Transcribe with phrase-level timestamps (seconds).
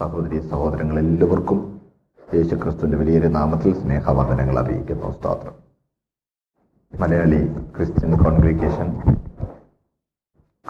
[0.00, 1.80] സഹോദരി സഹോദരങ്ങൾ എല്ലാവർക്കും
[2.34, 5.10] യേശുക്രിസ്തുവിന്റെ വലിയൊരു നാമത്തിൽ സ്നേഹവന്ദനങ്ങൾ അറിയിക്കുന്നു.
[5.10, 5.52] സ്തോത്രം.
[7.00, 9.16] മലയാളി ക്രിസ്ത്യൻ കോൺഗ്രിഗേഷൻ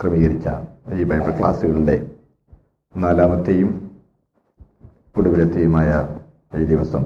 [0.00, 0.48] ക്രമീകരിച്ച
[0.94, 2.10] ഈ ബൈബിൾ ക്ലാസ്സുകളുടെ
[2.96, 4.00] നാലാമത്തെയും
[5.18, 6.08] ഒടുവിലത്തെയുമായ
[6.58, 7.02] ഈ ദിവസം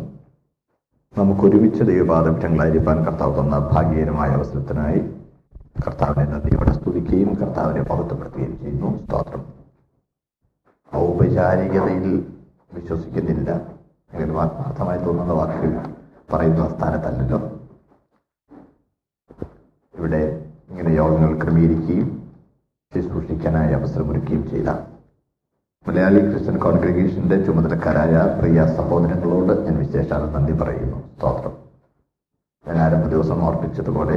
[1.19, 4.99] നമുക്ക് ഒരുമിച്ച് ദൈവപാദപക്ഷങ്ങളായിരിക്കാൻ കർത്താവ് തന്ന ഭാഗ്യകരമായ അവസരത്തിനായി
[5.87, 9.05] കർത്താവിനെ നന്ദിയോടെ സ്തുതിക്കുകയും കർത്താവിനെ മഹത്വപ്പെടുത്തുകയും ചെയ്യുന്നു.
[9.05, 9.56] സ്തോത്രം.
[10.95, 12.35] ഔപചാരികതയിൽ
[12.75, 13.51] വിശ്വസിക്കുന്നില്ല.
[14.13, 15.95] അങ്ങനെ ആത്മാർത്ഥമായി തോന്നുന്ന വാക്കുകൾ
[16.33, 17.39] പറയുന്ന സ്ഥാനത്തല്ലല്ലോ
[19.95, 20.23] ഇവിടെ
[20.69, 22.35] ഇങ്ങനെ യോഗങ്ങൾ ക്രമീകരിക്കുകയും
[22.95, 24.69] ശുശ്രൂഷിക്കാനായി അവസരമൊരുക്കുകയും ചെയ്ത
[25.87, 30.97] മലയാളി ക്രിസ്ത്യൻ കോൺഗ്രിഗേഷന്റെ ചുമതലക്കാരായ പ്രിയ സഹോദരങ്ങളോട് ഞാൻ വിശേഷാൽ നന്ദി പറയുന്നു.
[31.17, 31.53] സ്തോത്രം.
[32.67, 34.17] ഞാൻ ആരംഭ ദിവസം ഓർപ്പിച്ചതുപോലെ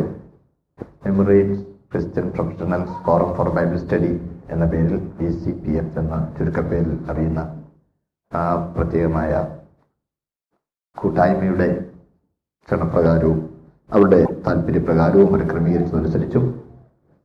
[1.06, 4.12] Emirates Christian professionals forum for Bible study
[4.50, 7.64] എന്ന പേരിൽ ബി സി പി എഫ് എന്ന ചുരുക്കപ്പേരിൽ അറിയുന്ന
[8.34, 9.32] ആ പ്രത്യേകമായ
[10.98, 11.68] കൂട്ടായ്മയുടെ
[12.68, 13.50] ക്ഷണപ്രകാരവും
[13.94, 16.46] അവരുടെ താല്പര്യപ്രകാരവും അവർ ക്രമീകരിച്ചതനുസരിച്ചും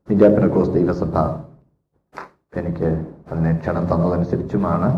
[0.08, 0.28] ഇന്ത്യ
[0.72, 1.16] ദൈവസഭ
[2.56, 2.88] എനിക്ക്
[3.32, 4.88] അതിനെ ക്ഷണം തന്നതനുസരിച്ചുമാണ്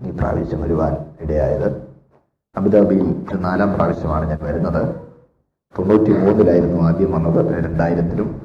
[0.00, 1.68] ഈ പ്രാവശ്യം വരുവാൻ ഇടയായത്.
[2.56, 3.06] അബുദാബിയിൽ
[3.40, 4.82] നാലാം പ്രാവശ്യമാണ് ഞാൻ വരുന്നത്.
[5.74, 7.64] തൊണ്ണൂറ്റി മൂന്നിലായിരുന്നു ആദ്യം വന്നത്.
[7.64, 8.41] രണ്ടായിരത്തിലും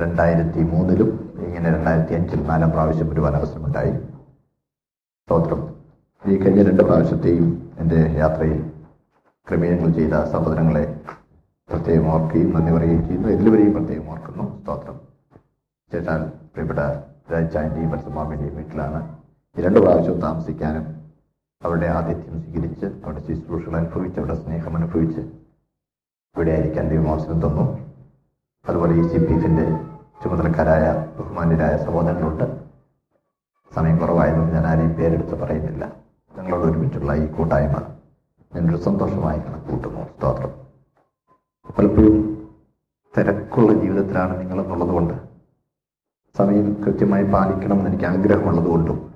[0.00, 1.08] രണ്ടായിരത്തി മൂന്നിലും
[1.46, 3.92] ഇങ്ങനെ രണ്ടായിരത്തി അഞ്ചിൽ നാലാം പ്രാവശ്യം വരുവാൻ അവസരമുണ്ടായി
[5.24, 5.60] സ്തോത്രം.
[6.26, 8.70] ഈ കഴിഞ്ഞ രണ്ട് പ്രാവശ്യത്തെയും എന്റെ യാത്രയിൽ
[9.48, 11.00] ക്രമീകരണങ്ങൾ ചെയ്ത സഹോദരങ്ങളെ
[11.70, 13.28] പ്രത്യേകം ഓർക്കുകയും നന്ദി പറയുകയും ചെയ്യുന്നു.
[13.28, 14.60] എല്ലാവരെയും പ്രത്യേകം ഓർക്കുന്നു.
[14.60, 15.00] സ്തോത്രം.
[15.92, 16.78] ചേട്ടാൽ പ്രിയപ്പെട്ട
[17.32, 19.16] രാജാന്റെയും പരസമാമിന്റെയും വീട്ടിലാണ്
[19.58, 20.84] ഈ രണ്ട് പ്രാവശ്യവും താമസിക്കാനും
[21.62, 25.20] അവരുടെ ആതിഥ്യം സ്വീകരിച്ച് അവരുടെ ശുശ്രൂഷകൾ അനുഭവിച്ച് അവരുടെ സ്നേഹം അനുഭവിച്ച്
[26.36, 27.91] ഇവിടെ ആയിരിക്കാൻ അവസരം തന്നു.
[28.68, 29.64] അതുപോലെ ഈ സി പി എഫിന്റെ
[30.22, 30.84] ചുമതലക്കാരായ
[31.18, 32.44] ബഹുമാന്യരായ സഹോദരങ്ങളുണ്ട്.
[33.74, 35.84] സമയം കുറവായതുകൊണ്ട് ഞാൻ ആരെയും പേരെടുത്ത് പറയുന്നില്ല.
[36.36, 37.78] നിങ്ങളോട് ഒരുമിച്ചുള്ള ഈ കൂട്ടായ്മ
[38.54, 40.52] ഞാനൊരു സന്തോഷമായി കണക്കൂട്ടുന്നു സ്തോത്രം.
[41.78, 42.16] പലപ്പോഴും
[43.18, 45.14] തിരക്കുള്ള ജീവിതത്തിലാണ് നിങ്ങളെന്നുള്ളത് കൊണ്ട്
[46.38, 49.14] സമയം കൃത്യമായി പാലിക്കണം എന്ന് എനിക്ക് ആഗ്രഹമുള്ളത് കൊണ്ടും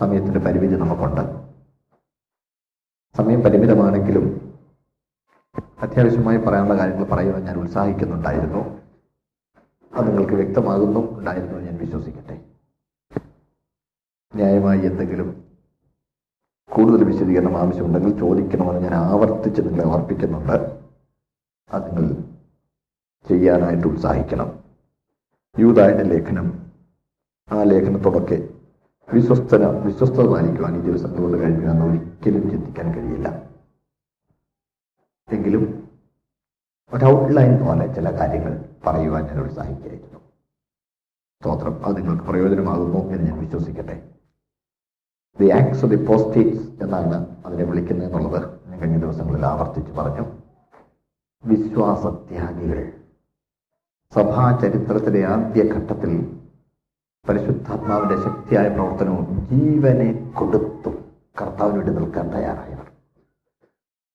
[0.00, 1.24] സമയത്തിന്റെ പരിമിതി നമുക്കുണ്ട്.
[3.16, 4.51] സമയം പരിമിതമാണെങ്കിലും
[5.82, 8.80] അത്യാവശ്യമായി പറയാനുള്ള കാര്യങ്ങൾ പറയുവാൻ ഞാൻ ഉത്സാഹിക്കുന്നുണ്ടായിരുന്നു.
[9.94, 12.44] അത് നിങ്ങൾക്ക് വ്യക്തമാകുന്നു ഉണ്ടായിരുന്നു ഞാൻ വിശ്വസിക്കട്ടെ.
[14.34, 15.44] ന്യായമായി എന്തെങ്കിലും
[16.70, 20.80] കൂടുതൽ വിശദീകരണം ആവശ്യമുണ്ടെങ്കിൽ ചോദിക്കണമെന്ന് ഞാൻ ആവർത്തിച്ച് നിങ്ങളെ ഓർപ്പിക്കുന്നുണ്ട്.
[21.72, 22.14] അത് നിങ്ങൾ
[23.28, 24.64] ചെയ്യാനായിട്ട് ഉത്സാഹിക്കണം.
[25.58, 26.66] യൂതായുടെ ലേഖനം
[27.52, 28.48] ആ ലേഖനത്തോടൊക്കെ
[29.12, 30.90] വിശ്വസ്തന വിശ്വസ്തത പാലിക്കുവാൻ ഈ
[31.22, 33.51] കൊണ്ട് കഴിയുക എന്ന് ഒരിക്കലും ചിന്തിക്കാൻ കഴിയില്ല.
[35.34, 35.88] എങ്കിലും
[36.92, 40.18] ഒരു ഔട്ട്ലൈൻ പോലെ ചില കാര്യങ്ങൾ പറയുവാൻ ഞാൻ ഉത്സാഹിക്കുകയായിരുന്നു.
[41.40, 41.86] സ്തോത്രം.
[41.86, 44.08] അത് നിങ്ങൾക്ക് പ്രയോജനമാകുന്നു എന്ന് ഞാൻ വിശ്വസിക്കട്ടെ.
[45.40, 45.50] ദി
[45.84, 50.24] ഓഫ് ദി പോസ്റ്റേറ്റ്സ് എന്നാണ് അതിനെ വിളിക്കുന്നത് എന്നുള്ളത് ഞാൻ കഴിഞ്ഞ ദിവസങ്ങളിൽ ആവർത്തിച്ച് പറഞ്ഞു.
[51.44, 52.92] വിശ്വാസത്യാഗികൾ.
[54.14, 56.42] സഭാ ചരിത്രത്തിലെ ആദ്യ ഘട്ടത്തിൽ
[57.28, 61.04] പരിശുദ്ധാത്മാവിന്റെ ശക്തിയായ പ്രവർത്തനവും ജീവനെ കൊടുത്തും
[61.40, 62.81] കർത്താവിന് വേണ്ടി നിൽക്കാൻ തയ്യാറായവർ.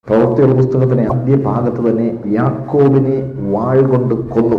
[0.08, 3.16] പ്രവർത്തിയുടെ പുസ്തകത്തിന്റെ ആദ്യ ഭാഗത്ത് തന്നെ യാക്കോബിനെ
[3.52, 4.56] വാൾ കൊണ്ട് കൊന്നു.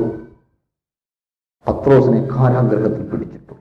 [1.68, 3.54] പത്രോസിനെ കാരാഗ്രഹത്തിൽ പിടിച്ചിട്ടു.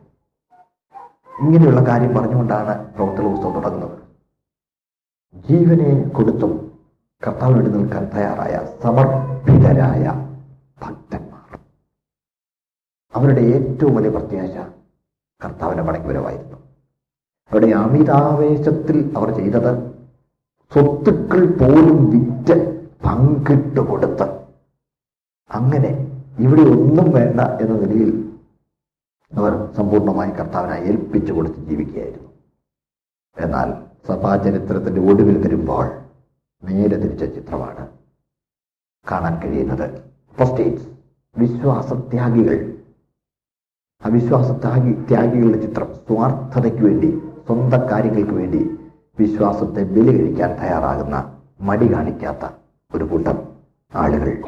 [1.43, 3.99] ഇങ്ങനെയുള്ള കാര്യം പറഞ്ഞുകൊണ്ടാണ് പ്രവൃത്തിയുടെ പുസ്തകം തുടങ്ങുന്നത്.
[5.49, 6.83] ജീവനെ കൊടുത്തും
[7.27, 10.05] കർത്താവ് വേണ്ടി നിൽക്കാൻ തയ്യാറായ സമർപ്പിതരായ
[10.83, 11.59] ഭക്തന്മാർ.
[13.15, 14.57] അവരുടെ ഏറ്റവും വലിയ പ്രത്യാശ
[15.45, 16.57] കർത്താവിന്റെ മടങ്ങിവരവായിരുന്നു
[17.51, 19.98] അവരുടെ അമിതാവേശത്തിൽ അവർ ചെയ്തത്
[20.73, 24.47] സ്വത്തുക്കൾ പോലും വിറ്റ് പങ്കിട്ട് കൊടുത്ത്.
[25.51, 25.89] അങ്ങനെ
[26.39, 28.33] ഇവിടെ ഒന്നും വേണ്ട എന്ന നിലയിൽ
[29.35, 32.29] അവർ സമ്പൂർണമായി കർത്താവിനെ ഏൽപ്പിച്ചു കൊടുത്ത് ജീവിക്കുകയായിരുന്നു.
[33.39, 33.75] എന്നാൽ
[34.07, 35.87] സഭാചരിത്രത്തിന്റെ ഒടുവിൽ വരുമ്പോൾ
[36.65, 37.89] നേരെ തിരിച്ച ചിത്രമാണ്
[39.11, 40.03] കാണാൻ കഴിയുന്നത്.
[40.39, 40.89] പോസ്റ്റേറ്റ്സ്
[41.39, 42.79] വിശ്വാസത്യാഗികൾ.
[44.05, 48.78] അവിശ്വാസ ത്യാഗി ത്യാഗികളുടെ ചിത്രം സ്വാർത്ഥതയ്ക്ക് വേണ്ടി സ്വന്തം കാര്യങ്ങൾക്ക് വേണ്ടി
[49.21, 52.53] വിശ്വാസത്തെ ബലി കഴിക്കാൻ തയ്യാറാകുന്ന മടി കാണിക്കാത്ത
[52.95, 53.49] ഒരു കൂട്ടം
[53.95, 54.43] ആളുകൾ.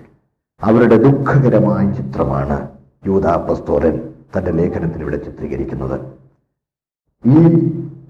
[0.62, 2.70] അവരുടെ ദുഃഖകരമായ ചിത്രമാണ്
[3.06, 6.00] യൂതാ പസ്തോരൻ തന്റെ ലേഖനത്തിൽ ചിത്രീകരിക്കുന്നത്.
[7.25, 7.37] ഈ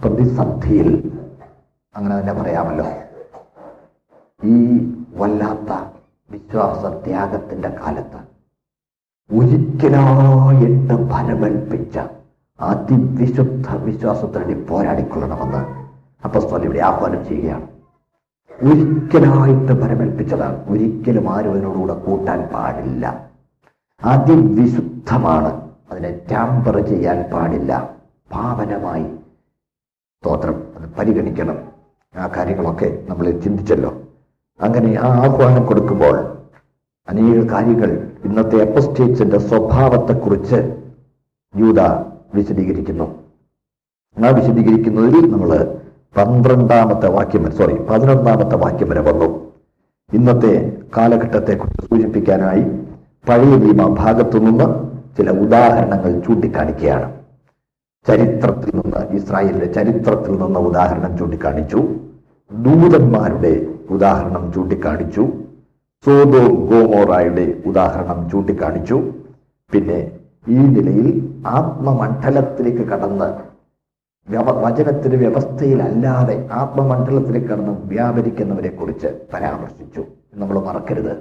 [0.05, 1.21] പ്രതിസന്ധിയിൽ
[1.97, 2.87] അങ്ങനെ തന്നെ പറയാമല്ലോ.
[4.45, 4.57] ഈ
[5.17, 5.95] വല്ലാത്ത
[6.31, 8.21] വിശ്വാസ ത്യാഗത്തിന്റെ കാലത്ത്
[9.39, 11.99] ഒരിക്കലായിട്ട് ഫലമേൽപ്പിച്ച
[12.61, 15.80] അതിവിശുദ്ധ വിശ്വാസത്തിന് പോരാടിക്കൊള്ളണമെന്ന്
[16.25, 17.69] അപ്പസ്തോൽ ഇവിടെ ആഹ്വാനം ചെയ്യുകയാണ്.
[18.63, 20.69] ഒരിക്കലായിട്ട് പരമേൽപ്പിച്ചതാണ്.
[20.69, 23.31] ഒരിക്കലും ആരും അതിനോടുകൂടെ കൂട്ടാൻ പാടില്ല.
[24.05, 27.97] അതിവിശുദ്ധമാണ് അതിനെ ടാമ്പർ ചെയ്യാൻ പാടില്ല.
[28.33, 29.05] പാവനമായി
[30.21, 30.65] സ്തോത്രം.
[30.77, 31.59] അത് പരിഗണിക്കണം.
[32.17, 33.95] ആ കാര്യങ്ങളൊക്കെ നമ്മൾ ചിന്തിച്ചല്ലോ.
[34.61, 36.39] അങ്ങനെ ആ ആഹ്വാനം കൊടുക്കുമ്പോൾ
[37.09, 40.85] അനേക കാര്യങ്ങൾ ഇന്നത്തെ അപ്പസ്റ്റേറ്റ്സിന്റെ സ്വഭാവത്തെക്കുറിച്ച്
[41.57, 41.81] യൂത
[42.35, 43.19] വിശദീകരിക്കുന്നു.
[44.27, 45.80] ആ വിശദീകരിക്കുന്നതിൽ നമ്മൾ
[46.17, 49.53] പന്ത്രണ്ടാമത്തെ വാക്യം സോറി പതിനൊന്നാമത്തെ വാക്യം വരെ വന്നു.
[50.13, 52.63] ഇന്നത്തെ കാലഘട്ടത്തെ കുറിച്ച് സൂചിപ്പിക്കാനായി
[53.29, 54.67] പഴയ നിയമ ഭാഗത്തു നിന്ന്
[55.17, 57.13] ചില ഉദാഹരണങ്ങൾ ചൂണ്ടിക്കാണിക്കുകയാണ്.
[58.09, 61.77] ചരിത്രത്തിൽ നിന്ന് ഇസ്രായേലിന്റെ ചരിത്രത്തിൽ നിന്ന് ഉദാഹരണം ചൂണ്ടിക്കാണിച്ചു.
[62.53, 65.29] ദൂതന്മാരുടെ ഉദാഹരണം ചൂണ്ടിക്കാണിച്ചു.
[66.05, 69.03] സോദോ ഗോമോറായുടെ ഉദാഹരണം ചൂണ്ടിക്കാണിച്ചു.
[69.73, 70.11] പിന്നെ
[70.49, 73.50] ഈ നിലയിൽ ആത്മമണ്ഡലത്തിലേക്ക് കടന്ന്
[74.31, 80.05] വ്യവ വചനത്തിന്റെ വ്യവസ്ഥയിലല്ലാതെ ആത്മമണ്ഡലത്തിൽ കടന്ന് വ്യാപരിക്കുന്നവരെ കുറിച്ച് പരാമർശിച്ചു
[80.35, 81.15] നമ്മൾ മറക്കരുത്.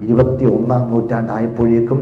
[0.00, 2.00] ഇരുപത്തി ഒന്നാം നൂറ്റാണ്ടായപ്പോഴേക്കും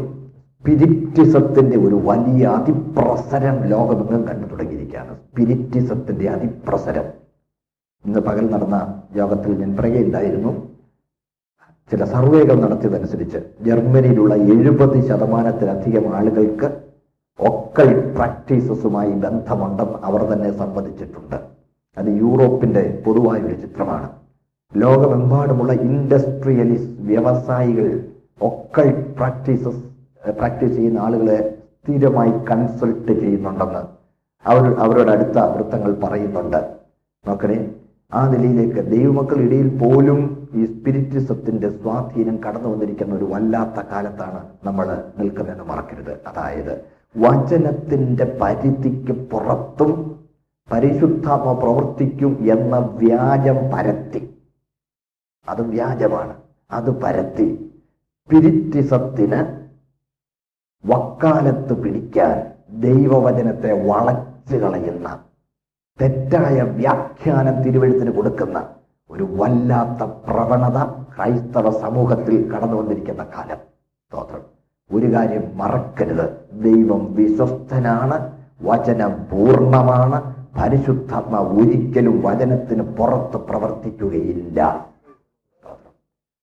[0.59, 5.15] സ്പിരിറ്റിസത്തിന്റെ ഒരു വലിയ അതിപ്രസരം ലോകമെങ്ങും കണ്ടു തുടങ്ങിയിരിക്കുകയാണ്.
[5.15, 7.03] സ്പിരിറ്റിസത്തിന്റെ അതിപ്രസരം.
[8.05, 10.51] ഇന്ന് പകൽ നടന്ന യോഗത്തിൽ ഞാൻ പറയുകയുണ്ടായിരുന്നു.
[11.91, 16.90] ചില സർവേകൾ നടത്തിയതനുസരിച്ച് ജർമ്മനിയിലുള്ള എഴുപത് ശതമാനത്തിലധികം ആളുകൾക്ക്
[17.47, 21.35] ഒക്കൽ പ്രാക്ടീസസുമായി ബന്ധമുണ്ടെന്ന് അവർ തന്നെ സംവദിച്ചിട്ടുണ്ട്.
[21.97, 24.09] അത് യൂറോപ്പിന്റെ പൊതുവായ ഒരു ചിത്രമാണ്.
[24.75, 27.87] ലോകമെമ്പാടുമുള്ള ഇൻഡസ്ട്രിയലിസ്റ്റ് വ്യവസായികൾ
[28.41, 29.83] ഒക്കെ പ്രാക്ടീസസ്
[30.29, 31.37] പ്രാക്ടീസ് ചെയ്യുന്ന ആളുകളെ
[31.83, 33.81] സ്ഥിരമായി കൺസൾട്ട് ചെയ്യുന്നുണ്ടെന്ന്
[34.45, 36.61] അവർ അവരുടെ അടുത്ത വൃത്തങ്ങൾ പറയുന്നുണ്ട്.
[37.27, 37.71] നോക്കണേ
[38.13, 45.63] ആ നിലയിലേക്ക് ദൈവമക്കൾ ഇടയിൽ പോലും ഈ സ്പിരിറ്റിസത്തിന്റെ സ്വാധീനം കടന്നു വന്നിരിക്കുന്ന ഒരു വല്ലാത്ത കാലത്താണ് നമ്മൾ നിൽക്കുന്നതെന്ന്
[45.63, 46.13] മറക്കരുത്.
[46.27, 50.19] അതായത് വചനത്തിന്റെ പരിധിക്ക് പുറത്തും
[50.71, 54.37] പരിശുദ്ധാത്മ പ്രവർത്തിക്കും എന്ന വ്യാജം പരത്തി.
[55.49, 56.33] അത് വ്യാജമാണ്.
[56.71, 57.75] അത് പരത്തി.
[58.29, 59.67] പിരിറ്റിസത്തിന്
[60.85, 65.23] വക്കാലത്ത് പിടിക്കാൻ ദൈവവചനത്തെ വളച്ചു കളയുന്ന
[66.01, 68.69] തെറ്റായ വ്യാഖ്യാനം തിരുവഴുത്തിന് കൊടുക്കുന്ന
[69.09, 70.83] ഒരു വല്ലാത്ത പ്രവണത
[71.15, 73.57] ക്രൈസ്തവ സമൂഹത്തിൽ കടന്നു വന്നിരിക്കുന്ന കാലം.
[73.57, 74.50] സ്തോത്രം.
[74.93, 76.27] ഒരു കാര്യം മറക്കരുത്.
[76.63, 78.17] ദൈവം വിശ്വസ്തനാണ്
[78.61, 80.35] വചനം പൂർണമാണ്.
[80.61, 84.87] പരിശുദ്ധാത്മ ഒരിക്കലും വചനത്തിന് പുറത്ത് പ്രവർത്തിക്കുകയില്ല.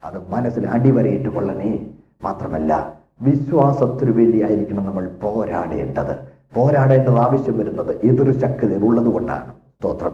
[0.05, 1.87] അത് മനസ്സിൽ അടിവരയിട്ട് കൊള്ളണേ.
[2.25, 6.15] മാത്രമല്ല വിശ്വാസത്തിനു വേണ്ടിയായിരിക്കണം നമ്മൾ പോരാടേണ്ടത്.
[6.55, 9.51] പോരാടേണ്ടത് ആവശ്യം വരുന്നത് എതിർ ശക്തികൾ ഉള്ളത് കൊണ്ടാണ്.
[9.51, 10.13] സ്തോത്രം.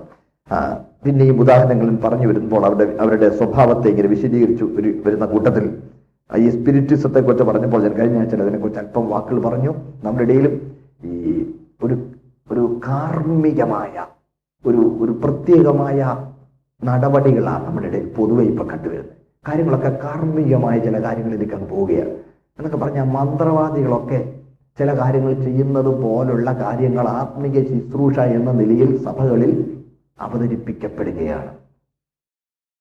[1.05, 4.65] പിന്നെ ഈ ഉദാഹരണങ്ങളിൽ പറഞ്ഞു വരുമ്പോൾ അവരുടെ അവരുടെ സ്വഭാവത്തെ ഇങ്ങനെ വിശദീകരിച്ചു
[5.07, 5.83] വരുന്ന കൂട്ടത്തിൽ
[6.33, 9.75] ഈ സ്പിരിറ്റിസത്തെ കുറിച്ച് പറഞ്ഞപ്പോൾ ഞാൻ കഴിഞ്ഞ ആഴ്ച അതിനെക്കുറിച്ച് അല്പം വാക്കുകൾ പറഞ്ഞു.
[10.05, 12.11] നമ്മുടെ ഇടയിലും ഈ ഒരു
[12.51, 14.07] ഒരു കാർമ്മികമായ
[14.67, 16.27] ഒരു ഒരു പ്രത്യേകമായ
[16.85, 19.17] നടപടികളാണ് നമ്മുടെ ഇടയിൽ പൊതുവെ ഇപ്പൊ കണ്ടുവരുന്നത്.
[19.49, 22.11] കാര്യങ്ങളൊക്കെ കാർമ്മികമായ ചില കാര്യങ്ങളിലേക്ക് അങ്ങ് പോവുകയാണ്.
[22.59, 24.41] എന്നൊക്കെ പറഞ്ഞാൽ മന്ത്രവാദികളൊക്കെ
[24.79, 29.83] ചില കാര്യങ്ങൾ ചെയ്യുന്നത് പോലുള്ള കാര്യങ്ങൾ ആത്മീയ ശുശ്രൂഷ എന്ന നിലയിൽ സഭകളിൽ
[30.21, 31.51] അവതരിപ്പിക്കപ്പെടുകയാണ്.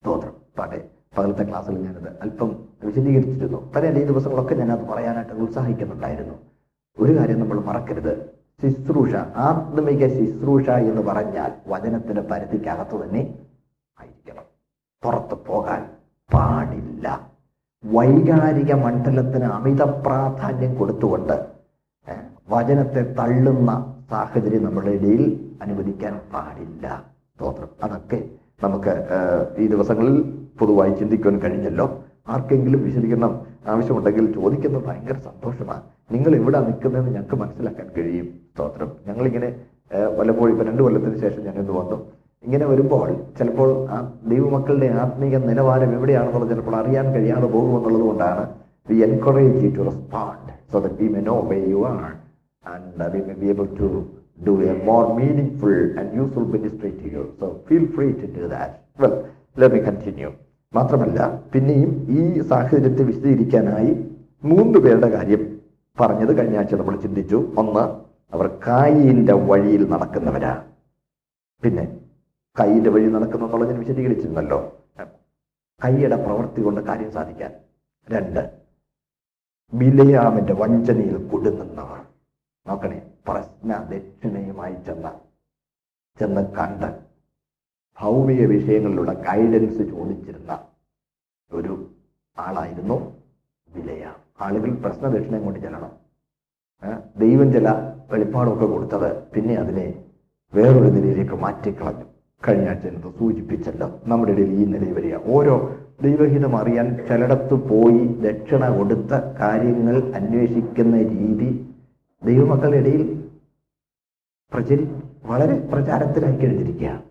[0.04, 3.72] സ്തോത്രം പാട്ടെ പകലത്തെ ക്ലാസ്സിൽ ഞാനത് അല്പം വിശദീകരിച്ചിരുന്നു.
[3.76, 6.34] പല ഈ ദിവസങ്ങളൊക്കെ ഞാനത് പറയാനായിട്ട് ഉത്സാഹിക്കുന്നുണ്ടായിരുന്നു.
[7.00, 8.30] ഒരു കാര്യം നമ്മൾ മറക്കരുത്.
[8.62, 13.40] ശുശ്രൂഷ ആത്മിക ശുശ്രൂഷ എന്ന് പറഞ്ഞാൽ വചനത്തിന്റെ പരിധിക്കകത്ത് തന്നെ
[14.00, 14.44] ആയിരിക്കണം.
[15.04, 15.90] പുറത്ത് പോകാൻ
[16.34, 17.30] പാടില്ല.
[17.86, 21.46] വൈകാരിക മണ്ഡലത്തിന് അമിത പ്രാധാന്യം കൊടുത്തുകൊണ്ട്
[22.50, 27.04] വചനത്തെ തള്ളുന്ന സാഹചര്യം നമ്മുടെ ഇടയിൽ അനുവദിക്കാൻ പാടില്ല.
[27.42, 28.30] തോന്നും അതൊക്കെ
[28.64, 29.08] നമുക്ക്
[29.58, 31.86] ഈ ദിവസങ്ങളിൽ പൊതുവായി ചിന്തിക്കുവാൻ കഴിഞ്ഞല്ലോ.
[32.34, 33.34] ആർക്കെങ്കിലും വിശദീകരണം
[33.72, 35.84] ആവശ്യമുണ്ടെങ്കിൽ ചോദിക്കുന്നത് ഭയങ്കര സന്തോഷമാണ്
[36.14, 38.28] നിങ്ങൾ എവിടെ നിൽക്കുന്നതെന്ന് ഞങ്ങൾക്ക് മനസ്സിലാക്കാൻ കഴിയും.
[38.52, 38.90] സ്തോത്രം.
[39.08, 39.50] ഞങ്ങളിങ്ങനെ
[40.18, 41.98] വല്ലപ്പോഴും ഇപ്പൊ രണ്ടു കൊല്ലത്തിന് ശേഷം ഞങ്ങൾ ഇന്ന് വന്നു.
[42.44, 43.98] ഇങ്ങനെ വരുമ്പോൾ ചിലപ്പോൾ ആ
[44.32, 48.44] ദൈവമക്കളുടെ ആത്മീയ നിലവാരം എവിടെയാണെന്നുള്ളത് ചിലപ്പോൾ അറിയാൻ കഴിയാതെ പോകുമെന്നുള്ളത് കൊണ്ടാണ്
[48.90, 52.02] we encourage you to respond so that we may know where you are
[52.66, 52.88] and
[53.28, 53.90] may be able to
[54.48, 59.16] do a more meaningful and useful ministry you so feel free to do that well
[59.62, 60.32] let me continue
[60.76, 63.92] മാത്രമല്ല പിന്നെയും ഈ സാഹചര്യത്തെ വിശദീകരിക്കാനായി
[64.44, 65.60] മൂന്ന് പേരുടെ കാര്യം
[66.00, 67.54] പറഞ്ഞത് കഴിഞ്ഞ ആഴ്ച നമ്മൾ ചിന്തിച്ചു.
[67.58, 67.80] ഒന്ന്
[68.34, 70.64] അവർ കായിന്റെ വഴിയിൽ നടക്കുന്നവരാ.
[71.64, 72.00] പിന്നെ
[72.60, 74.60] കൈയിന്റെ വഴി നടക്കുന്നു എന്നുള്ളത് ഞാൻ വിശദീകരിച്ചിരുന്നല്ലോ.
[75.86, 77.54] കൈയുടെ പ്രവൃത്തി കൊണ്ട് കാര്യം സാധിക്കാൻ.
[78.10, 78.60] രണ്ട്
[79.74, 82.00] ബിലയാമിന്റെ വഞ്ചനയിൽ കൊടുങ്ങുന്നവർ.
[82.68, 85.14] നോക്കണേ പ്രശ്ന ദക്ഷിണയുമായി ചെന്ന
[86.20, 87.13] ചെന്ന് കണ്ട്
[88.02, 90.60] ഭൗമിക വിഷയങ്ങളിലുള്ള ഗൈഡൻസ് ചോദിച്ചിരുന്ന
[91.52, 91.74] ഒരു
[92.38, 92.98] ആളായിരുന്നു
[93.76, 94.06] വിലയ
[94.42, 95.92] ആളുകൾ പ്രശ്ന ദക്ഷിണയും കൊണ്ട് ചെല്ലണം.
[97.18, 97.70] ദൈവം ചില
[98.12, 99.86] വെളിപ്പാടൊക്കെ കൊടുത്തത് പിന്നെ അതിനെ
[100.54, 102.06] വേറൊരു നിലയിലേക്ക് മാറ്റിക്കളഞ്ഞു.
[102.48, 103.88] കഴിഞ്ഞ ആഴ്ച എന്നത് സൂചിപ്പിച്ചല്ലോ.
[104.08, 105.16] നമ്മുടെ ഇടയിൽ ഈ നിലയിൽ വരിക.
[105.26, 105.56] ഓരോ
[106.02, 111.50] ദൈവഹിതം അറിയാൻ ചിലയിടത്ത് പോയി ദക്ഷിണ കൊടുത്ത കാര്യങ്ങൾ അന്വേഷിക്കുന്ന രീതി
[112.24, 113.30] ദൈവമക്കളുടെ ഇടയിൽ
[114.54, 114.86] പ്രചരി
[115.26, 117.04] വളരെ പ്രചാരത്തിലായി കഴിഞ്ഞിരിക്കുകയാണ്.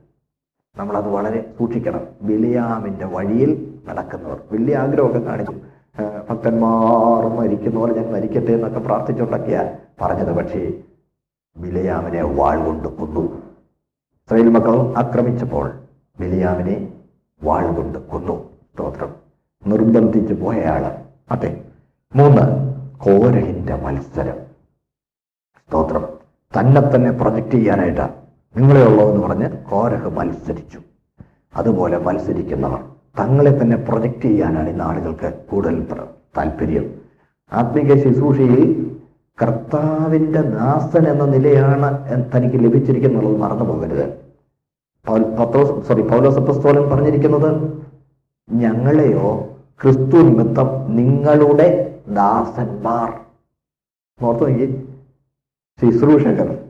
[0.78, 2.00] നമ്മളത് വളരെ സൂക്ഷിക്കണം.
[2.22, 4.40] ബിലിയാമിന്റെ വഴിയിൽ നടക്കുന്നവർ.
[4.52, 5.56] വലിയ ആഗ്രഹമൊക്കെ കാണിച്ചു.
[6.30, 10.32] ഭക്തന്മാർ മരിക്കുന്ന പോലെ ഞാൻ മരിക്കട്ടെ എന്നൊക്കെ പ്രാർത്ഥിച്ചുകൊണ്ടൊക്കെയാ പറഞ്ഞത്.
[10.32, 10.72] പക്ഷേ
[11.56, 13.20] ബിലയാമിനെ വാൾ കൊണ്ട് കൊന്നു.
[13.20, 15.72] ഇസ്രായേൽ മക്കൾ ആക്രമിച്ചപ്പോൾ
[16.20, 16.92] ബിലിയാമിനെ
[17.44, 18.50] വാൾ കൊണ്ട് കൊന്നു.
[18.72, 19.14] സ്തോത്രം.
[19.66, 20.96] നിർബന്ധിച്ചു പോയയാൾ
[21.32, 21.64] അതെ.
[22.16, 24.36] മൂന്ന് കോരഹിന്റെ മത്സരം.
[25.68, 26.08] സ്തോത്രം.
[26.60, 28.21] തന്നെ തന്നെ പ്രൊജക്റ്റ് ചെയ്യാനായിട്ട്
[28.56, 30.80] നിങ്ങളെ ഉള്ളൂ എന്ന് പറഞ്ഞ് കോരഹ് മത്സരിച്ചു.
[31.56, 32.84] അതുപോലെ മത്സരിക്കുന്നവർ
[33.18, 36.06] തങ്ങളെ തന്നെ പ്രൊജക്റ്റ് ചെയ്യാനാണ് ഇന്ന് ആളുകൾക്ക് കൂടുതൽ പ്ര-
[36.38, 36.94] താല്പര്യം.
[37.52, 38.96] ആത്മീക ശുശ്രൂഷയിൽ
[39.42, 41.98] കർത്താവിന്റെ ദാസൻ എന്ന നിലയാണ്
[42.36, 44.22] തനിക്ക് ലഭിച്ചിരിക്കുന്നുള്ളത് മറന്നു പോകരുത്.
[45.86, 47.82] സോറി പൗലോസപ്പസ്തോലൻ പറഞ്ഞിരിക്കുന്നത്
[48.50, 53.12] ഞങ്ങളെയോ ക്രിസ്തു നിമിത്തം നിങ്ങളുടെ ദാസന്മാർ.
[54.24, 54.88] ഓർത്തു നോക്കി
[55.80, 56.61] ശുശ്രൂഷകർ.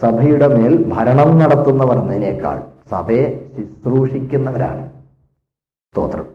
[0.00, 4.88] സഭയുടെ മേൽ ഭരണം നടത്തുന്നവർ എന്നതിനേക്കാൾ സഭയെ ശുശ്രൂഷിക്കുന്നവരാണ്
[5.90, 6.26] സ്തോത്രം.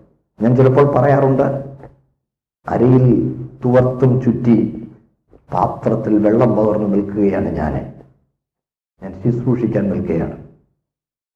[0.42, 1.44] ഞാൻ ചിലപ്പോൾ പറയാറുണ്ട്
[2.68, 3.06] അരയിൽ
[3.66, 4.56] തുവർത്തും ചുറ്റി
[5.54, 7.74] പാത്രത്തിൽ വെള്ളം പകർന്നു നിൽക്കുകയാണ് ഞാൻ.
[9.04, 10.38] ഞാൻ ശുശ്രൂഷിക്കാൻ നിൽക്കുകയാണ്.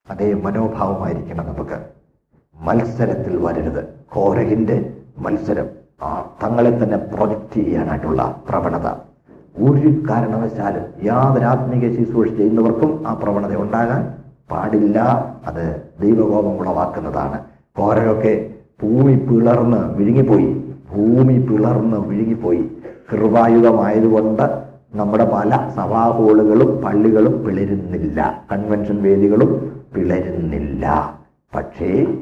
[0.09, 1.79] അതേ മനോഭാവമായിരിക്കണം നമുക്ക്.
[2.55, 3.83] മത്സരത്തിൽ വരരുത്.
[4.13, 4.77] കോരഹിന്റെ
[5.17, 5.69] മത്സരം
[6.43, 9.12] തങ്ങളെ തന്നെ പ്രൊജക്റ്റ് ചെയ്യാനായിട്ടുള്ള പ്രവണത.
[9.57, 14.13] ഒരു കാരണവശാലും യാതൊരു ആത്മീക ശുശ്രൂഷ ചെയ്യുന്നവർക്കും ആ പ്രവണത ഉണ്ടാകാൻ
[14.51, 14.99] പാടില്ല.
[15.45, 17.39] അത് ദൈവകോപം ഉളവാക്കുന്നതാണ്.
[17.75, 18.49] കോരയൊക്കെ
[18.83, 20.53] ഭൂമി പിളർന്ന് വിഴുങ്ങിപ്പോയി.
[20.93, 22.71] ഭൂമി പിളർന്ന് വിഴുങ്ങിപ്പോയി.
[23.11, 24.63] കൃപായുഗമായതുകൊണ്ട്
[24.95, 28.45] നമ്മുടെ പല സഭാ ഹോളുകളും പള്ളികളും പിളരുന്നില്ല.
[28.51, 31.13] കൺവെൻഷൻ വേദികളും പിളരുന്നില്ല.
[31.55, 32.17] പക്ഷേ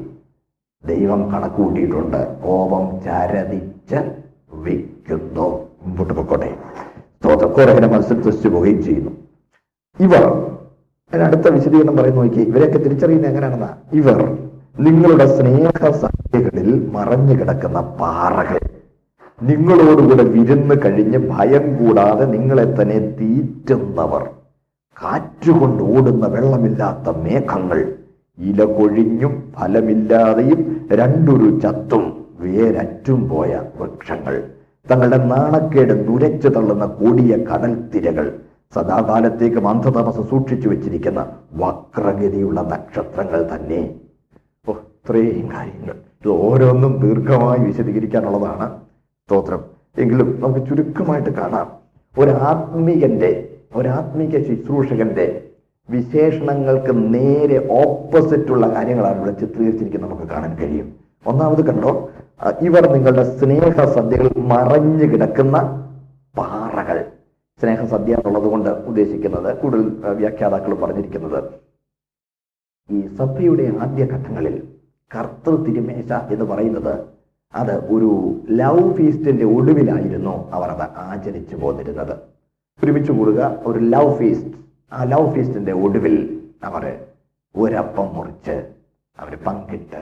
[0.86, 2.42] ദൈവം കണക്കുകൂട്ടിയിട്ടുണ്ട്.
[2.42, 4.16] കോപം ചരതിച്ച്
[4.52, 6.54] വിൽക്കുന്നു മുമ്പോട്ട് പൊക്കോട്ടെ.
[7.22, 9.10] സ്തോത്രക്കോരകനെ മത്സരത്തിച്ചു പോവുകയും ചെയ്യുന്നു.
[10.00, 10.22] ഇവർ
[11.12, 13.68] അടുത്ത വിശദീകരണം പറയുന്നു നോക്കി ഇവരെയൊക്കെ തിരിച്ചറിയുന്നത് എങ്ങനെയാണെന്നാ?
[13.92, 14.38] ഇവർ
[14.80, 18.58] നിങ്ങളുടെ സ്നേഹ സന്ധ്യകളിൽ മറഞ്ഞു കിടക്കുന്ന പാറകൾ.
[19.42, 24.22] നിങ്ങളോടുകൂടെ വിരുന്ന് കഴിഞ്ഞ് ഭയം കൂടാതെ നിങ്ങളെ തന്നെ തീറ്റുന്നവർ.
[25.02, 27.94] കാറ്റുകൊണ്ട് ഓടുന്ന വെള്ളമില്ലാത്ത മേഘങ്ങൾ.
[28.38, 34.42] ഇല കൊഴിഞ്ഞും ഫലമില്ലാതെയും രണ്ടൊരു ചത്തും വേരറ്റും പോയ വൃക്ഷങ്ങൾ.
[34.90, 38.40] തങ്ങളുടെ നാണക്കേട് നുരച്ചു തള്ളുന്ന കൊടിയ കടൽ തിരകൾ
[38.74, 43.94] സദാകാലത്തേക്ക് അന്ധതമസ് സൂക്ഷിച്ചു വെച്ചിരിക്കുന്ന വക്രഗതിയുള്ള നക്ഷത്രങ്ങൾ തന്നെ.
[44.68, 45.94] ഇത്രയും കാര്യങ്ങൾ.
[45.94, 48.76] ഇത് ഓരോന്നും ദീർഘമായി വിശദീകരിക്കാനുള്ളതാണ്.
[49.26, 49.64] സ്തോത്രം.
[49.98, 51.72] എങ്കിലും നമുക്ക് ചുരുക്കമായിട്ട് കാണാം.
[52.18, 55.44] ഒരാത്മീകന്റെ ഒരാത്മീക ശുശ്രൂഷകന്റെ
[55.90, 60.92] വിശേഷണങ്ങൾക്ക് നേരെ ഓപ്പോസിറ്റുള്ള കാര്യങ്ങളാണ് ഇവിടെ ചിത്രീകരിച്ചിരിക്കുന്നത് നമുക്ക് കാണാൻ കഴിയും.
[61.26, 62.10] ഒന്നാമത് കണ്ടോ?
[62.40, 65.56] ഇവർ നിങ്ങളുടെ സ്നേഹസദ്യകൾ മറഞ്ഞു കിടക്കുന്ന
[66.34, 66.98] പാറകൾ.
[67.60, 69.84] സ്നേഹസദ്യ എന്നുള്ളത് കൊണ്ട് ഉദ്ദേശിക്കുന്നത് കൂടുതൽ
[70.20, 71.38] വ്യാഖ്യാതാക്കൾ പറഞ്ഞിരിക്കുന്നത്
[72.88, 74.56] ഈ സഭയുടെ ആദ്യഘട്ടങ്ങളിൽ
[75.10, 76.94] കർത്തൃ തിരുമേശ എന്ന് പറയുന്നത്
[77.54, 78.10] അത് ഒരു
[78.60, 82.14] ലവ് ഫീസ്റ്റിന്റെ ഒടുവിലായിരുന്നു അവർ അത് ആചരിച്ചു പോന്നിരുന്നത്.
[82.80, 84.54] ഒരുമിച്ച് കൂടുക ഒരു ലവ് ഫീസ്റ്റ്
[84.92, 86.16] ആ ലവ് ഫീസ്റ്റിന്റെ ഒടുവിൽ
[86.64, 86.84] അവർ
[87.54, 88.56] ഒരപ്പം മുറിച്ച്
[89.18, 90.00] അവർ പങ്കിട്ട്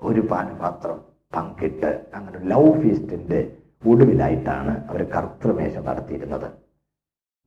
[0.00, 0.98] ഒരു പാനപാത്രം
[1.36, 3.52] പങ്കിട്ട് അങ്ങനെ ലവ് ഫീസ്റ്റിന്റെ
[3.86, 6.44] ഒടുവിലായിട്ടാണ് അവർ കർത്തൃമേശ നടത്തിയിരുന്നത്.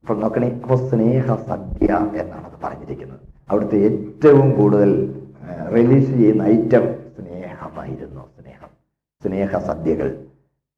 [0.02, 3.20] അപ്പൊ നോക്കണേ അപ്പൊ സ്നേഹ സദ്യ എന്നാണ് അത് പറഞ്ഞിരിക്കുന്നത്.
[3.50, 5.16] അവിടുത്തെ ഏറ്റവും കൂടുതൽ
[5.74, 8.68] റിലീസ് ചെയ്യുന്ന ഐറ്റം സ്നേഹമായിരുന്നു സ്നേഹം.
[9.24, 10.26] സ്നേഹ സദ്യകൾ.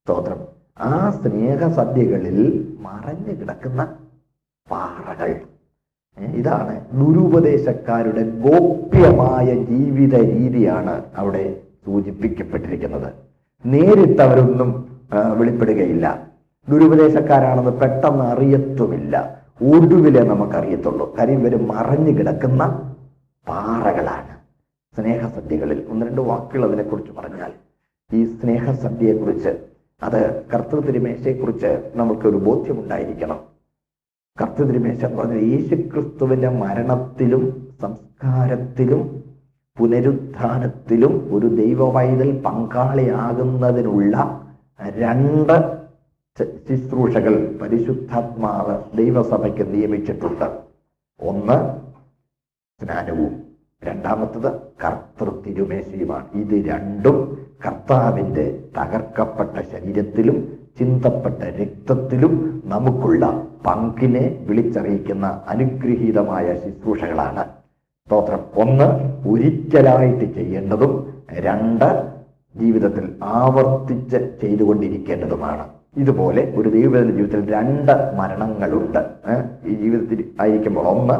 [0.02, 0.48] സ്തോത്രം.
[0.80, 2.40] ആ സ്നേഹ സദ്യകളിൽ
[2.80, 3.96] മറഞ്ഞു കിടക്കുന്ന
[4.72, 5.42] പാറകൾ.
[6.36, 13.10] ഇതാണ് ദുരുപദേശക്കാരുടെ ഗോപ്യമായ ജീവിത രീതിയാണ് അവിടെ സൂചിപ്പിക്കപ്പെട്ടിരിക്കുന്നത്.
[13.66, 14.70] നേരിട്ട് അവരൊന്നും
[15.38, 16.06] വെളിപ്പെടുകയില്ല.
[16.70, 19.16] ദുരുപദേശക്കാരാണെന്ന് പെട്ടെന്ന് അറിയത്തുമില്ല.
[19.62, 21.16] ഒടുവിലെ നമുക്കറിയത്തുള്ളൂ.
[21.18, 22.64] കാര്യം ഇവർ മറഞ്ഞു കിടക്കുന്ന
[23.48, 24.34] പാറകളാണ്.
[24.98, 27.52] സ്നേഹസദ്യകളിൽ ഒന്ന് രണ്ട് വാക്കുകൾ അതിനെക്കുറിച്ച് പറഞ്ഞാൽ
[28.14, 29.52] ഈ സ്നേഹസദ്യയെക്കുറിച്ച്
[30.04, 30.22] അത്
[30.54, 33.40] കർത്തൃതിരുമേശയെക്കുറിച്ച് നമുക്കൊരു ബോധ്യമുണ്ടായിരിക്കണം.
[34.42, 37.44] കർത്തൃതിരുമേശ എന്ന് പറഞ്ഞാൽ യേശുക്രിസ്തുവിന്റെ മരണത്തിലും
[37.82, 39.27] സംസ്കാരത്തിലും
[39.78, 44.42] പുനരുത്ഥാനത്തിലും ഒരു ദൈവവൈതൽ പങ്കാളിയാകുന്നതിനുള്ള
[44.82, 45.78] രണ്ട്
[46.40, 50.46] ശുശ്രൂഷകൾ പരിശുദ്ധാത്മാവ് ദൈവസഭയ്ക്ക് നിയമിച്ചിട്ടുണ്ട്.
[51.22, 51.58] ഒന്ന്
[52.82, 53.48] സ്നാനവും.
[53.84, 54.52] രണ്ടാമത്തത്
[54.84, 67.57] കർത്തൃ തിരുമേശയുമാണ് ഇത് രണ്ടും കർത്താവിന്റെ തകർക്കപ്പെട്ട ശരീരത്തിലും ചിന്തപ്പെട്ട രക്തത്തിലും നമുക്കുള്ള പങ്കിനെ വിളിച്ചറിയിക്കുന്ന അനുഗ്രഹീതമായ ശുശ്രൂഷകളാണ്.
[68.08, 68.40] സ്തോത്രം.
[68.56, 68.86] ഒന്ന്
[69.30, 70.92] ഒരിക്കലായിട്ട് ചെയ്യേണ്ടതും
[71.32, 71.90] രണ്ട്
[72.56, 75.66] ജീവിതത്തിൽ ആവർത്തിച്ച് ചെയ്തുകൊണ്ടിരിക്കേണ്ടതുമാണ്.
[75.98, 79.02] ഇതുപോലെ ഒരു ദൈവത്തിന്റെ ജീവിതത്തിൽ രണ്ട് മരണങ്ങളുണ്ട്.
[79.66, 81.14] ഈ ജീവിതത്തിൽ ആയിരിക്കുമ്പോൾ ഒന്ന്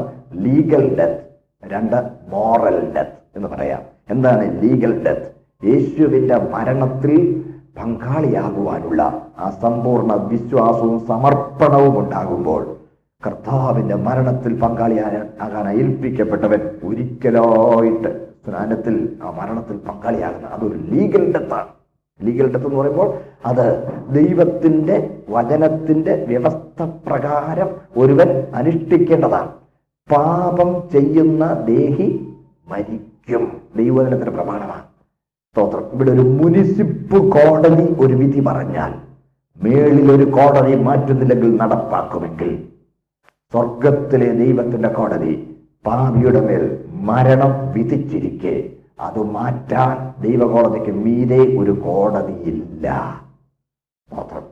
[0.44, 1.20] ലീഗൽ ഡെത്ത്
[1.64, 1.96] രണ്ട്
[2.32, 3.82] മോറൽ ഡെത്ത് എന്ന് പറയാം.
[4.10, 5.28] എന്താണ് ലീഗൽ ഡെത്ത്
[5.66, 7.44] യേശുവിന്റെ മരണത്തിൽ
[7.78, 9.02] പങ്കാളിയാകുവാനുള്ള
[9.38, 12.77] ആ സമ്പൂർണ വിശ്വാസവും സമർപ്പണവും ഉണ്ടാകുമ്പോൾ
[13.26, 21.66] കർത്താവിന്റെ മരണത്തിൽ പങ്കാളിയാകാൻ ഏൽപ്പിക്കപ്പെട്ടവൻ ഒരിക്കലായിട്ട് സ്നാനത്തിൽ ആ മരണത്തിൽ പങ്കാളിയാകുന്ന അതൊരു ലീഗൽ ഡെത്താണ്
[22.20, 23.14] ലീഗൽ ഡെത്ത് എന്ന് പറയുമ്പോൾ
[23.46, 29.50] അത് ദൈവത്തിന്റെ വചനത്തിന്റെ വ്യവസ്ഥ പ്രകാരം ഒരുവൻ അനുഷ്ഠിക്കേണ്ടതാണ്.
[30.10, 32.28] പാപം ചെയ്യുന്ന ദേഹി
[32.68, 33.52] മരിക്കും.
[33.76, 34.82] ദൈവവചനത്തിന്റെ പ്രമാണമാണ്.
[35.52, 35.84] സ്തോത്രം.
[35.92, 38.94] ഇവിടെ ഒരു മുനിസിപ്പ് കോടതി ഒരു വിധി പറഞ്ഞാൽ
[39.64, 42.68] മേളിൽ ഒരു കോടതി മാറ്റുന്നില്ലെങ്കിൽ നടപ്പാക്കുമെങ്കിൽ
[43.52, 48.70] സ്വർഗത്തിലെ ദൈവത്തിന്റെ കോടതി പാപിയുടെ മേൽ മരണം വിധിച്ചിരിക്കെ.
[49.00, 52.86] അത് മാറ്റാൻ ദൈവകോടതിക്ക് മീതെ ഒരു കോടതിയില്ല.
[54.12, 54.42] മാത്രം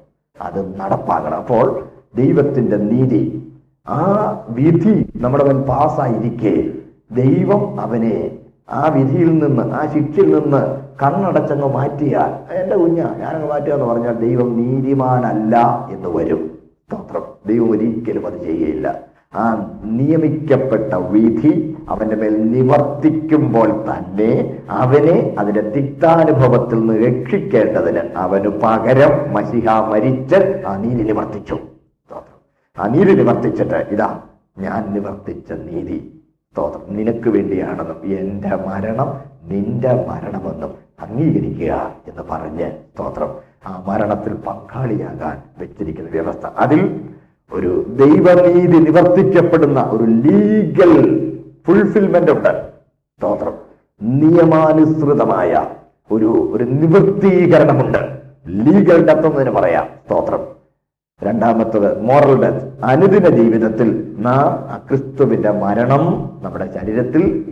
[0.40, 1.36] അത് നടപ്പാക്കണം.
[1.36, 1.84] അപ്പോൾ
[2.16, 3.52] ദൈവത്തിന്റെ നീതി
[3.88, 4.00] ആ
[4.48, 6.72] വിധി നമ്മുടെ അവൻ പാസ്സായിരിക്കെ.
[7.12, 8.38] ദൈവം അവനെ
[8.70, 10.62] ആ വിധിയിൽ നിന്ന് ആ ശിക്ഷയിൽ നിന്ന്
[11.02, 16.55] കണ്ണടച്ചങ്ങ് മാറ്റിയാൽ എന്റെ കുഞ്ഞ ഞാനങ്ങ് മാറ്റുക എന്ന് പറഞ്ഞാൽ ദൈവം നീതിമാനല്ല എന്ന് വരും.
[16.86, 17.22] സ്തോത്രം.
[17.46, 18.98] ദൈവം ഒരിക്കലും അത് ചെയ്യുകയില്ല.
[19.34, 19.44] ആ
[19.84, 30.62] നിയമിക്കപ്പെട്ട വിധി അവന്റെ മേൽ നിവർത്തിക്കുമ്പോൾ തന്നെ അവനെ അതിന്റെ തിക്താനുഭവത്തിൽ നിന്ന് രക്ഷിക്കേണ്ടതിന് അവന് പകരം മഷിഹ മരിച്ച്
[30.66, 31.58] ആ നീതി നിവർത്തിച്ചു.
[32.78, 34.20] ആ നീതി നിവർത്തിച്ചിട്ട് ഇതാ
[34.58, 36.22] ഞാൻ നിവർത്തിച്ച നീതി.
[36.52, 36.96] സ്തോത്രം.
[36.96, 41.72] നിനക്ക് വേണ്ടിയാണെന്നും എന്റെ മരണം നിന്റെ മരണമെന്നും അംഗീകരിക്കുക
[42.08, 43.45] എന്ന് പറഞ്ഞ് സ്തോത്രം.
[43.66, 46.46] ആ മരണത്തിൽ പങ്കാളിയാകാൻ വെച്ചിരിക്കുന്ന വ്യവസ്ഥ.
[46.58, 47.00] അതിൽ
[47.52, 51.26] ഒരു ദൈവനീതി നിവർത്തിക്കപ്പെടുന്ന ഒരു ലീഗൽ
[51.66, 52.70] ഫുൾഫിൽമെന്റ് ഉണ്ട്.
[53.18, 53.52] സ്തോത്രം.
[54.02, 55.66] നിയമാനുസൃതമായ
[56.10, 57.98] ഒരു ഒരു നിവൃത്തീകരണമുണ്ട്.
[58.48, 59.86] ലീഗൽ ഡെത്ത് എന്നതിന് പറയാം.
[60.04, 60.40] സ്തോത്രം.
[61.22, 67.44] രണ്ടാമത്തത് മോറൽ ഡെത്ത് അനുദിന ജീവിതത്തിൽ നാം ക്രിസ്തുവിന്റെ മരണം നമ്മുടെ ശരീരത്തിൽ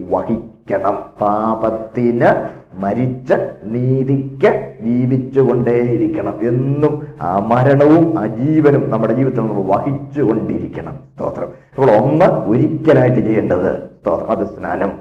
[0.64, 6.40] വഹിക്കണം പാപത്തിന് മരിച്ച് നീതിക്ക് ജീവിച്ചുകൊണ്ടേയിരിക്കണം.
[6.42, 10.98] എന്നും ആ മരണവും ആ ജീവനും നമ്മുടെ ജീവിതത്തിൽ നമ്മൾ വഹിച്ചുകൊണ്ടിരിക്കണം.
[11.14, 11.44] സ്തോത്രം.
[11.44, 14.30] അപ്പോൾ ഒന്ന് ഒരിക്കലായിട്ട് ചെയ്യേണ്ടത് സ്തോത്രം.
[14.30, 14.92] അത് സ്നാനം.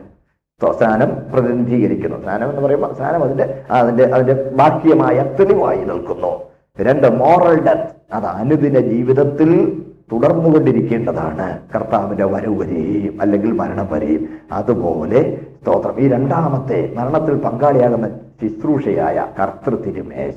[0.71, 2.21] സ്നാനം പ്രതിനിധീകരിക്കുന്നു.
[2.21, 6.41] സ്നാനം എന്ന് പറയുമ്പോൾ സ്നാനം അതിന്റെ അതിന്റെ അതിന്റെ ബാഹ്യമായ തെളിവായി നിൽക്കുന്നു.
[6.82, 9.82] രണ്ട് മോറൽ ഡെത്ത് അത് അനുദിന ജീവിതത്തിൽ
[10.13, 14.30] തുടർന്നുകൊണ്ടിരിക്കേണ്ടതാണ് കർത്താവിന്റെ വരവ് വരെയും അല്ലെങ്കിൽ മരണം വരെയും.
[14.52, 15.99] അതുപോലെ സ്തോത്രം.
[15.99, 18.10] ഈ രണ്ടാമത്തെ മരണത്തിൽ പങ്കാളിയാകുന്ന
[18.41, 20.36] ശുശ്രൂഷയായ കർത്തൃ തിരുമേശ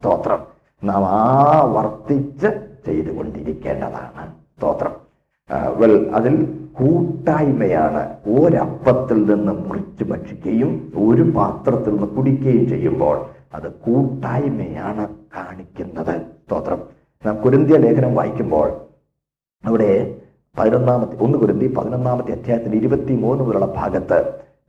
[0.00, 0.38] സ്തോത്രം.
[0.84, 2.46] നാം ആവർത്തിച്ച്
[2.86, 4.26] ചെയ്തുകൊണ്ടിരിക്കേണ്ടതാണ്.
[4.58, 4.92] സ്തോത്രം.
[5.76, 16.20] വെൽ അതിൽ കൂട്ടായ്മയാണ് ഒരപ്പത്തിൽ നിന്ന് മുറിച്ച് ഭക്ഷിക്കുകയും ഒരു പാത്രത്തിൽ നിന്ന് കുടിക്കുകയും ചെയ്യുമ്പോൾ അത് കൂട്ടായ്മയാണ് കാണിക്കുന്നത്.
[16.20, 16.78] സ്തോത്രം.
[17.26, 18.72] നാം കുരുന്തിയ ലേഖനം വായിക്കുമ്പോൾ
[19.64, 20.16] അവിടെ
[20.58, 24.18] പതിനൊന്നാമത്തെ ഒന്ന് കുരുന്തി പതിനൊന്നാമത്തെ അധ്യായത്തിൽ ഇരുപത്തി മൂന്ന് മുതലുള്ള ഭാഗത്ത്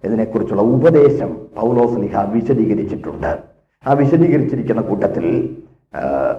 [0.04, 3.32] ഇതിനെക്കുറിച്ചുള്ള ഉപദേശം പൗലോസ് ലിഹ വിശദീകരിച്ചിട്ടുണ്ട്.
[3.88, 5.26] ആ വിശദീകരിച്ചിരിക്കുന്ന കൂട്ടത്തിൽ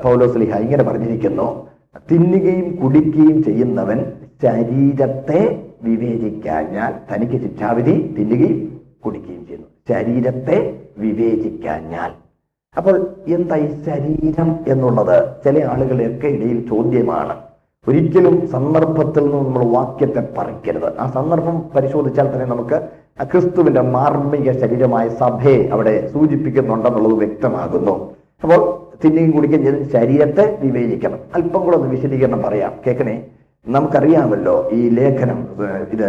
[0.05, 1.69] പൗലോസ് ലിഹ ഇങ്ങനെ പറഞ്ഞിരിക്കുന്നു
[2.11, 3.99] തിന്നുകയും കുടിക്കുകയും ചെയ്യുന്നവൻ
[4.43, 5.41] ശരീരത്തെ
[5.83, 9.69] വിവേചിക്കാഞ്ഞാൽ തനിക്ക് ശിക്ഷാവിധി തിന്നുകയും കുടിക്കുകയും ചെയ്യുന്നു.
[9.89, 10.57] ശരീരത്തെ
[10.99, 12.11] വിവേചിക്കാഞ്ഞാൽ.
[12.77, 15.17] അപ്പോൾ എന്താ ഈ ശരീരം എന്നുള്ളത്?
[15.45, 17.35] ചില ആളുകളുടെയൊക്കെ ഇടയിൽ ചോദ്യമാണ്.
[17.89, 20.89] ഒരിക്കലും സന്ദർഭത്തിൽ നിന്ന് നമ്മൾ വാക്യത്തെ പറിക്കരുത്.
[21.03, 22.79] ആ സന്ദർഭം പരിശോധിച്ചാൽ തന്നെ നമുക്ക്
[23.31, 27.95] ക്രിസ്തുവിന്റെ മാർമിക ശരീരമായ സഭയെ അവിടെ സൂചിപ്പിക്കുന്നുണ്ടെന്നുള്ളത് വ്യക്തമാകുന്നു.
[28.43, 28.61] അപ്പോൾ
[29.03, 31.21] തിന്നുകയും കുടിക്കുകയും ശരീരത്തെ വിവേചിക്കണം.
[31.35, 32.73] അല്പം കൂടെ ഒന്ന് വിശദീകരണം പറയാം.
[32.87, 33.17] കേൾക്കണേ
[33.67, 35.39] നമുക്കറിയാമല്ലോ ഈ ലേഖനം
[35.95, 36.09] ഇത്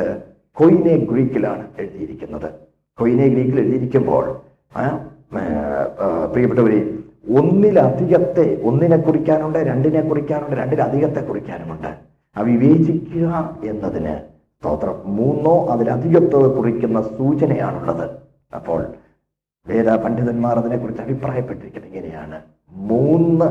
[0.59, 2.49] കൊയിനെ ഗ്രീക്കിലാണ് എഴുതിയിരിക്കുന്നത്.
[2.99, 4.25] കൊയിനെ ഗ്രീക്കിൽ എഴുതിയിരിക്കുമ്പോൾ
[6.33, 6.79] പ്രിയപ്പെട്ടവരെ
[7.29, 11.95] ഒന്നിലധികത്തെ ഒന്നിനെ കുറിക്കാനുണ്ട് രണ്ടിനെ കുറിക്കാനുണ്ട് രണ്ടിലധികത്തെ കുറിക്കാനുമുണ്ട്.
[12.37, 14.17] ആ വിവേചിക്കുക എന്നതിന്
[14.61, 15.01] സ്തോത്രം.
[15.05, 18.09] മൂന്നോ അതിലധികത്തോ കുറിക്കുന്ന സൂചനയാണുള്ളത്.
[18.55, 18.85] അപ്പോൾ
[19.67, 22.41] വേദ പണ്ഡിതന്മാർ അതിനെക്കുറിച്ച് അഭിപ്രായപ്പെട്ടിരിക്കുന്നത് ഇങ്ങനെയാണ്.
[22.69, 23.45] മൂന്ന്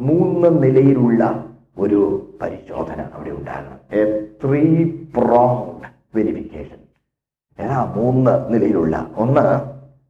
[0.00, 1.44] മൂന്ന് നിലയിലുള്ള
[1.78, 3.98] ഒരു പരിശോധന അവിടെ ഉണ്ടാകണം.
[3.98, 6.76] A three pronged verification.
[7.64, 9.60] ഏതാ മൂന്ന് നിലയിലുള്ള ഒന്ന്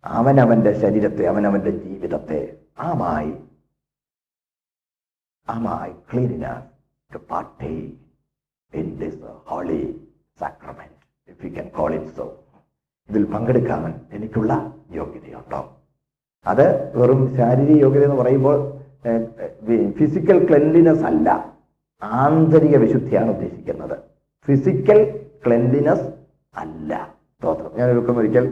[0.04, 3.32] അവനവന്റെ ശരീരത്തെ അവനവന്റെ ജീവിതത്തെ ആമായി
[6.10, 6.64] clean enough
[7.10, 7.92] to partake
[8.72, 9.14] in this
[9.50, 9.82] holy
[10.40, 10.94] sacrament,
[11.28, 12.24] if we can call it so.
[13.08, 13.82] ഇതിൽ പങ്കെടുക്കാൻ
[14.16, 14.52] എനിക്കുള്ള
[14.98, 15.60] യോഗ്യതയുണ്ടോ?
[16.46, 16.66] അത്
[17.00, 18.56] വെറും ശാരീരിക യോഗ്യത എന്ന് പറയുമ്പോൾ
[19.98, 21.28] ഫിസിക്കൽ ക്ലെൻലിനെസ് അല്ല
[22.22, 23.96] ആന്തരിക വിശുദ്ധിയാണ് ഉദ്ദേശിക്കുന്നത്.
[24.48, 25.00] ഫിസിക്കൽ
[25.44, 26.06] ക്ലെൻലിനെസ്
[26.62, 26.90] അല്ല.
[27.36, 27.86] സ്തോത്രം ഞാൻ
[28.22, 28.46] ഒരിക്കൽ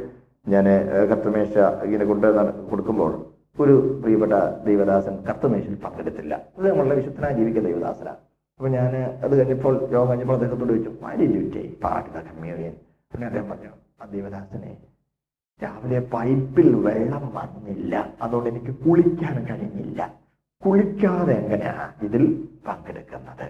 [0.53, 0.67] ഞാൻ
[1.11, 1.55] കർത്തമേശ
[1.87, 2.27] ഇങ്ങനെ കൊണ്ട്
[2.71, 3.13] കൊടുക്കുമ്പോൾ
[3.59, 4.35] ഒരു പ്രിയപ്പെട്ട
[4.67, 6.35] ദൈവദാസൻ കർത്തമേശിൽ പങ്കെടുത്തില്ല.
[6.57, 8.21] അത് നമ്മളുടെ വിശുദ്ധനായി ജീവിക്കുന്ന ദൈവദാസനാണ്.
[8.59, 8.93] അപ്പൊ ഞാൻ
[9.25, 12.75] അത് കഴിഞ്ഞപ്പോൾ യോഗം കഴിഞ്ഞപ്പോൾ അദ്ദേഹത്തോട് ചോദിച്ചു മാലിന്യൂറ്റേ പാട്ട് കമ്മ്യൂണിയൻ
[13.13, 14.73] പിന്നെ അദ്ദേഹം പറഞ്ഞു ആ ദൈവദാസനെ
[15.63, 17.95] രാവിലെ പൈപ്പിൽ വെള്ളം വന്നില്ല.
[18.23, 20.01] അതുകൊണ്ട് എനിക്ക് കുളിക്കാൻ കഴിഞ്ഞില്ല.
[20.63, 22.25] കുളിക്കാതെ എങ്ങനെയാ ഇതിൽ
[22.69, 23.47] പങ്കെടുക്കുന്നത്?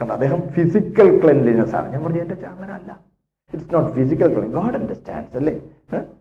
[0.00, 1.92] കാരണം അദ്ദേഹം ഫിസിക്കൽ ക്ലെൻലിനെസ് ആണ്.
[1.92, 2.90] ഞാൻ പറഞ്ഞു എന്റെ ചാങ്ങനല്ല
[3.54, 5.54] it's not physical clean God understands അല്ലേ?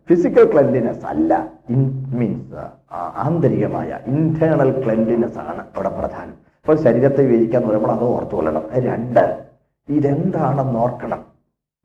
[0.10, 1.48] ഫിസിക്കൽ ക്ലെൻലിനെസ് അല്ല.
[1.70, 2.56] ഇൻ മീൻസ്
[2.94, 6.34] ആന്തരികമായ ഇന്റേണൽ ക്ലെൻലിനെസ് ആണ് അവിടെ പ്രധാനം.
[6.62, 8.70] അപ്പോൾ ശരീരത്തെ വിവരിക്കാന്ന് പറയുമ്പോൾ അത് ഓർത്തു കൊള്ളണം.
[8.74, 9.46] രണ്ട്.
[9.90, 11.26] ഇതെന്താണെന്ന് ഓർക്കണം.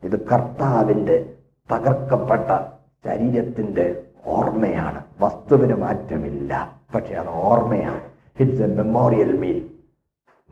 [0.05, 1.33] ഇത് കർത്താവിന്റെ
[1.73, 2.73] തകർക്കപ്പെട്ട
[3.05, 5.05] ശരീരത്തിന്റെ ഓർമ്മയാണ്.
[5.21, 6.81] വസ്തുവിന് മാറ്റമില്ല.
[6.95, 8.01] പക്ഷെ അത് ഓർമ്മയാണ്.
[8.41, 9.71] ഇറ്റ്സ് എ മെമ്മോറിയൽ മീൽ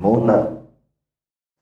[0.01, 0.57] മൂന്ന്.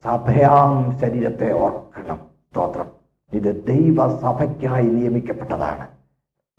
[0.04, 2.16] സഭയാം ശരീരത്തെ ഓർക്കണം.
[2.50, 2.95] സ്തോത്രം.
[3.32, 5.88] ഇത് ദൈവസഭയ്ക്കായി നിയമിക്കപ്പെട്ടതാണ്.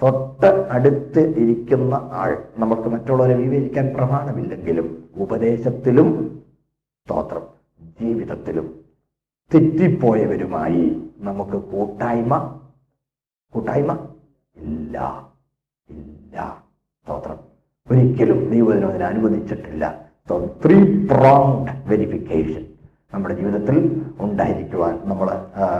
[0.01, 6.41] തൊട്ട് അടുത്ത് ഇരിക്കുന്ന ആൾ നമുക്ക് മറ്റുള്ളവരെ വിവേചിക്കാൻ പ്രമാണമില്ലെങ്കിലും ഉപദേശത്തിലും
[7.07, 7.41] സ്തോത്രം
[8.01, 8.85] ജീവിതത്തിലും
[9.53, 12.61] തെറ്റിപ്പോയവരുമായി നമുക്ക് കൂട്ടായ്മ
[13.53, 14.07] കൂട്ടായ്മ?
[14.57, 15.27] ഇല്ല
[15.89, 16.63] ഇല്ല
[17.03, 17.39] സ്തോത്രം.
[17.91, 20.11] ഒരിക്കലും ദൈവത്തിനും അതിനെ അനുവദിച്ചിട്ടില്ല.
[20.65, 22.66] ത്രീ പ്രോങ്ഡ് വെരിഫിക്കേഷൻ
[23.13, 25.29] നമ്മുടെ ജീവിതത്തിൽ ഉണ്ടായിരിക്കുവാൻ നമ്മൾ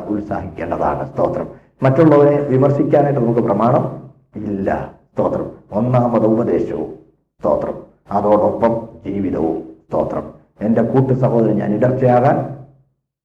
[0.10, 1.14] ഉത്സാഹിക്കേണ്ടതാണ്.
[1.14, 1.48] സ്തോത്രം.
[1.84, 4.92] മറ്റുള്ളവരെ വിമർശിക്കാനായിട്ട് നമുക്ക് പ്രമാണം ഇല്ല.
[5.14, 5.52] സ്തോത്രം.
[5.72, 6.94] ഒന്നാമത് ഉപദേശവും.
[7.40, 7.74] സ്തോത്രം.
[8.12, 9.64] അതോടൊപ്പം ജീവിതവും.
[9.90, 10.34] സ്തോത്രം.
[10.62, 12.58] എന്റെ കൂട്ടു സഹോദരൻ ഞാൻ ഇടർച്ചയാകാൻ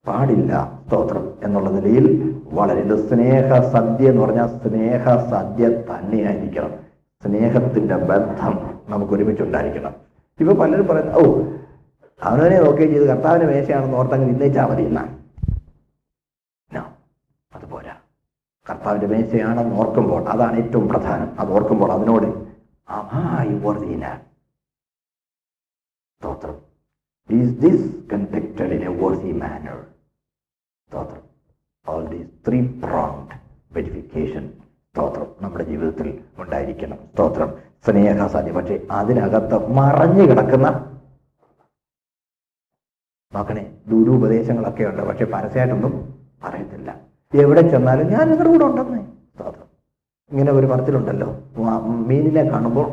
[0.06, 0.80] പാടില്ല.
[0.86, 1.32] സ്തോത്രം.
[1.44, 6.70] എന്നുള്ള നിലയിൽ വളരെ ഇത് സ്നേഹ സദ്യ എന്ന് പറഞ്ഞാൽ സ്നേഹ സദ്യ തന്നെയായിരിക്കണം.
[7.22, 9.92] സ്നേഹത്തിന്റെ ബന്ധം നമുക്ക് ഒരുമിച്ചുണ്ടായിരിക്കണം.
[10.40, 11.42] ഇപ്പൊ പലരും പറയുന്നത് ഓ
[12.22, 13.06] അവനവനെ നോക്കുകയും ചെയ്ത്.
[13.06, 15.16] കർത്താവിന് മേശയാണെന്ന് ഓർത്തങ്ങ് നിന്നയിച്ചാൽ മതി എന്നാ.
[17.54, 17.96] അതുപോരാ
[18.70, 21.40] കർത്താവിന്റെ മേശയാണെന്ന് ഓർക്കുമ്പോൾ അതാണ് ഏറ്റവും പ്രധാനം.
[21.40, 22.26] അത് ഓർക്കുമ്പോൾ അതിനോട്
[22.88, 24.20] അമായി ഓർദീന
[27.30, 28.88] ഈസ് ദിസ് ഇൻ എ
[35.42, 36.96] നമ്മുടെ ജീവിതത്തിൽ ഉണ്ടായിരിക്കണം.
[36.96, 37.58] സ്തോത്രം.
[37.86, 38.54] സ്നേഹസാധ്യം.
[38.54, 40.91] പക്ഷെ അതിനകത്ത് മറഞ്ഞു കിടക്കുന്ന
[43.34, 45.94] നോക്കണേ ദുരുപദേശങ്ങളൊക്കെ ഉണ്ട് പക്ഷെ പരസ്യമായിട്ടൊന്നും
[46.44, 46.90] പറയത്തില്ല
[47.32, 49.00] എവിടെ ചെന്നാലും ഞാൻ നിങ്ങളുടെ കൂടെ ഉണ്ടെന്നേ.
[50.30, 51.28] ഇങ്ങനെ ഒരു പറത്തിലുണ്ടല്ലോ
[52.08, 52.86] മീനിനെ കാണുമ്പോൾ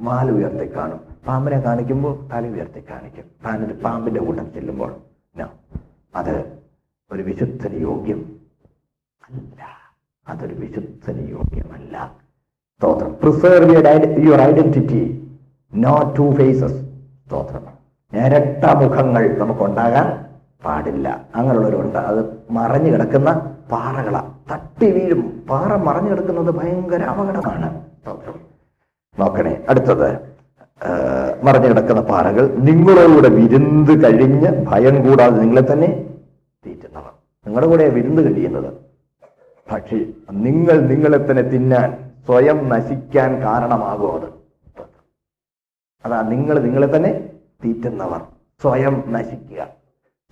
[0.00, 1.00] വാൽ ഉയർത്തി കാണും.
[1.26, 3.26] പാമ്പിനെ കാണിക്കുമ്പോൾ തല ഉയർത്തി കാണിക്കും.
[3.44, 4.90] പാമ്പിന്റെ പാമ്പിന്റെ കൂട്ടം ചെല്ലുമ്പോൾ.
[6.20, 6.34] അത്
[7.10, 8.20] ഒരു വിശുദ്ധന് യോഗ്യം
[9.28, 9.60] അല്ല.
[10.28, 11.94] അതൊരു വിശുദ്ധന് യോഗ്യമല്ല.
[12.76, 13.12] സ്തോത്രം.
[13.22, 13.74] Preserve
[14.26, 15.02] your identity
[15.72, 16.78] no two faces
[17.26, 17.64] സ്തോത്രം.
[18.12, 20.24] ഇരട്ട മുഖങ്ങൾ നമുക്കുണ്ടാകാൻ
[20.64, 21.28] പാടില്ല.
[21.34, 21.98] അങ്ങനെയുള്ളവരുണ്ട്.
[21.98, 23.30] അത് മറഞ്ഞു കിടക്കുന്ന
[23.72, 25.46] പാറകളാണ് തട്ടി വീഴും.
[25.50, 27.68] പാറ മറഞ്ഞു കിടക്കുന്നത് ഭയങ്കര അപകടമാണ്.
[29.18, 30.08] നോക്കണേ അടുത്തത്.
[31.44, 35.88] മറഞ്ഞു കിടക്കുന്ന പാറകൾ നിങ്ങളോടുകൂടെ വിരുന്ന് കഴിഞ്ഞ് ഭയം കൂടാതെ നിങ്ങളെ തന്നെ
[36.66, 37.12] തീറ്റുന്നവർ.
[37.46, 38.72] നിങ്ങളുടെ കൂടെ വിരുന്ന് കഴിയുന്നത്.
[39.72, 39.98] പക്ഷേ
[40.30, 44.28] നിങ്ങൾ നിങ്ങളെ തന്നെ തിന്നാൻ സ്വയം നശിക്കാൻ കാരണമാകും അത്.
[46.04, 47.12] അതാ നിങ്ങൾ നിങ്ങളെ തന്നെ
[47.64, 48.22] തീറ്റുന്നവർ
[48.62, 49.60] സ്വയം നശിക്കുക.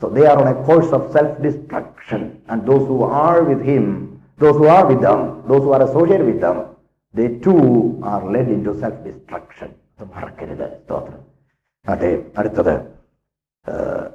[0.02, 3.84] So they are on a course of self destruction and those who are with him
[4.42, 6.56] those who are with with them those who are social with them
[7.14, 7.54] they too
[8.12, 9.70] are led into self destruction
[10.14, 10.66] മറക്കരുത്.
[10.84, 11.20] സ്തോത്രം.
[11.88, 12.74] അതെ അടുത്തത്.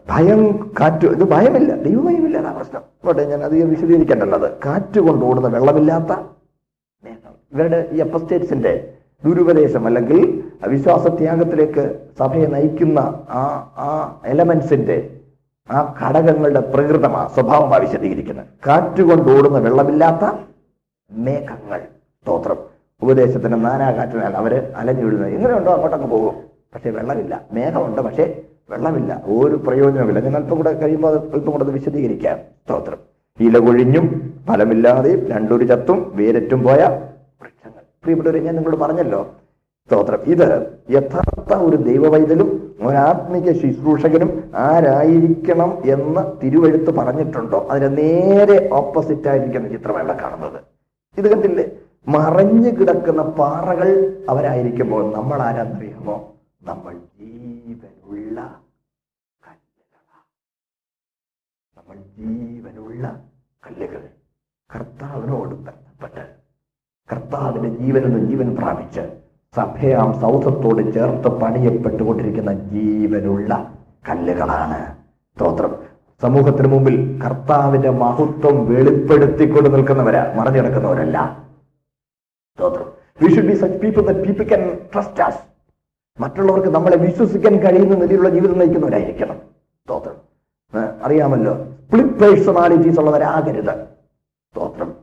[0.09, 0.41] ഭയം
[0.79, 1.71] കാറ്റ് ഇത് ഭയമില്ല.
[1.83, 2.81] ദൈവഭയമില്ല എന്നാ പ്രശ്നം.
[3.05, 6.11] കോട്ടെ ഞാൻ അത് വിശദീകരിക്കേണ്ടത് കാറ്റ് കൊണ്ടോടുന്ന വെള്ളമില്ലാത്ത
[7.53, 8.73] ഇവരുടെ ഈ അപ്പസ്റ്റേറ്റ്സിന്റെ
[9.25, 12.99] ദുരുപദേശം അല്ലെങ്കിൽ വിശ്വാസത്യാഗത്തിലേക്ക് സഭയെ നയിക്കുന്ന
[13.29, 13.43] ആ
[13.77, 14.97] ആ എലമെന്റ്സിന്റെ
[15.71, 18.45] ആ ഘടകങ്ങളുടെ പ്രകൃതമാണ് സ്വഭാവമാണ് വിശദീകരിക്കുന്നത്.
[18.67, 20.25] കാറ്റുകൊണ്ട് ഓടുന്ന വെള്ളമില്ലാത്ത
[21.11, 21.79] മേഘങ്ങൾ
[22.23, 22.57] സ്തോത്രം.
[23.01, 26.35] ഉപദേശത്തിന് നാനാ കാറ്റിനാൽ അവർ അലഞ്ഞുവിടുന്നത് എങ്ങനെയുണ്ടോ അങ്ങോട്ടങ്ങ് പോകും.
[26.75, 27.41] പക്ഷെ വെള്ളമില്ല.
[27.53, 29.23] മേഘമുണ്ട് പക്ഷേ വെള്ളമില്ല.
[29.25, 32.37] ഒരു പ്രയോജനമില്ല ഞാൻ അല്പം കൂടെ കഴിയുമ്പോൾ അല്പം കൂടെ വിശദീകരിക്കാം.
[32.37, 32.97] സ്തോത്രം.
[33.39, 37.01] ഇല കൊഴിഞ്ഞും ഫലമില്ലാതെയും രണ്ടൊരു ചത്തും വേരറ്റും പോയ
[38.07, 39.19] പ്രിയപ്പെട്ടവരെ ഞാൻ നിങ്ങളോട് പറഞ്ഞല്ലോ
[39.89, 40.21] സ്തോത്രം.
[40.33, 40.45] ഇത്
[40.95, 42.49] യഥാർത്ഥ ഒരു ദൈവവൈതലും
[42.87, 44.31] ഒരാത്മിക ശുശ്രൂഷകനും
[44.67, 47.59] ആരായിരിക്കണം എന്ന് തിരുവെഴുത്ത് പറഞ്ഞിട്ടുണ്ടോ?
[47.71, 50.59] അതിന് നേരെ ഓപ്പോസിറ്റ് ആയിരിക്കുന്ന ചിത്രമല്ല കാണുന്നത്.
[51.17, 51.65] ഇത് കണ്ടില്ലേ?
[52.07, 53.89] മറഞ്ഞു കിടക്കുന്ന പാറകൾ
[54.29, 56.17] അവരായിരിക്കുമ്പോൾ നമ്മൾ ആരാന്നറിയാമോ?
[56.69, 58.37] നമ്മൾ ജീവനുള്ള
[59.47, 60.25] കല്ലുകളാണ്
[61.77, 63.05] നമ്മൾ ജീവനുള്ള
[63.67, 64.03] കല്ലുകൾ
[64.69, 66.25] കർത്താവിനോട് ബന്ധപ്പെട്ട്
[67.11, 69.01] കർത്താവിന്റെ ജീവനെന്ന് ജീവൻ പ്രാപിച്ച്
[69.55, 73.73] സഭയാം സൗധത്തോട് ചേർത്ത് പണിയപ്പെട്ടുകൊണ്ടിരിക്കുന്ന ജീവനുള്ള
[74.09, 74.95] കല്ലുകളാണ്.
[75.35, 75.75] സ്തോത്രം.
[76.21, 81.43] സമൂഹത്തിന് മുമ്പിൽ കർത്താവിന്റെ മഹത്വം വെളിപ്പെടുത്തിക്കൊണ്ട് നിൽക്കുന്നവരാ മറഞ്ഞു കിടക്കുന്നവരല്ല.
[83.21, 83.53] വി ഷുഡ് ബി
[86.19, 89.37] മറ്റുള്ളവർക്ക് നമ്മളെ വിശ്വസിക്കാൻ കഴിയുന്ന നിലയിലുള്ള ജീവിതം നയിക്കുന്നവരായിരിക്കണം.
[89.83, 90.15] സ്തോത്രം.
[91.03, 91.53] അറിയാമല്ലോ.
[91.85, 93.85] സ്പ്ലിറ്റ് പേഴ്സണാലിറ്റീസ് ഉള്ളവരാകരുത്.
[94.53, 94.93] സ്തോത്രം.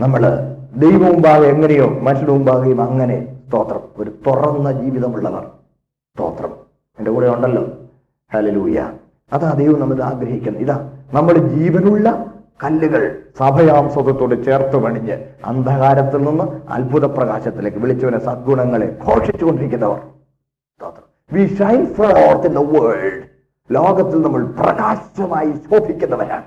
[0.00, 3.80] നമ്മൾ ദൈവ മുമ്പാകെ എങ്ങനെയോ മനുഷ്യന് മുമ്പാകെയും അങ്ങനെ സ്തോത്രം.
[3.96, 5.42] ഒരു തുറന്ന ജീവിതമുള്ളവർ.
[6.14, 6.52] സ്തോത്രം.
[6.98, 7.68] എന്റെ കൂടെ ഉണ്ടല്ലോ.
[8.34, 8.92] ഹലലൂയ
[9.32, 10.62] അതാ ദൈവം നമ്മൾ ആഗ്രഹിക്കുന്നത്.
[10.62, 12.26] ഇതാ നമ്മുടെ ജീവനുള്ള
[12.64, 20.00] കല്ലുകൾ സഭയാംസത്തോട് ചേർത്ത് പണിഞ്ഞ് അന്ധകാരത്തിൽ നിന്ന് അത്ഭുത പ്രകാശത്തിലേക്ക് വിളിച്ചവനെ സദ്ഗുണങ്ങളെ ഘോഷിച്ചുകൊണ്ടിരിക്കുന്നവർ.
[21.32, 23.22] We shine forth in the world
[23.70, 26.44] ലോകത്തിൽ നമ്മൾ പ്രകാശമായി ശോഭിക്കുന്നവരാണ്.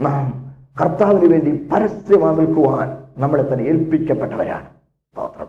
[0.00, 2.88] നാം കർത്താവിന് വേണ്ടി പരസ്യമായി നിൽക്കുവാൻ
[3.22, 4.68] നമ്മളെ തന്നെ ഏൽപ്പിക്കപ്പെട്ടവരാണ്.
[5.12, 5.48] സ്തോത്രം.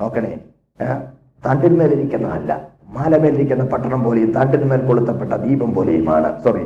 [0.00, 0.32] നോക്കണേ
[1.46, 2.50] തണ്ടിന്മേലിരിക്കുന്ന അല്ല
[2.96, 6.30] മാലമേലിരിക്കുന്ന പട്ടണം പോലെയും തണ്ടിന്മേൽ കൊളുത്തപ്പെട്ട ദീപം പോലെയുമാണ്.
[6.44, 6.64] സോറി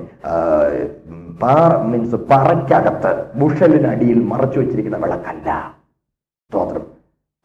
[1.91, 5.51] മീൻസ് പറയ്ക്കകത്ത് ബുഷലിനടിയിൽ മറച്ചു വെച്ചിരിക്കുന്ന വിളക്കല്ല.
[6.51, 6.85] സ്തോത്രം.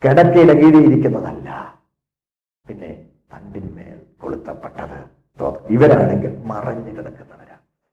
[0.03, 1.49] കിടക്കയിലെ കീഴിയിരിക്കുന്നതല്ല
[2.67, 2.91] പിന്നെ
[3.33, 4.99] തണ്ടിന്മേൽ കൊളുത്തപ്പെട്ടത്.
[5.75, 7.38] ഇവരാണെങ്കിൽ മറഞ്ഞു കിടക്കുന്നവരാണ്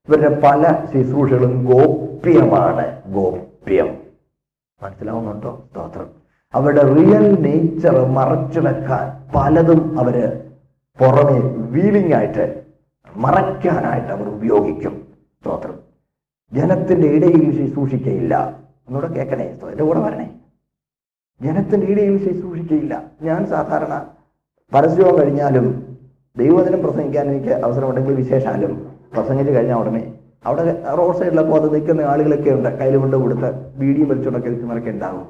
[0.09, 3.03] ഇവരുടെ പല ശുശ്രൂഷകളും ഗോപ്യമാണ്.
[3.13, 3.99] ഗോപ്യം.
[4.83, 5.65] മനസ്സിലാവുന്നുണ്ടോ?
[5.71, 6.11] സ്തോത്രം.
[6.55, 10.43] അവരുടെ റിയൽ നേച്ചർ മറച്ചു വെക്കാൻ പലതും അവർ
[10.99, 12.65] പുറമെ വീലിംഗ് ആയിട്ട്
[13.17, 15.07] മറയ്ക്കാനായിട്ട് അവർ ഉപയോഗിക്കും.
[15.41, 15.75] സ്തോത്രം.
[16.53, 18.61] ജനത്തിന്റെ ഇടയിൽ ശുശ്രൂഷിക്കയില്ല.
[18.89, 19.45] എന്നോട് കേൾക്കണേ?
[19.45, 20.31] എന്റെ കൂടെ വരണേ?
[21.43, 23.03] ജനത്തിന്റെ ഇടയിൽ ശുശ്രൂഷിക്കയില്ല.
[23.23, 24.07] ഞാൻ സാധാരണ
[24.75, 25.99] പരസ്യവും കഴിഞ്ഞാലും
[26.37, 30.03] ദൈവദിനം പ്രസംഗിക്കാൻ എനിക്ക് അവസരമുണ്ടെങ്കിൽ വിശേഷാലും പ്രസംഗിച്ച് കഴിഞ്ഞ ഉടനെ
[30.49, 30.63] അവിടെ
[30.99, 32.69] റോഡ് സൈഡിലൊക്കെ അത് നിൽക്കുന്ന ആളുകളൊക്കെ ഉണ്ട്.
[32.81, 35.27] കയ്യിൽ കൊണ്ട് കൊടുത്ത് ബീഡിയും വലിച്ചുകൊണ്ടൊക്കെ നിൽക്കുന്നവരൊക്കെ ഉണ്ടാവും.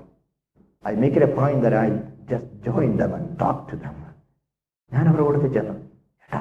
[0.85, 1.88] I make a point there I
[2.31, 3.94] just join them talk to them
[4.92, 5.75] ഞാൻ അവരോട് ചെന്നു.
[6.25, 6.40] ഏട്ടാ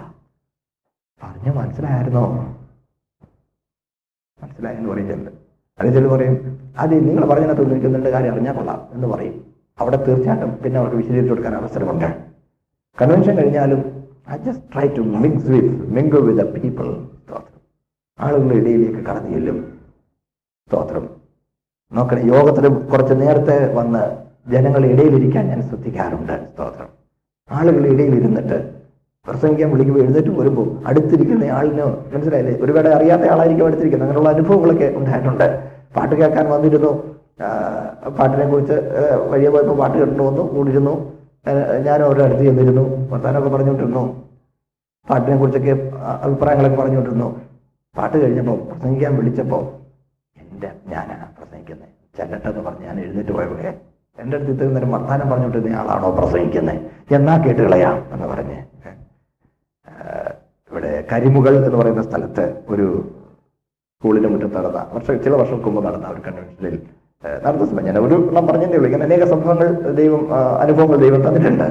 [1.22, 2.24] പറഞ്ഞ മനസ്സിലായിരുന്നോ
[4.40, 5.32] മനസ്സിലായെന്ന് ചെന്ന്.
[5.80, 6.36] അത് ചെല്ലു പറയും
[6.82, 9.36] അത് നിങ്ങൾ പറഞ്ഞതിനകത്ത് നിൽക്കുന്നുണ്ട് കാര്യം അറിഞ്ഞാൽ കൊള്ളാം എന്ന് പറയും.
[9.82, 12.08] അവിടെ തീർച്ചയായിട്ടും പിന്നെ അവർക്ക് വിശദീകരിച്ചു കൊടുക്കാൻ അവസരമുണ്ട്.
[13.02, 13.82] കൺവെൻഷൻ കഴിഞ്ഞാലും
[14.34, 16.88] I just try to mix with mingle with the people
[18.20, 19.58] ആളുകളുടെ ഇടയിലേക്ക് കടന്നു ചെല്ലും.
[20.68, 21.10] സ്തോത്രം.
[21.94, 24.04] നോക്കണേ യോഗത്തിന് കുറച്ച് നേരത്തെ വന്ന്
[24.52, 26.50] ജനങ്ങളുടെ ഇടയിലിരിക്കാൻ ഞാൻ ശ്രദ്ധിക്കാറുണ്ട്.
[26.54, 26.88] സ്തോത്രം.
[27.52, 28.76] ആളുകളുടെ ഇടയിൽ ഇരുന്നിട്ട്
[29.28, 32.60] പ്രസംഗിക്കാൻ വിളിക്കുമ്പോൾ എഴുന്നേറ്റ് വരുമ്പോൾ അടുത്തിരിക്കുന്ന ആളിന് മനസ്സിലായില്ലേ?
[32.62, 34.10] ഒരുപാട് അറിയാത്ത ആളായിരിക്കും അടുത്തിരിക്കുന്നത്.
[34.10, 35.48] അങ്ങനെയുള്ള അനുഭവങ്ങളൊക്കെ ഉണ്ടായിട്ടുണ്ട്.
[35.96, 36.92] പാട്ട് കേൾക്കാൻ വന്നിരുന്നു.
[38.18, 38.74] പാട്ടിനെ കുറിച്ച്
[39.32, 41.16] വഴിയെ പോയപ്പോൾ പാട്ട് കേട്ടു വന്നു കൂടിയിരുന്നു
[41.86, 43.10] ഞാൻ അവരുടെ അടുത്ത് ചെന്നിരുന്നു.
[43.12, 44.04] വർത്താനമൊക്കെ പറഞ്ഞുകൊണ്ടിരുന്നു.
[45.10, 45.74] പാട്ടിനെ കുറിച്ചൊക്കെ
[46.22, 47.45] അഭിപ്രായങ്ങളൊക്കെ പറഞ്ഞുകൊണ്ടിരുന്നു.
[47.96, 49.64] പാട്ട് കഴിഞ്ഞപ്പോൾ പ്രസംഗിക്കാൻ വിളിച്ചപ്പോൾ
[50.38, 51.90] എന്റെ ഞാനാണ് പ്രസംഗിക്കുന്നത്.
[52.18, 53.72] ചെല്ലട്ടെന്ന് പറഞ്ഞ് ഞാൻ എഴുന്നേറ്റ് പോയപ്പോൾ "ഏ,
[54.18, 56.80] എന്റെ അടുത്ത് ഇത്രയും നേരം വർത്താനം പറഞ്ഞുകൊണ്ടിരുന്ന ആളാണോ പ്രസംഗിക്കുന്നത്?
[57.12, 58.58] എന്നാ കേട്ട് കളയാം എന്ന് പറഞ്ഞ്.
[60.72, 62.86] ഇവിടെ കരിമുകൾ എന്ന് പറയുന്ന സ്ഥലത്ത് ഒരു
[63.96, 66.76] സ്കൂളിന്റെ മുറ്റത്ത് നടന്ന വർഷം ചില വർഷങ്ങൾക്ക് മുമ്പ് നടന്ന ഒരു കൺവെൻഷനിൽ
[67.44, 69.68] നടന്ന സമയം ഞാൻ ഒരു എണ്ണം പറഞ്ഞേ ഉള്ളൂ ഇങ്ങനെ അനേക സംഭവങ്ങൾ
[70.00, 70.22] ദൈവം
[70.64, 71.68] അനുഭവങ്ങൾ ദൈവം തന്നിട്ടുണ്ട്.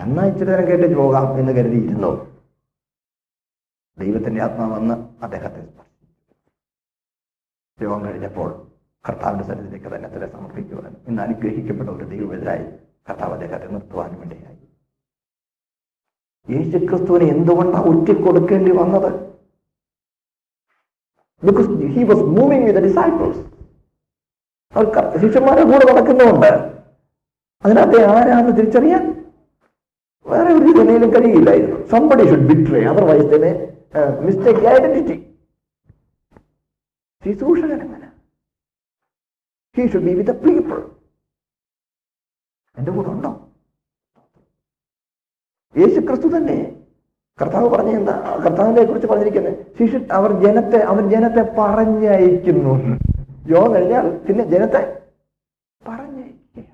[0.00, 2.10] എന്നാ ഇച്ചിരി നേരം കേട്ടിട്ട് പോകാം എന്ന് കരുതിയിരുന്നു.
[3.98, 5.62] ദൈവത്തിന്റെ ആത്മാവ് വന്ന് അദ്ദേഹത്തെ.
[7.84, 8.50] യോഗം കഴിഞ്ഞപ്പോൾ
[9.08, 12.64] കർത്താവിന്റെ സന്നിധിയിലേക്ക് തന്നെ തന്നെ സമർപ്പിക്കുവാനും ഇന്ന് അനുഗ്രഹിക്കപ്പെട്ട ഒരു ദൈവമെതിരായി
[13.08, 14.58] കർത്താവ് അദ്ദേഹത്തെ നിർത്തുവാനും വേണ്ടിയായി.
[16.50, 19.10] യേശുക്രിസ്തുവിനെ എന്തുകൊണ്ടാണ് ഒറ്റിക്കൊടുക്കേണ്ടി വന്നത്?
[25.22, 26.50] ശിഷ്യന്മാരെ കൂടെ നടക്കുന്നുണ്ട്
[27.64, 29.02] അതിനകത്തെ ആരാന്ന് തിരിച്ചറിയാൻ
[30.26, 31.78] വേറെ ഒരു നിലയിലും കഴിയില്ലായിരുന്നു.
[31.86, 33.52] സംബഡി ഷുഡ് ബിട്രേ അതർവൈസ് തന്നെ
[34.26, 35.16] മിസ്റ്റേക്ക് ഐഡന്റിറ്റി
[37.22, 38.08] ശുശ്രൂഷകൻ എങ്ങനെ
[39.76, 40.78] he should be with people
[42.76, 43.30] എന്റെ കൂടെ ഉണ്ടോ?
[45.74, 46.56] യേശു ക്രിസ്തു തന്നെ
[47.38, 52.74] കർത്താവ് പറഞ്ഞ എന്താ കർത്താവിനെ കുറിച്ച് പറഞ്ഞിരിക്കുന്നത് ശിശു അവർ ജനത്തെ അവർ ജനത്തെ പറഞ്ഞയക്കുന്നു.
[53.52, 54.82] യോ കഴിഞ്ഞാൽ പിന്നെ ജനത്തെ
[55.82, 56.66] പറഞ്ഞയക്കുക.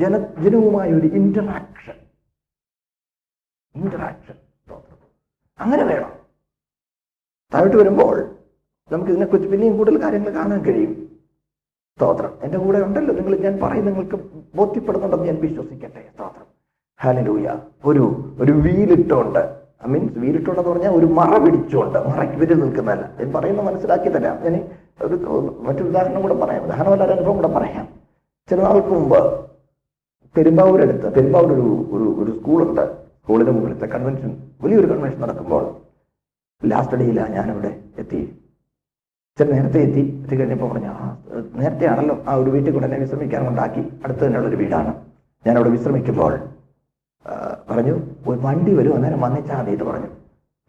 [0.00, 1.96] ജന ജനവുമായ ഒരു ഇന്ററാക്ഷൻ
[3.74, 4.36] ഇന്ററാക്ഷൻ
[5.60, 6.12] അങ്ങനെ വേണം.
[7.54, 8.36] താഴോട്ട് വരുമ്പോൾ
[8.92, 11.08] നമുക്ക് ഇതിനെക്കുറിച്ച് പിന്നെയും കൂടുതൽ കാര്യങ്ങൾ കാണാൻ കഴിയും.
[11.96, 12.32] സ്തോത്രം.
[12.42, 13.14] എന്റെ കൂടെ ഉണ്ടല്ലോ.
[13.14, 14.18] നിങ്ങൾ ഞാൻ പറയും നിങ്ങൾക്ക്
[14.54, 16.08] ബോധ്യപ്പെടുന്നുണ്ടെന്ന് ഞാൻ വിശ്വസിക്കട്ടെ.
[16.14, 16.46] സ്തോത്രം.
[17.00, 19.38] ഹലലൂയ ഒരു ഒരു വീലിട്ടുണ്ട്.
[19.86, 23.16] ഐ മീൻസ് വീലിട്ടുണ്ടെന്ന് പറഞ്ഞാൽ ഒരു മറ പിടിച്ചുകൊണ്ട് മറയ്ക്ക് വിരൽ നിൽക്കുന്നതല്ല.
[23.20, 24.68] ഞാൻ പറയുന്നത് മനസ്സിലാക്കി തരാം ഞാൻ
[25.02, 25.14] ഒരു
[25.60, 26.64] മറ്റൊരു ഉദാഹരണം കൂടെ പറയാം.
[26.64, 27.88] ഉദാഹരണമല്ല ഒരു അനുഭവം കൂടെ പറയാം.
[28.50, 29.50] ചില നാൾക്ക് മുമ്പ്
[30.36, 32.97] പെരുമ്പാവൂരടുത്ത് പെരുമ്പാവൂർ ഒരു ഒരു സ്കൂളുണ്ട്.
[33.28, 35.64] സ്കൂളിന്റെ മുകളിലത്തെ കൺവെൻഷൻ വലിയൊരു കൺവെൻഷൻ നടക്കുമ്പോൾ
[36.66, 38.16] ലാസ്റ്റ് ഡേയിലാണ് ഞാനിവിടെ എത്തി.
[38.16, 40.20] ഇച്ചിരി നേരത്തെ എത്തി.
[40.24, 41.16] എത്തി കഴിഞ്ഞപ്പോൾ പറഞ്ഞു ആ
[41.56, 42.22] നേരത്തെ ആണല്ലോ.
[42.28, 44.94] ആ ഒരു വീട്ടിൽ കൊണ്ട് എന്നെ വിശ്രമിക്കാൻ കൊണ്ടാക്കി അടുത്ത് തന്നെയുള്ള ഒരു വീടാണ്.
[45.46, 46.38] ഞാൻ അവിടെ വിശ്രമിക്കുമ്പോൾ
[47.70, 47.94] പറഞ്ഞു
[48.28, 48.94] ഒരു വണ്ടി വരും.
[48.94, 50.10] അന്നേരം വന്നിച്ചാൽ മതി എന്ന് പറഞ്ഞു.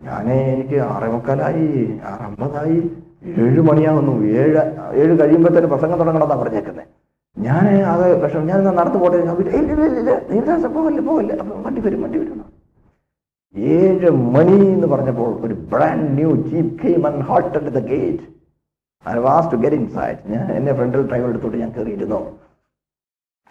[0.02, 2.78] ഞാൻ എനിക്ക് ആറേ മുക്കാലായി ആറമ്പതായി
[3.38, 4.62] ഏഴ് മണിയാകുന്നു ഏഴ്
[4.94, 6.88] ഏഴ് കഴിയുമ്പോൾ തന്നെ പ്രസംഗം തുടങ്ങണമെന്നാണ് പറഞ്ഞേക്കുന്നത്
[7.38, 9.26] ഞാൻ അത് വിഷം ഞാൻ നടത്തു പോട്ടെ.
[9.26, 12.49] ഞാൻ വിട്ടു, "ഇല്ല, ഇല്ല, ഇല്ല, ഇല്ല, ദേവദാസ പോകല്ലേ പോകല്ലേ വണ്ടി വരും വണ്ടി വരും.
[13.56, 18.24] ഏഴ് മണി എന്ന് പറഞ്ഞപ്പോൾ ഒരു brand new jeep came and at the gate
[19.10, 22.40] I was to get inside ഞാൻ എന്റെ ഫ്രണ്ടിൽ ഡ്രൈവർ എടുത്തോട്ട് ഞാൻ കയറിയിരുന്നു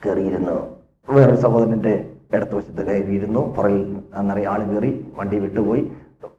[0.06, 0.78] കയറിയിരുന്നു
[1.10, 3.40] വേറൊരു സഹോദരന്റെ ഇടത്ത് വശത്ത് കയറിയിരുന്നു.
[3.40, 5.92] പുറയിൽ അന്നറിയ ആൾ കയറി വണ്ടി വിട്ടുപോയി.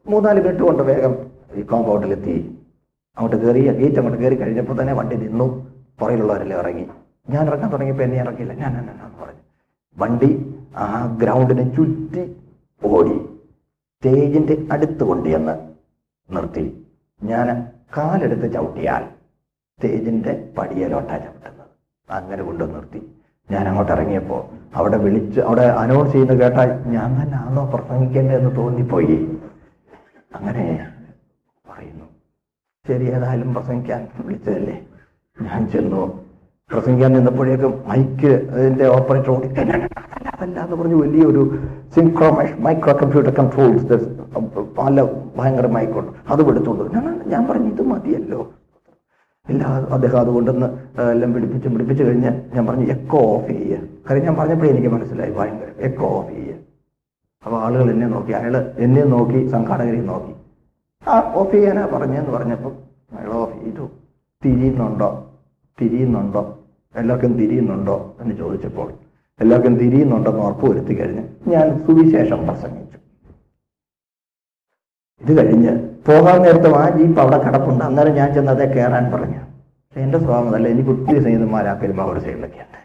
[0.08, 1.16] മൂന്നാൽ മിനിറ്റ് കൊണ്ട് വേഗം
[1.56, 2.60] ഈ കോമ്പൗണ്ടിലെത്തി
[3.18, 5.72] അങ്ങോട്ട് കയറി ഗേറ്റ് അങ്ങോട്ട് കയറി കഴിഞ്ഞപ്പോൾ തന്നെ വണ്ടി നിന്നു.
[6.00, 6.88] പുറയിലുള്ളവരെല്ലാം ഇറങ്ങി.
[7.30, 8.54] ഞാൻ ഇറങ്ങാൻ തുടങ്ങിയപ്പോൾ എന്നെ ഇറക്കിയില്ല.
[8.54, 9.42] ഞാൻ ഞാൻ ഞാൻ പറഞ്ഞു.
[9.98, 12.36] വണ്ടി ആ ഗ്രൗണ്ടിനെ ചുറ്റി
[12.84, 13.29] ഓടി.
[14.04, 15.74] സ്റ്റേജിന്റെ അടുത്ത് കൊണ്ടുവന്ന്
[16.30, 16.88] നിർത്തി.
[17.24, 19.04] ഞാൻ കാലെടുത്ത് ചവിട്ടിയാൽ
[19.78, 21.68] സ്റ്റേജിന്റെ പടിയലോട്ടാണ് ചവിട്ടുന്നത്.
[22.10, 23.12] അങ്ങനെ കൊണ്ടു നിർത്തി.
[23.52, 29.40] ഞാൻ അങ്ങോട്ട് ഇറങ്ങിയപ്പോൾ അവിടെ വിളിച്ച് അവിടെ അനൗൺസ് ചെയ്യുന്നത് കേട്ടാൽ ഞാൻ തന്നെ ആണോ പ്രസംഗിക്കേണ്ടതെന്ന് തോന്നിപ്പോയി.
[30.36, 30.92] അങ്ങനെ
[31.70, 32.06] പറയുന്നു.
[32.88, 34.88] ശരി ഏതായാലും പ്രസംഗിക്കാൻ വിളിച്ചതല്ലേ?
[35.42, 36.29] ഞാൻ ചെന്നു.
[36.70, 39.74] പ്രസംഗിക്കാൻ നിന്നപ്പോഴേക്കും മൈക്ക് അതിന്റെ ഓപ്പറേറ്റർ ഓടി "അല്ല,
[40.34, 41.44] അതല്ല എന്ന് പറഞ്ഞ് വലിയൊരു
[41.96, 43.98] സിൻക്രോമൈഷ് മൈക്രോ കമ്പ്യൂട്ടർ കൺട്രോൾസ്
[44.78, 44.96] പല
[45.38, 46.12] ഭയങ്കര മൈക്കുണ്ട്.
[46.30, 46.94] അത് എടുത്തുകൊണ്ട്
[47.28, 48.42] ഞാൻ പറഞ്ഞു ഇത് മതിയല്ലോ.
[49.48, 50.68] ഇല്ല അദ്ദേഹം അതുകൊണ്ടൊന്ന്
[51.12, 53.78] എല്ലാം പിടിപ്പിച്ച് പിടിപ്പിച്ച് കഴിഞ്ഞ് ഞാൻ പറഞ്ഞു എക്കോ ഓഫ് ചെയ്യുക
[54.08, 56.58] കാര്യം ഞാൻ പറഞ്ഞപ്പോഴേ എനിക്ക് മനസ്സിലായി ഭയങ്കര എക്കോ ഓഫ് ചെയ്യുക
[57.44, 60.34] അപ്പൊ ആളുകൾ എന്നെ നോക്കി അയാൾ എന്നെ നോക്കി സംഘാടകരെ നോക്കി.
[61.04, 62.70] ആ ഓഫ് ചെയ്യാനാ പറഞ്ഞെന്ന് പറഞ്ഞപ്പോ
[63.18, 63.86] അയാൾ ഓഫ് ചെയ്തു.
[64.42, 65.10] തിരിയുന്നുണ്ടോ?
[65.78, 66.44] തിരിയുന്നുണ്ടോ?
[66.96, 68.90] എല്ലാവർക്കും തിരിയുന്നുണ്ടോ എന്ന് ചോദിച്ചപ്പോൾ
[69.40, 72.98] എല്ലാവർക്കും തിരിയുന്നുണ്ടെന്ന് ഉറപ്പ് വരുത്തി കഴിഞ്ഞ് ഞാൻ സുവിശേഷം പ്രസംഗിച്ചു.
[75.22, 75.74] ഇത് കഴിഞ്ഞ്
[76.08, 77.86] പോകാൻ നേരത്തെ ആ ജീപ്പ് അവിടെ കിടപ്പുണ്ട്.
[77.86, 79.42] അന്നേരം ഞാൻ ചെന്ന് അതേ കയറാൻ പറഞ്ഞു.
[79.86, 82.80] പക്ഷെ എന്റെ സ്വഭാവം അല്ല എനിക്ക് ഒത്തിരി സ്നേഹിതന്മാർ ആ പെരുമാവൂർ സൈഡിലൊക്കെ ഉണ്ട്.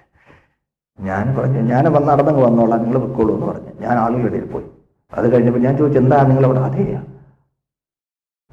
[0.98, 2.82] ഞാൻ പറഞ്ഞു ഞാൻ വന്ന് നടന്നങ്ങ് വന്നോളാം.
[2.84, 3.72] നിങ്ങൾ വെക്കോളൂ എന്ന് പറഞ്ഞു.
[3.80, 4.66] ഞാൻ ആളുകളുടെ ഇടയിൽ പോയി.
[5.12, 6.84] അത് കഴിഞ്ഞപ്പോൾ ഞാൻ ചോദിച്ചു എന്താ നിങ്ങൾ അവിടെ അതേ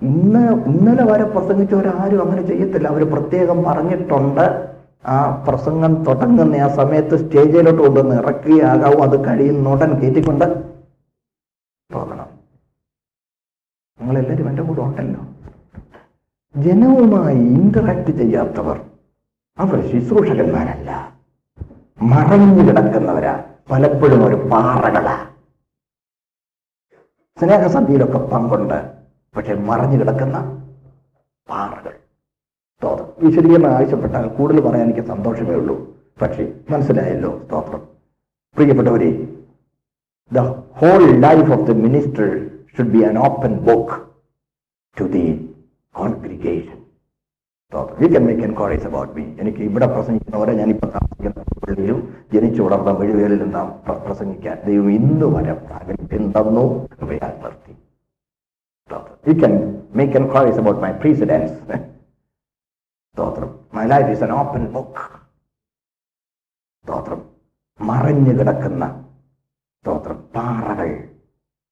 [0.01, 2.87] ഇന്ന് ഇന്നലെ വരെ പ്രസംഗിച്ചവരാരും അങ്ങനെ ചെയ്യത്തില്ല.
[2.87, 4.70] അവർ പ്രത്യേകം പറഞ്ഞിട്ടുണ്ട്.
[5.05, 10.75] ആ പ്രസംഗം തുടങ്ങുന്ന ആ സമയത്ത് സ്റ്റേജിലോട്ട് കൊണ്ടുവന്ന് ഇറക്കുകയാകാവും അത് കഴിയുന്നുടൻ കയറ്റിക്കൊണ്ട്
[11.93, 12.27] പോകണം.
[13.99, 15.25] നിങ്ങളെല്ലാവരും എന്റെ കൂടെ ഉണ്ടല്ലോ.
[16.55, 18.85] ജനവുമായി ഇന്ററാക്ട് ചെയ്യാത്തവർ
[19.57, 21.17] അവർ ശുശ്രൂഷകന്മാരല്ല.
[22.01, 23.43] മറഞ്ഞു കിടക്കുന്നവരാ.
[23.71, 25.27] പലപ്പോഴും ഒരു പാറകളാ.
[27.39, 28.91] സ്നേഹസന്ധിയിലൊക്കെ പങ്കുണ്ട്.
[29.35, 30.67] പക്ഷെ മറഞ്ഞു കിടക്കുന്ന
[31.49, 32.00] പാറകൾ.
[33.25, 35.75] വിശദീകരണം ആവശ്യപ്പെട്ടാൽ കൂടുതൽ പറയാൻ എനിക്ക് സന്തോഷമേ ഉള്ളൂ.
[36.21, 37.81] പക്ഷേ മനസ്സിലായല്ലോ സ്തോത്രം.
[38.55, 39.09] പ്രിയപ്പെട്ടവരെ
[40.33, 40.39] the
[40.79, 43.95] whole life of the minister should be an open book
[44.99, 45.25] to the
[45.95, 46.77] congregation
[48.01, 51.99] you me എനിക്ക് ഇവിടെ പ്രസംഗിക്കുന്നവരെ ഞാൻ ഇപ്പൊ താമസിക്കുന്ന പള്ളിയിലും
[52.33, 53.67] ജനിച്ചു വളർന്ന വഴിവേലിലും നാം
[54.05, 56.65] പ്രസംഗിക്കാൻ ദൈവം ഇന്ന് വരെ പ്രാഗൽഭ്യം തന്നു.
[56.85, 57.73] കൃപയാൽ നിർത്തി.
[59.27, 59.53] You can
[59.95, 61.57] make enquiries about my precedence
[63.13, 63.59] സ്തോത്രം.
[63.73, 65.19] My life is an open book
[66.83, 67.29] സ്തോത്രം.
[67.81, 69.05] മറഞ്ഞു കിടക്കുന്ന
[69.81, 70.23] സ്തോത്രം.
[70.35, 71.09] പാറകൾ.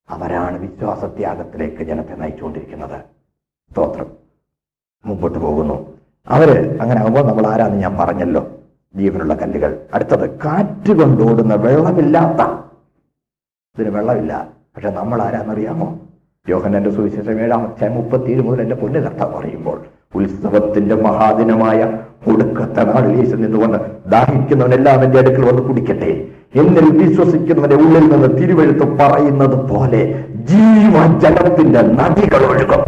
[0.10, 3.02] അവരാണ് വിശ്വാസത്യാഗത്തിലേക്ക് ജനത്തെ നയിച്ചുകൊണ്ടിരിക്കുന്നത്.
[3.72, 4.18] സ്തോത്രം.
[5.06, 5.98] മുമ്പോട്ട് പോകുന്നു.
[6.28, 8.48] അവർ അങ്ങനെ ആകുമ്പോൾ നമ്മൾ ആരാന്ന് ഞാൻ പറഞ്ഞല്ലോ.
[8.96, 9.90] ജീവനുള്ള കല്ലുകൾ.
[9.94, 12.42] അടുത്തത് കാറ്റ് കൊണ്ടോടുന്ന വെള്ളമില്ലാത്ത.
[13.78, 14.54] ഇതിന് വെള്ളമില്ല.
[14.76, 16.00] പക്ഷെ നമ്മൾ ആരാന്നറിയാമോ?
[16.50, 21.80] യോഹനന്റെ സുവിശേഷം ഏഴാം അധ്യായം മുപ്പത്തിയേഴ് മുതൽ എന്റെ പൊന്നു പറയുമ്പോൾ ഉത്സവത്തിന്റെ മഹാദിനമായ
[22.28, 26.28] ഒടുക്കത്തെ നാളിൽ യേശു നിന്നുകൊണ്ട് ദാഹിക്കുന്നവനെല്ലാം എന്റെ അടുക്കൽ വന്ന് കുടിക്കട്ടെ.
[26.56, 32.84] എന്നിൽ വിശ്വസിക്കുന്നവന്റെ ഉള്ളിൽ നിന്ന് തിരുവെഴുത്ത് പറയുന്നത് പോലെ ജീവജലത്തിന്റെ നദികൾ ഒഴുകും.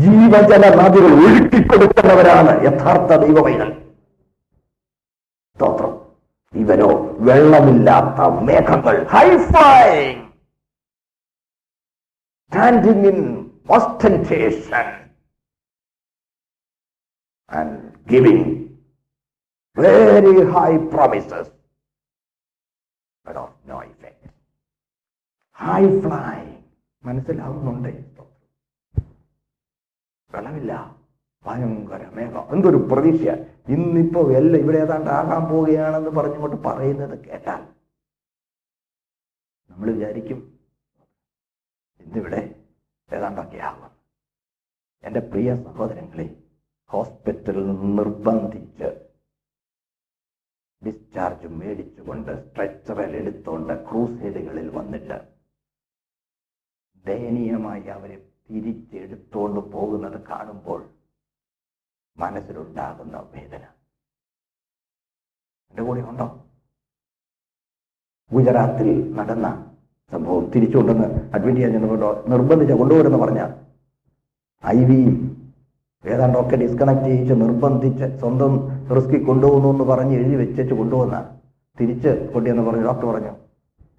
[0.00, 3.72] ജീവജല നദികൾ ഒഴുക്കിക്കൊടുക്കുന്നവരാണ് യഥാർത്ഥ ദൈവമൈനൽ
[5.56, 6.00] സ്തോത്രം.
[6.54, 9.04] ഇവരോ വെള്ളമില്ലാത്ത മേഘങ്ങൾ.
[9.04, 10.12] Hifi
[12.52, 15.05] standing in ostentation.
[17.50, 17.70] And
[18.06, 18.40] giving
[19.76, 21.46] very high promises
[23.26, 24.20] but of no effect.
[25.58, 26.52] High flying.
[27.04, 27.90] മനസ്സിലാവുന്നുണ്ട്.
[30.30, 30.72] വെള്ളമില്ല.
[31.44, 32.44] ഭയങ്കര മേഘം.
[32.54, 33.24] എന്തൊരു പ്രതീക്ഷ
[33.74, 37.62] ഇന്നിപ്പോ എല്ലാം ഇവിടെ ഏതാണ്ട് ആകാൻ പോവുകയാണെന്ന് പറഞ്ഞുകൊണ്ട് പറയുന്നത് കേട്ടാൽ
[39.70, 40.40] നമ്മൾ വിചാരിക്കും
[42.00, 42.40] ഇന്നിവിടെ
[43.08, 43.92] ഏതാണ്ടൊക്കെ ആകും
[45.04, 46.26] എന്റെ പ്രിയ സഹോദരങ്ങളെ
[46.90, 48.88] ഹോസ്പിറ്റലിൽ നിർബന്ധിച്ച്
[50.82, 55.16] ഡിസ്ചാർജ് മേടിച്ചുകൊണ്ട് സ്ട്രെച്ചറിൽ എടുത്തുകൊണ്ട് ക്രൂസൈഡുകളിൽ വന്നിട്ട്
[57.04, 58.16] ദയനീയമായി അവരെ
[58.50, 60.80] തിരിച്ചെടുത്തുകൊണ്ട് പോകുന്നത് കാണുമ്പോൾ
[62.18, 63.62] മനസ്സിലുണ്ടാകുന്ന വേദന.
[65.70, 66.26] എന്റെ കൂടെ ഉണ്ടോ?
[68.30, 69.46] ഗുജറാത്തിൽ നടന്ന
[70.12, 73.42] സംഭവം തിരിച്ചുകൊണ്ടെന്ന് അഡ്മിറ്റ് ചെയ്യാൻ ചെന്നപ്പോൾ നിർബന്ധിച്ച കൊണ്ടുവരുമെന്ന് പറഞ്ഞ
[74.64, 75.16] ഐ വിയും
[76.12, 78.52] ഏതാണ്ടൊക്കെ ഡിസ്കണക്ട് ചെയ്യിച്ച് നിർബന്ധിച്ച് സ്വന്തം
[78.96, 81.16] റിസ്കി കൊണ്ടുപോകുന്നു എന്ന് പറഞ്ഞ് എഴുതി വെച്ചേച്ച് കൊണ്ടുവന്ന
[81.78, 83.32] തിരിച്ച് കൊണ്ടുവന്ന് പറഞ്ഞു ഡോക്ടർ പറഞ്ഞു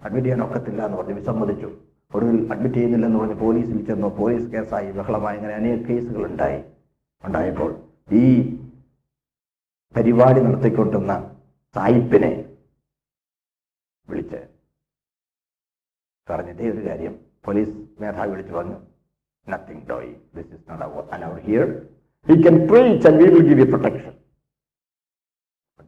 [0.04, 1.68] അഡ്മിറ്റ് ചെയ്യാൻ ഒക്കത്തില്ല എന്ന് പറഞ്ഞ് വിസമ്മതിച്ചു.
[2.14, 4.90] ഒടുവിൽ അഡ്മിറ്റ് ചെയ്യുന്നില്ലെന്ന് പറഞ്ഞ് പോലീസിൽ ചെന്നു പോലീസ് കേസായി.
[4.92, 6.60] ബഹളമായി അങ്ങനെ അനേക കേസുകൾ ഉണ്ടായി.
[7.24, 7.70] ഉണ്ടായപ്പോൾ
[8.12, 8.24] ഈ
[9.94, 11.12] പരിപാടി നടത്തിക്കൊണ്ടുന്ന
[11.76, 12.30] സായിപ്പിനെ
[14.08, 14.40] വിളിച്ച്
[16.28, 17.14] പറഞ്ഞു ഇതേ ഒരു കാര്യം
[17.46, 18.78] പോലീസ് മേധാവി വിളിച്ചു പറഞ്ഞു
[19.46, 21.68] nothing Doe this is not allowed here
[22.29, 24.13] He can preach and we will give you protection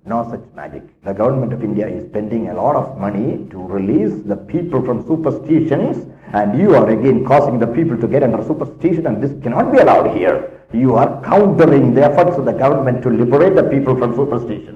[0.06, 0.84] no such magic.
[1.04, 5.06] The government of India is spending a lot of money to release the people from
[5.08, 5.98] superstitions,
[6.40, 9.80] and you are again causing the people to get under superstition, and this cannot be
[9.80, 10.36] allowed here.
[10.74, 14.76] You are countering the efforts of the government to liberate the people from superstition.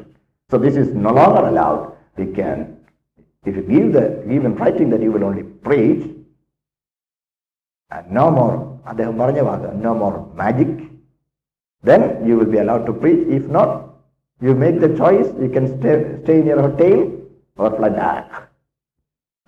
[0.52, 1.96] So this is no longer allowed.
[2.18, 2.78] We can,
[3.46, 6.04] if you give the give in writing that you will only preach,
[7.92, 8.56] and no more,
[8.90, 10.72] അദ്ദേഹം പറഞ്ഞ വാക്ക് no more magic,
[11.85, 13.23] then you will be allowed to preach.
[13.31, 13.71] If not,
[14.41, 16.99] you make the choice, you can stay, stay in your hotel
[17.59, 18.27] or fly back.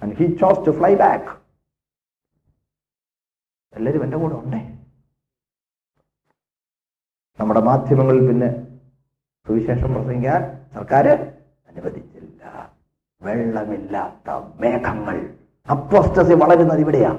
[0.03, 1.23] And he chose to fly back.
[3.73, 4.61] എല്ലാവരും എന്റെ കൂടെ ഉണ്ടേ
[7.39, 8.49] നമ്മുടെ മാധ്യമങ്ങളിൽ പിന്നെ
[9.47, 10.43] സുവിശേഷം പ്രസംഗിക്കാൻ
[10.75, 11.07] സർക്കാർ
[11.71, 12.43] അനുവദിച്ചില്ല
[13.23, 14.29] വെള്ളമില്ലാത്ത
[14.63, 15.17] മേഘങ്ങൾ
[15.69, 17.13] അപ്പോസ്റ്റസി വളരുന്നത് ഇവിടെയാ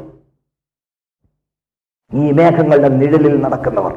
[2.12, 3.94] ഈ മേഘങ്ങളുടെ നിഴലിൽ നടക്കുന്നവർ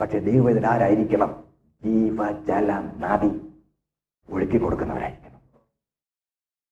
[0.00, 1.44] പക്ഷെ ദൈവം ഇതിൽ ആരായിരിക്കണം
[1.84, 3.52] ജീവജല നദി
[4.30, 5.38] ഒഴുക്കി കൊടുക്കുന്നവരായിരിക്കണം.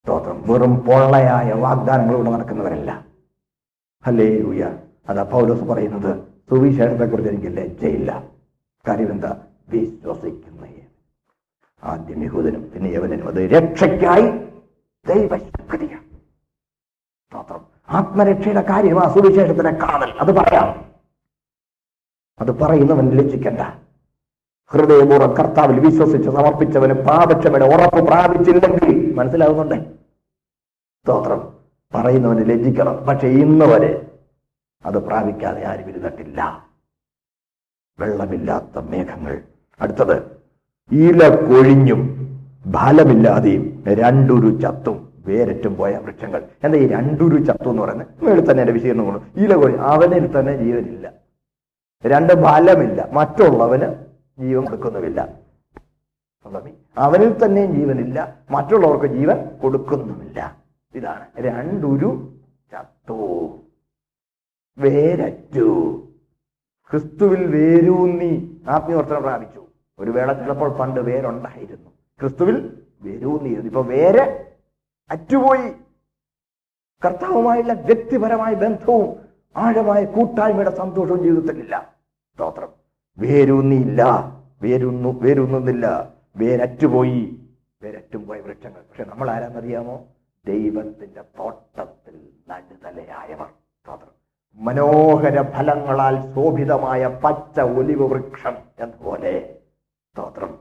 [0.04, 0.52] സ്തോത്രം.
[0.52, 3.06] വെറും പൊള്ളയായ വാഗ്ദാനങ്ങളോട് നടക്കുന്നവരല്ല.
[4.06, 8.24] അല്ലേ ഊയ അതാ പൗലോസ് പറയുന്നത് സുവിശേഷത്തെ കുറിച്ച് എനിക്ക് ലജ്ജയില്ല
[8.88, 10.52] കാര്യം എന്താ വിശ്വസിക്കുന്ന.
[11.84, 14.22] ആദ്യം യഹൂദനും പിന്നെ യവനും അത് രക്ഷയ്ക്കായി
[15.08, 16.04] ദൈവശക്തിയാണ്.
[17.28, 17.66] സ്തോത്രം.
[17.88, 20.91] ആത്മരക്ഷയുടെ കാര്യം ആ സുവിശേഷത്തിന്റെ കാതൽ അത് പറയാം.
[22.42, 23.58] അത് പറയുന്നവൻ ലജ്ജിക്കണ്ട.
[24.66, 29.78] ഹൃദയപൂർവം കർത്താവിൽ വിശ്വസിച്ച് സമർപ്പിച്ചവന് പാപക്ഷമയുടെ ഉറപ്പ് പ്രാപിച്ചില്ലെങ്കിൽ മനസ്സിലാവുന്നുണ്ടേ?
[31.04, 31.52] സ്തോത്രം.
[31.94, 32.96] പറയുന്നവന് ലജ്ജിക്കണം.
[32.96, 34.06] പക്ഷെ ഇന്ന് വരെ
[34.86, 36.68] അത് പ്രാപിക്കാതെ ആരും ഇരുന്നിട്ടില്ല.
[37.98, 39.42] വെള്ളമില്ലാത്ത മേഘങ്ങൾ.
[39.80, 40.16] അടുത്തത്
[40.92, 42.00] ഇല കൊഴിഞ്ഞും
[42.72, 46.42] ഫലമില്ലാതെയും രണ്ടുരു ചത്തും വേരറ്റും പോയ വൃക്ഷങ്ങൾ.
[46.64, 48.24] എന്താ ഈ രണ്ടുരു ചത്തു എന്ന് പറയുന്നത്?
[48.24, 49.74] മേളിൽ തന്നെ എന്റെ വിശീർണം ഇല കൊഴി.
[49.76, 51.21] അവനിൽ തന്നെ ജീവനില്ല.
[52.06, 53.08] രണ്ട് ഫലമില്ല.
[53.12, 53.94] മറ്റുള്ളവന്
[54.38, 55.28] ജീവൻ കൊടുക്കുന്നുമില്ല.
[56.96, 60.62] അവനിൽ തന്നെയും ജീവനില്ല മറ്റുള്ളവർക്ക് ജീവൻ കൊടുക്കുന്നുമില്ല.
[60.94, 62.32] ഇതാണ് രണ്ടുരു
[62.72, 63.60] ചത്തു.
[64.78, 65.98] വേരറ്റു.
[66.90, 69.66] ക്രിസ്തുവിൽ വേരൂന്നി ആത്മീയവർത്തനം പ്രാപിച്ചു.
[69.98, 71.90] ഒരു വേള ചിലപ്പോൾ പണ്ട് വേരുണ്ടായിരുന്നു.
[72.20, 73.66] ക്രിസ്തുവിൽ വേരൂന്നിയിരുന്നു.
[73.66, 74.54] ഇപ്പൊ വേര്
[75.10, 75.70] അറ്റുപോയി.
[77.04, 79.16] കർത്താവുമായുള്ള വ്യക്തിപരമായ ബന്ധവും
[79.56, 81.91] ആഴമായ കൂട്ടായ്മയുടെ സന്തോഷവും ജീവിതത്തിലില്ല.
[82.34, 82.68] സ്തോത്രം.
[83.18, 84.02] വേരൂന്നിയില്ല
[84.62, 87.38] വേരുന്നു വേരുന്നില്ല വേരറ്റുപോയി
[87.82, 88.80] വേരറ്റും പോയ വൃക്ഷങ്ങൾ.
[88.80, 90.04] പക്ഷെ നമ്മൾ ആരാന്നറിയാമോ
[90.46, 93.46] ദൈവത്തിന്റെ തോട്ടത്തിൽ നടുതലയായവർ.
[93.46, 94.22] സ്തോത്രം.
[94.54, 99.58] മനോഹര ഫലങ്ങളാൽ ശോഭിതമായ പച്ച ഒലിവ് വൃക്ഷം എന്നപോലെ.
[100.12, 100.58] സ്തോത്രം.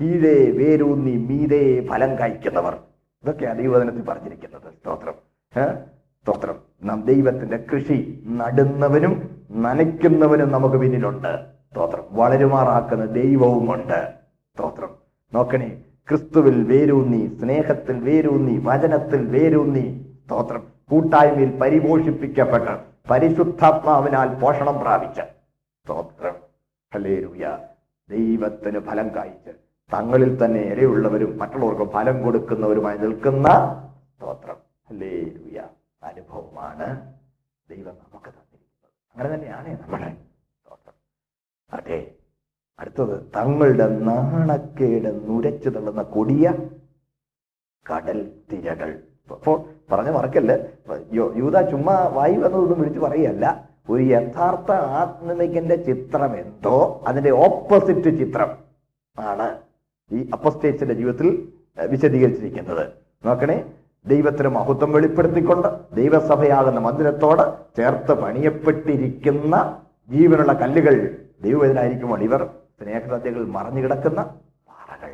[0.00, 2.82] കീഴേ വേരൂന്നി മീതേ ഫലം കായ്ക്കുന്നവർ.
[3.22, 4.72] ഇതൊക്കെയാണ് ദൈവദിനത്തിൽ പറഞ്ഞിരിക്കുന്നത്.
[4.72, 5.14] സ്തോത്രം?
[6.22, 6.65] സ്തോത്രം.
[6.84, 11.44] നാം ദൈവത്തിന്റെ കൃഷി നടുന്നവനും നനയ്ക്കുന്നവനും നമുക്ക് പിന്നിലുണ്ട്.
[11.72, 12.04] സ്തോത്രം.
[12.10, 14.12] വളരുമാറാക്കുന്ന ദൈവവുമുണ്ട്.
[14.56, 14.90] സ്തോത്രം.
[15.34, 20.62] നോക്കണേ ക്രിസ്തുവിൽ വേരൂന്നി സ്നേഹത്തിൽ വേരൂന്നി വചനത്തിൽ വേരൂന്നി സ്തോത്രം.
[20.90, 22.78] കൂട്ടായ്മയിൽ പരിപോഷിപ്പിക്കപ്പെട്ട്
[23.10, 25.20] പരിശുദ്ധാത്മാവിനാൽ പോഷണം പ്രാപിച്ച
[25.84, 26.34] സ്തോത്രം.
[26.94, 27.58] ഹല്ലേലൂയ.
[28.10, 29.50] ദൈവത്തിന് ഫലം കായ്ച്ച്
[29.94, 33.48] തങ്ങളിൽ തന്നെ ഇരയുള്ളവരും മറ്റുള്ളവർക്ക് ഫലം കൊടുക്കുന്നവരുമായി നിൽക്കുന്ന
[34.16, 34.56] സ്തോത്രം.
[34.90, 35.62] ഹല്ലേലൂയ.
[36.02, 37.14] അനുഭവമാണ്
[37.70, 38.90] ദൈവം നമുക്ക് തന്നിരിക്കുന്നത്.
[39.14, 40.16] അങ്ങനെ തന്നെയാണ് നമ്മുടെ
[40.66, 40.94] തോട്ടം.
[41.72, 42.14] അതെ
[42.78, 46.52] അടുത്തത് തങ്ങളുടെ നാണക്കേട് നുരച്ചു തള്ളുന്ന കൊടിയ
[47.92, 49.02] കടൽ തിരകൾ.
[49.30, 50.56] അപ്പോൾ പറഞ്ഞ മറക്കല്ല്
[51.12, 58.58] യൂത ചുമ്മാ വായി വന്നതൊന്നും വിളിച്ചു പറയല്ല ഒരു യഥാർത്ഥ ആത്മികന്റെ ചിത്രം എന്തോ അതിന്റെ ഓപ്പോസിറ്റ് ചിത്രം
[59.18, 59.62] ആണ്
[60.12, 61.52] ഈ അപ്പസ്റ്റേറ്റ്സിന്റെ ജീവിതത്തിൽ
[61.90, 62.92] വിശദീകരിച്ചിരിക്കുന്നത്.
[63.24, 63.75] നോക്കണേ
[64.06, 67.44] ദൈവത്തിന് മഹത്വം വെളിപ്പെടുത്തിക്കൊണ്ട് ദൈവസഭയാകുന്ന മന്ദിരത്തോട്
[67.76, 69.54] ചേർത്ത് പണിയപ്പെട്ടിരിക്കുന്ന
[70.10, 70.94] ജീവനുള്ള കല്ലുകൾ
[71.42, 72.42] ദൈവവേദനായിരിക്കുമ്പോൾ ഇവർ
[72.80, 74.20] സ്നേഹസത്യകൾ മറഞ്ഞു കിടക്കുന്ന
[74.68, 75.12] പാറകൾ.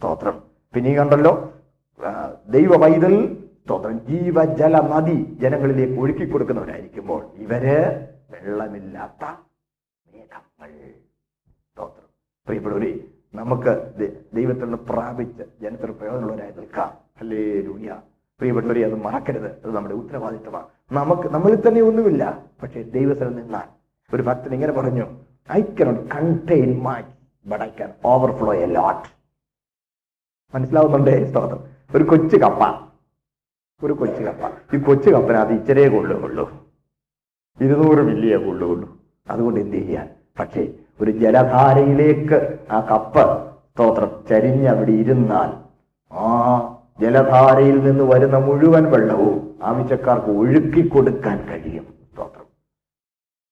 [0.00, 0.36] സ്തോത്രം.
[0.74, 1.32] പിന്നെ കണ്ടല്ലോ
[2.48, 3.14] ദൈവ പൈതൽ
[3.64, 3.96] സ്തോത്രം.
[4.08, 7.64] ജീവജല നദി ജനങ്ങളിലേക്ക് ഒഴുക്കി കൊടുക്കുന്നവരായിരിക്കുമ്പോൾ ഇവർ
[8.32, 9.24] വെള്ളമില്ലാത്ത
[10.06, 10.70] മേഘങ്ങൾ.
[11.72, 12.08] സ്തോത്രം.
[12.46, 12.92] പ്രിയപ്പെട്ടവരെ
[13.34, 13.72] നമുക്ക്
[14.36, 16.92] ദൈവത്തിൽ നിന്ന് പ്രാപിച്ച് ജനത്തിന് പ്രയോജനമുള്ളവരായി നിൽക്കാം.
[17.20, 17.90] അല്ലേ രൂയ
[18.40, 19.46] പ്രിയപ്പെട്ടവരെ അത് മറക്കരുത്.
[19.46, 20.66] അത് നമ്മുടെ ഉത്തരവാദിത്തമാണ്.
[20.92, 23.66] നമുക്ക് നമ്മളിൽ തന്നെ ഒന്നുമില്ല പക്ഷേ ദൈവത്തിൽ നിന്നാൽ.
[24.16, 25.06] ഒരു ഭക്തൻ ഇങ്ങനെ പറഞ്ഞു
[25.52, 27.02] I cannot contain my
[27.46, 27.68] but I
[28.04, 29.08] overflow a lot
[30.54, 31.24] മനസ്സിലാവുന്നുണ്ടേ?
[31.24, 31.64] സ്തോത്രം.
[31.94, 32.90] ഒരു കൊച്ചു കപ്പ.
[33.84, 34.76] ഒരു കൊച്ചു കപ്പ.
[34.76, 36.52] ഈ കൊച്ചു കപ്പന അത് ഇച്ചിരേ കൊള്ളുകയുള്ളൂ
[37.60, 38.98] ഇരുന്നൂറ് മില്ലിയേ കൊള്ളുകയുള്ളൂ
[39.30, 40.08] അതുകൊണ്ട് എന്ത് ചെയ്യാൻ?
[40.38, 45.50] പക്ഷേ ഒരു ജലധാരയിലേക്ക് ആ കപ്പ് സ്തോത്രം ചരിഞ്ഞ് അവിടെ ഇരുന്നാൽ
[46.14, 51.86] ആ ജലധാരയിൽ നിന്ന് വരുന്ന മുഴുവൻ വെള്ളവും ആവശ്യക്കാർക്ക് ഒഴുക്കി കൊടുക്കാൻ കഴിയും.
[52.12, 52.46] സ്തോത്രം.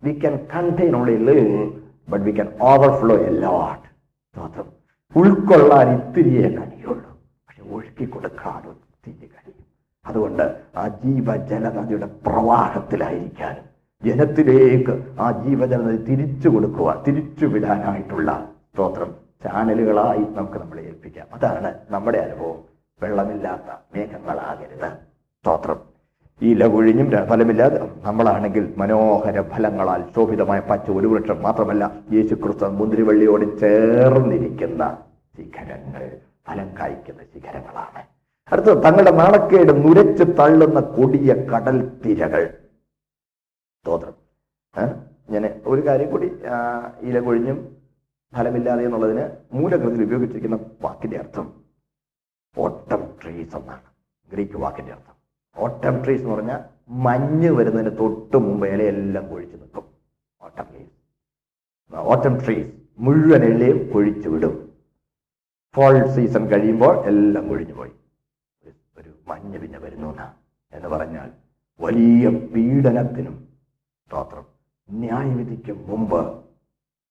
[0.03, 1.71] We can contain only live
[2.09, 3.89] but we can overflow a lot
[4.35, 4.69] സ്തോത്രം.
[5.17, 7.11] ഉൾക്കൊള്ളാൻ ഇത്തിരിയെ കഴിയുള്ളൂ
[7.49, 9.67] പക്ഷെ ഒഴുക്കി കൊടുക്കാൻ ഒത്തിരി കഴിയും.
[10.07, 10.45] അതുകൊണ്ട്
[10.77, 13.65] ആ ജീവജലനദിയുടെ പ്രവാഹത്തിലായിരിക്കാനും
[14.05, 21.27] ജനത്തിലേക്ക് ആ ജീവജലനദി തിരിച്ചു കൊടുക്കുക തിരിച്ചു വിടാനായിട്ടുള്ള സ്തോത്രം ചാനലുകളായി നമുക്ക് നമ്മളെ ഏൽപ്പിക്കാം.
[21.33, 22.68] അതാണ് നമ്മുടെ അനുഭവം.
[23.03, 24.89] വെള്ളമില്ലാത്ത മേഘങ്ങളാകരുത്.
[25.45, 25.79] സ്തോത്രം.
[26.41, 31.85] ഈ ലകുഴിഞ്ഞും ഫലമില്ലാതെ നമ്മളാണെങ്കിൽ മനോഹര ഫലങ്ങളാൽ ശോഭിതമായ പച്ച ഒരു വൃക്ഷം മാത്രമല്ല
[32.17, 34.83] യേശു ക്രിസ്തു മുന്തിരിവള്ളിയോട് ചേർന്നിരിക്കുന്ന
[35.39, 36.05] ശിഖരങ്ങൾ
[36.49, 38.03] ഫലം കായ്ക്കുന്ന ശിഖരങ്ങളാണ്.
[38.53, 42.45] അടുത്തത് തങ്ങളുടെ നാണക്കേട് നുരച്ച് തള്ളുന്ന കൊടിയ കടൽ തിരകൾ
[43.85, 44.15] സ്തോത്രം
[45.33, 46.29] ഞാൻ ഒരു കാര്യം കൂടി
[47.09, 47.59] ഇല കൊഴിഞ്ഞും
[48.33, 49.25] ഫലമില്ലാതെ എന്നുള്ളതിന്
[49.57, 51.47] മൂലകൃതിയിൽ ഉപയോഗിച്ചിരിക്കുന്ന വാക്കിന്റെ അർത്ഥം.
[52.59, 53.83] ഓട്ടം ട്രീസ് എന്നാണ്.
[54.33, 55.15] ഗ്രീക്ക് വാക്കിന്റെ അർത്ഥം.
[55.57, 59.85] ഓട്ടം ട്രീസ് എന്ന് പറഞ്ഞാൽ മഞ്ഞ് വരുന്നതിന് തൊട്ട് മുമ്പ് ഇലയെല്ലാം കൊഴിച്ചു നിൽക്കും.
[60.43, 60.91] ഓട്ടം ട്രീസ്
[61.93, 64.73] ഓട്ടം ട്രീസ് മുഴുവൻ ഇലയും കൊഴിച്ചു വിടും.
[65.75, 67.91] ഫോൾ സീസൺ കഴിയുമ്പോൾ എല്ലാം കൊഴിഞ്ഞു പോയി.
[68.99, 70.17] ഒരു മഞ്ഞ് പിന്നെ വരുന്നു
[70.73, 71.31] എന്ന് പറഞ്ഞാൽ
[71.81, 73.49] വലിയ പീഡനത്തിനും
[74.07, 74.47] സ്തോത്രം
[74.91, 76.48] ന്യായവിധിക്കും മുമ്പ്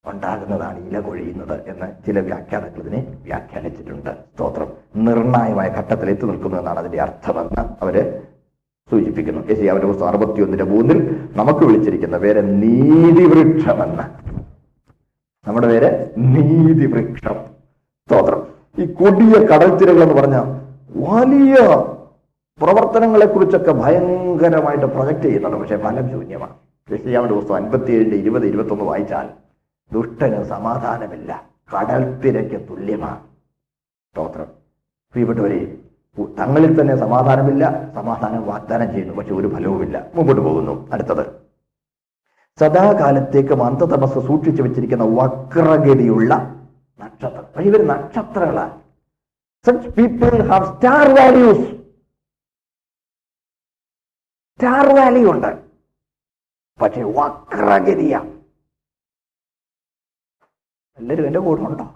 [0.06, 4.10] ഉണ്ടാകുന്നതാണ് ഇല കൊഴിയുന്നത് എന്ന് ചില വ്യാഖ്യാനങ്ങൾ ഇതിനെ വ്യാഖ്യാനിച്ചിട്ടുണ്ട്.
[4.10, 4.68] സ്തോത്രം.
[4.96, 8.22] നിർണായമായ ഘട്ടത്തിൽ എത്തി എന്നാണ് അതിന്റെ അർത്ഥമെന്ന് അവർ
[8.90, 9.48] സൂചിപ്പിക്കുന്നു.
[9.50, 14.02] യേശി അവരുടെ പുസ്തകം അറുപത്തിയൊന്നിന്റെ മൂന്നിൽ നമുക്ക് വിളിച്ചിരിക്കുന്ന പേര് നീതിവൃക്ഷമെന്ന്.
[15.48, 17.36] നമ്മുടെ പേര് നീതിവൃക്ഷം.
[18.08, 18.46] സ്തോത്രം.
[18.78, 20.60] ഈ കൊടിയ കടൽത്തിരകൾ എന്ന് പറഞ്ഞ
[20.96, 21.54] വലിയ
[22.60, 25.58] പ്രവർത്തനങ്ങളെ കുറിച്ചൊക്കെ ഭയങ്കരമായിട്ട് പ്രൊജക്ട് ചെയ്യുന്നുണ്ട്.
[25.58, 26.52] പക്ഷെ ഫലം ശൂന്യമാണ്.
[26.92, 29.47] യശയാവിന്റെ പുസ്തകം അൻപത്തിയേഴിന്റെ ഇരുപത് ഇരുപത്തൊന്ന് വായിച്ചാൽ
[29.92, 31.50] ദുഷ്ടന് സമാധാനമില്ല.
[31.76, 33.26] കടൽ തിരക്ക് തുല്യമാണ്.
[34.12, 34.46] സ്തോത്രം.
[35.12, 35.78] പ്രിയപ്പെട്ടവരെ
[36.38, 37.92] തങ്ങളിൽ തന്നെ സമാധാനമില്ല.
[37.94, 39.14] സമാധാനം വാഗ്ദാനം ചെയ്യുന്നു.
[39.14, 40.06] പക്ഷെ ഒരു ഫലവുമില്ല.
[40.14, 40.88] മുമ്പോട്ട് പോകുന്നു.
[40.92, 41.48] അടുത്തത്.
[42.60, 46.34] സദാകാലത്തേക്ക് മന്ത്രതമസ് സൂക്ഷിച്ചു വെച്ചിരിക്കുന്ന വക്രഗതിയുള്ള
[47.00, 47.62] നക്ഷത്രം.
[47.62, 48.80] ഇവർ നക്ഷത്രങ്ങളാണ്.
[49.88, 51.70] People have star values
[54.56, 55.64] star value ഉണ്ട്.
[56.82, 58.37] പക്ഷെ വക്രഗതിയ
[60.98, 61.94] എല്ലാവരും എന്റെ കൂടെ ഉണ്ടോ?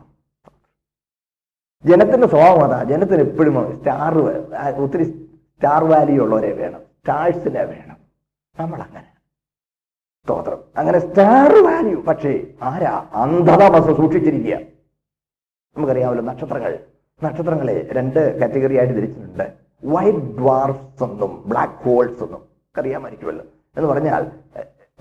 [1.85, 2.83] ജനത്തിന്റെ സ്വഭാവം അതാ.
[2.83, 4.19] ജനത്തിന് എപ്പോഴും സ്റ്റാർ
[4.83, 5.05] ഒത്തിരി
[5.55, 6.81] സ്റ്റാർ വാല്യൂ ഉള്ളവരെ വേണം.
[6.81, 7.97] സ്റ്റാഴ്സിനെ വേണം.
[8.61, 9.07] നമ്മൾ അങ്ങനെ
[10.25, 10.59] സ്തോത്രം.
[10.77, 13.09] അങ്ങനെ സ്റ്റാർ വാല്യൂ പക്ഷേ ആരാ?
[13.15, 14.59] അന്ധത ബസ് സൂക്ഷിച്ചിരിക്കുക.
[15.77, 16.79] നമുക്കറിയാമല്ലോ നക്ഷത്രങ്ങൾ.
[17.25, 19.53] നക്ഷത്രങ്ങളെ രണ്ട് കാറ്റഗറി ആയിട്ട് തിരിച്ചിട്ടുണ്ട്.
[19.85, 22.43] വൈറ്റ് ഡ്വാർഫ്സ് എന്നും ബ്ലാക്ക് ഹോൾസ് എന്നും.
[22.79, 23.45] അറിയാമായിരിക്കുമല്ലോ
[23.77, 24.31] എന്ന് പറഞ്ഞാൽ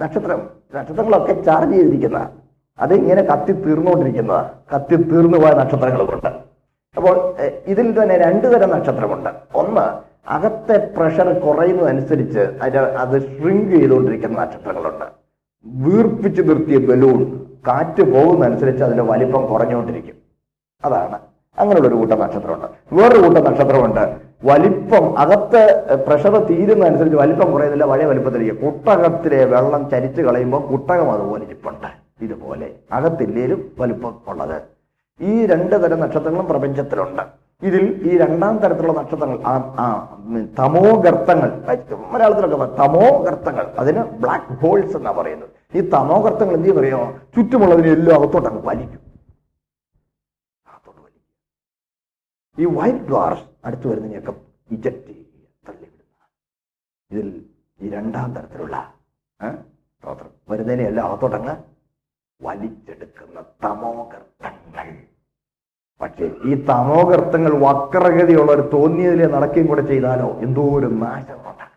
[0.01, 2.40] നക്ഷത്രം നക്ഷത്രങ്ങളൊക്കെ ചാർജ് ചെയ്തിരിക്കുന്ന
[2.79, 6.27] അത് ഇങ്ങനെ കത്തി തീർന്നുകൊണ്ടിരിക്കുന്നതാണ് കത്തി തീർന്നു പോയ നക്ഷത്രങ്ങളുമുണ്ട്.
[6.97, 9.29] അപ്പോൾ ഇതിൽ തന്നെ രണ്ടു തരം നക്ഷത്രമുണ്ട്.
[9.55, 15.05] ഒന്ന് അകത്തെ പ്രഷർ കുറയുന്നതനുസരിച്ച് അതിന്റെ അത് ഷ്രിങ്ക് ചെയ്തുകൊണ്ടിരിക്കുന്ന നക്ഷത്രങ്ങളുണ്ട്.
[15.65, 20.15] വീർപ്പിച്ച് നിർത്തിയ ബലൂൺ കാറ്റ് പോകുന്നതനുസരിച്ച് അതിന്റെ വലിപ്പം കുറഞ്ഞുകൊണ്ടിരിക്കും.
[20.85, 21.19] അതാണ്.
[21.57, 22.65] അങ്ങനെയുള്ള ഒരു കൂട്ടം നക്ഷത്രമുണ്ട്.
[22.93, 24.15] വേറൊരു കൂട്ടം നക്ഷത്രമുണ്ട്.
[24.43, 28.61] വലിപ്പം അകത്ത് പ്രഷർ തീരുന്നതനുസരിച്ച് വലിപ്പം കുറയുന്നില്ല വലിയ വലിപ്പത്തിലേക്ക്.
[28.61, 32.00] കുട്ടകത്തിലെ വെള്ളം ചരിച്ചു കളയുമ്പോൾ കുട്ടകം അതുപോലെ ഇരിപ്പുണ്ട്.
[32.25, 32.67] ഇതുപോലെ
[32.97, 34.57] അകത്തില്ലേലും വലുപ്പം ഉള്ളത്.
[35.19, 37.23] ഈ രണ്ട് തരം നക്ഷത്രങ്ങളും പ്രപഞ്ചത്തിലുണ്ട്.
[37.69, 39.85] ഇതിൽ ഈ രണ്ടാം തരത്തിലുള്ള നക്ഷത്രങ്ങൾ ആ
[40.59, 41.49] തമോ ഗർത്തങ്ങൾ
[42.13, 45.51] മലയാളത്തിലൊക്കെ തമോ ഗർത്തങ്ങൾ അതിന് ബ്ലാക്ക് ഹോൾസ് എന്നാ പറയുന്നത്.
[45.77, 47.01] ഈ തമോ ഗർത്തങ്ങൾ എന്ത് ചെയ്യുന്നറിയോ?
[47.35, 49.01] ചുറ്റുമുള്ളതിനെ എല്ലാം അകത്തോട്ട് അങ്ങ് വലിക്കും
[51.05, 51.29] വലിക്കും.
[52.57, 54.33] ഈ വൈറ്റ് ഡ്വാർസ് അടുത്തു വരുന്നതിനെയൊക്കെ
[54.77, 55.27] ഇജക്ട് ചെയ്യുക
[57.11, 57.27] ഇതിൽ
[57.83, 58.77] ഈ രണ്ടാം തരത്തിലുള്ള
[60.51, 61.53] വരുന്നതിനെ എല്ലാം അകത്തോട്ടങ്ങ്
[62.43, 64.87] വലിച്ചെടുക്കുന്ന തമോഗർത്തങ്ങൾ.
[66.01, 70.39] പക്ഷേ ഈ തമോഗർത്തങ്ങൾ വക്രഗതിയുള്ള ഒരു തോന്നിയതിലെ നടക്കുകയും കൂടെ ചെയ്താലോ?
[70.39, 71.69] എന്തോ ഒരു സ്തോത്രം.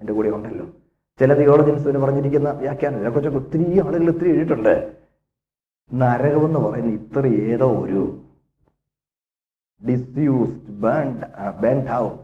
[0.00, 0.66] എന്റെ കൂടെ ഉണ്ടല്ലോ.
[1.20, 4.96] ചില തിയോളജിൻസിന് പറഞ്ഞിരിക്കുന്ന വ്യാഖ്യാനം ഇതിനെക്കുറിച്ചൊക്കെ ഒത്തിരി ആളുകൾ ഒത്തിരി എഴുതിയിട്ടുണ്ട്.
[5.92, 8.22] നരകം എന്ന് പറയുന്ന ഇത്ര ഏതോ ഒരു
[9.88, 11.26] disused burned
[11.60, 12.22] burned out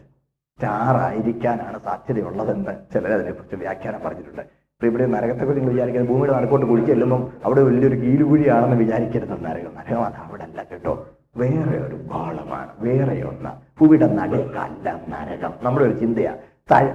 [0.54, 4.57] star ആയിരിക്കാനാണ് സാധ്യതയുള്ളതെന്ന് ചിലർ അതിനെക്കുറിച്ച് വ്യാഖ്യാനം പറഞ്ഞിട്ടുണ്ട്.
[4.78, 9.72] ഇപ്പൊ ഇവിടെ നരകത്തെക്കുറിച്ച് നിങ്ങൾ വിചാരിക്കുന്നത് ഭൂമിയുടെ നടക്കോട്ട് കുഴിച്ച് ചെല്ലുമ്പം അവിടെ വലിയൊരു കീലുകുഴിയാണെന്ന് വിചാരിക്കരുത് നരകം.
[9.78, 10.92] നരകം അവിടെ അല്ല കേട്ടോ.
[11.36, 13.50] വേറെ ഒരു ഗോളമാണ് വേറെ ഒന്ന്.
[13.80, 15.52] ഭൂമിയുടെ നടുക്കല്ല നരകം.
[15.62, 16.34] നമ്മുടെ ഒരു ചിന്തയാ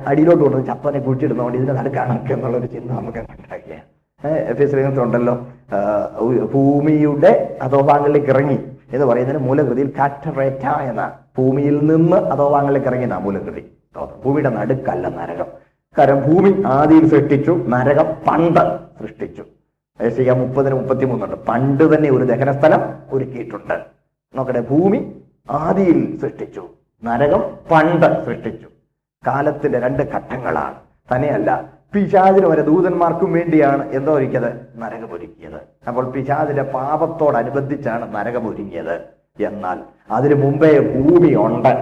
[0.07, 3.79] അടിയിലോട്ട് കൊണ്ടുവന്ന് ചപ്പനെ കുഴിച്ചിടുന്നതുകൊണ്ട് ഇതിന്റെ നടുക്കാണ് എന്നുള്ളൊരു ചിന്ത നമുക്ക് ഉണ്ടാക്കിയ
[4.51, 4.75] എഫ് എസ്
[6.53, 8.57] ഭൂമിയുടെ അധോഭാഗങ്ങളിലേക്ക് ഇറങ്ങി.
[8.93, 13.65] എന്ന് പറയുന്നതിന് മൂലകൃതിയിൽ കാറ്ററേറ്റ എന്ന ഭൂമിയിൽ നിന്ന് അധോഭാഗങ്ങളിലേക്ക് ഇറങ്ങിയതാണ് മൂലകൃതി.
[14.25, 15.51] ഭൂമിയുടെ നടുക്കല്ല നരകം.
[15.97, 18.63] കാരണം ഭൂമി ആദിയിൽ സൃഷ്ടിച്ചു നരകം പണ്ട്
[18.99, 19.43] സൃഷ്ടിച്ചു.
[19.99, 21.35] ഏശയ്യ മുപ്പതിന് മുപ്പത്തിമൂന്നുണ്ട്.
[21.35, 22.81] പണ്ട് തന്നെ ഒരു ദഹന സ്ഥലം
[23.11, 23.75] ഒരുക്കിയിട്ടുണ്ട്.
[24.35, 24.99] നോക്കട്ടെ ഭൂമി
[25.49, 26.63] ആദിയിൽ സൃഷ്ടിച്ചു
[27.03, 27.41] നരകം
[27.71, 28.67] പണ്ട് സൃഷ്ടിച്ചു.
[29.23, 30.75] കാലത്തിന്റെ രണ്ട് ഘട്ടങ്ങളാണ്.
[31.11, 31.49] തന്നെയല്ല
[31.93, 34.51] പിശാചിന് വരെ ദൂതന്മാർക്കും വേണ്ടിയാണ് എന്തോ ഒരുക്കിയത്?
[34.75, 38.95] നരകം ഒരുക്കിയത് അപ്പോൾ പിശാചിന്റെ പാപത്തോടനുബന്ധിച്ചാണ് നരകം ഒരുങ്ങിയത്
[39.39, 39.77] എന്നാൽ
[40.11, 41.73] അതിനു മുമ്പേ ഭൂമി ഉണ്ട്.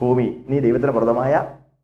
[0.00, 1.34] ഭൂമി നീ ദൈവത്തിന് പ്രദമായ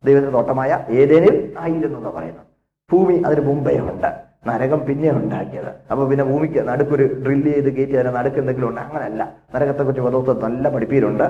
[0.05, 2.43] ദൈവത്തിന് തോട്ടമായ ഏതേനിൽ ആയിരുന്നു എന്ന് പറയുന്നു.
[2.91, 4.09] ഭൂമി അതിന് മുമ്പേ ഉണ്ട്.
[4.47, 5.69] നരകം പിന്നെ ഉണ്ടാക്കിയത്.
[5.91, 8.81] അപ്പൊ പിന്നെ ഭൂമിക്ക് നടുക്കൊരു ഡ്രില്ല് ചെയ്ത് കയറ്റി അതിന് നടുക്ക് എന്തെങ്കിലും ഉണ്ട്?
[8.81, 9.35] അങ്ങനല്ല.
[9.55, 11.23] നരകത്തെ കുറിച്ച് പദവത്ത് നല്ല പഠിപ്പീരുണ്ട്.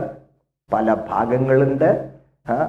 [0.74, 1.90] പല ഭാഗങ്ങളുണ്ട്.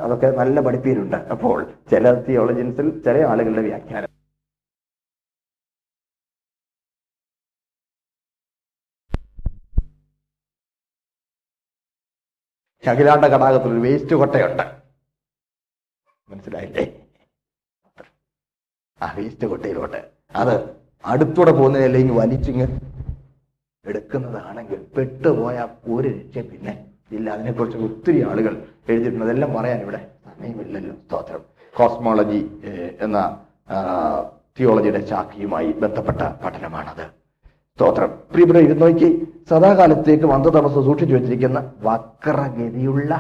[0.03, 1.17] അതൊക്കെ നല്ല പഠിപ്പീരുണ്ട്.
[1.17, 4.11] അപ്പോൾ ചില തിയോളജിൻസിൽ ചില ആളുകളുടെ വ്യാഖ്യാനം.
[12.85, 14.84] അഖിലാണ്ട കടാകത്തിൽ ഒരു വേസ്റ്റ് കൊട്ടയുണ്ട്.
[16.31, 16.85] മനസ്സിലായില്ലേ?
[19.03, 20.01] ആ വേസ്റ്റ് കൊട്ടയിലോട്ട്.
[20.35, 20.55] അത്
[21.05, 22.67] അടുത്തൂടെ പോകുന്നതില്ലെങ്കിൽ വലിച്ചിങ്
[23.87, 27.31] എടുക്കുന്നതാണെങ്കിൽ പെട്ടുപോയ ഒരു രക്ഷയും പിന്നെ ഇല്ല.
[27.31, 29.25] അതിനെക്കുറിച്ച് ഒത്തിരി ആളുകൾ എഴുതിയിട്ടുണ്ട്.
[29.25, 30.95] അതെല്ലാം പറയാൻ ഇവിടെ സമയമില്ലല്ലോ.
[30.95, 31.43] സ്തോത്രം.
[31.77, 32.41] കോസ്മോളജി
[33.01, 33.19] എന്ന
[34.59, 37.07] തിയോളജിയുടെ ശാഖയുമായി ബന്ധപ്പെട്ട പഠനമാണത്.
[37.77, 38.11] സ്തോത്രം.
[38.31, 43.13] പ്രിയപ്പെട്ട ഇരുന്നോയ്ക്ക് സദാകാലത്തേക്ക് വന്ധതമസ് സൂക്ഷിച്ചു വെച്ചിരിക്കുന്ന വക്രഗതിയുള്ള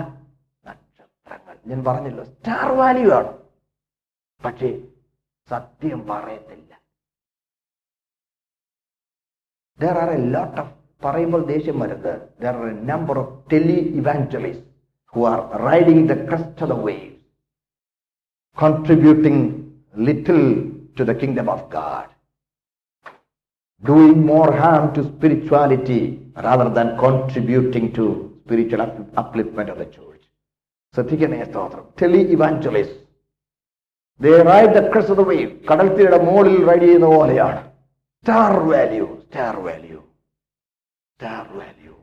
[1.67, 3.33] ഞാൻ പറഞ്ഞല്ലോ സ്റ്റാർ വാല്യൂ ആണ്
[4.41, 4.71] പക്ഷേ
[5.49, 6.61] സത്യം പറയത്തില്ല
[9.79, 10.67] there are a lot of
[11.03, 12.12] പറയുമ്പോൾ ദേഷ്യം വരുന്നത്
[12.43, 14.67] there are a number of tele evangelists
[15.12, 17.11] who are riding the crest of the wave
[18.57, 19.39] contributing
[20.09, 20.45] little
[20.97, 22.07] to the kingdom of god
[23.83, 26.01] doing more harm to spirituality
[26.47, 28.05] rather than contributing to
[28.43, 30.14] spiritual up- upliftment of the church
[30.95, 31.89] ശ്രദ്ധിക്കണേ സ്തോത്രം.
[32.03, 32.91] Tele evangelize
[34.21, 37.61] they ride the of the wave മുകളിൽ ride ചെയ്യുന്ന പോലെയാണ്.
[38.21, 39.99] Star value star value
[41.13, 41.95] star value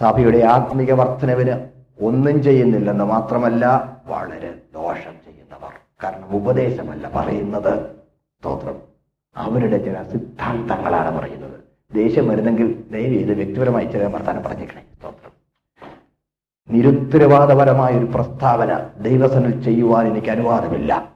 [0.00, 1.68] സഭയുടെ ആത്മിക വർധനവിന്
[2.00, 3.64] ഒന്നും ചെയ്യുന്നില്ലെന്ന് മാത്രമല്ല
[4.06, 5.72] വളരെ ദോഷം ചെയ്യുന്നവർ.
[6.02, 7.96] കാരണം ഉപദേശമല്ല പറയുന്നത്.
[8.38, 8.82] സ്തോത്രം.
[9.36, 11.60] അവരുടെ ചില സിദ്ധാന്തങ്ങളാണ് പറയുന്നത്.
[11.94, 14.84] ദേഷ്യം വരുന്നെങ്കിൽ ദയവ് ചെയ്ത് വ്യക്തിപരമായി ചില വർത്താനം പറഞ്ഞേക്കണേ.
[14.96, 15.23] സ്തോത്രം.
[16.70, 21.12] നിരുത്തരവാദപരമായ ഒരു പ്രസ്താവന ദൈവസനിൽ ചെയ്യുവാൻ എനിക്ക് അനുവാദമില്ല.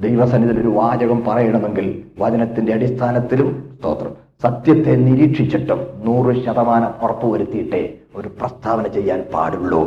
[0.00, 4.12] ദൈവസന്നിധിയിൽ ഒരു വാചകം പറയണമെങ്കിൽ വചനത്തിന്റെ അടിസ്ഥാനത്തിലും സ്തോത്രം.
[4.42, 9.82] സത്യത്തെ നിരീക്ഷിച്ചിട്ടും നൂറ് ശതമാനം ഉറപ്പുവരുത്തിയിട്ടേ ഒരു പ്രസ്താവന ചെയ്യാൻ പാടുള്ളൂ.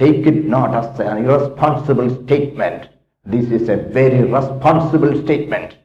[0.00, 2.84] Take it not irresponsible statement
[3.26, 5.81] this is a very responsible statement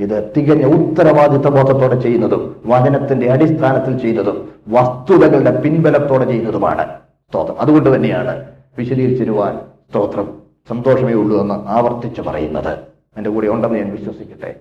[0.00, 6.82] ഇത് തികഞ്ഞ ഉത്തരവാദിത്ത ബോധത്തോടെ ചെയ്യുന്നതും വചനത്തിന്റെ അടിസ്ഥാനത്തിൽ ചെയ്യുന്നതും വസ്തുതകളുടെ പിൻബലത്തോടെ ചെയ്യുന്നതുമാണ്
[7.28, 7.60] സ്തോത്രം.
[7.60, 9.58] അതുകൊണ്ട് തന്നെയാണ് വിശദീകരിച്ചിരുവാൻ
[9.90, 12.78] സ്തോത്രം സന്തോഷമേ ഉള്ളൂ എന്ന് ആവർത്തിച്ച് പറയുന്നത്.
[13.16, 14.60] എന്റെ കൂടെ ഉണ്ടെന്ന് ഞാൻ വിശ്വസിക്കട്ടെ.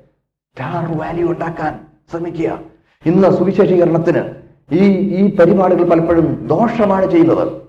[0.95, 2.59] വാല്യൂ ഉണ്ടാക്കാൻ ശ്രമിക്കുക.
[3.05, 4.23] ഇന്ന് സുവിശേഷീകരണത്തിന്
[4.71, 4.83] ഈ
[5.15, 7.61] ഈ പരിപാടികൾ പലപ്പോഴും ദോഷമാണ് ചെയ്യുന്നത്.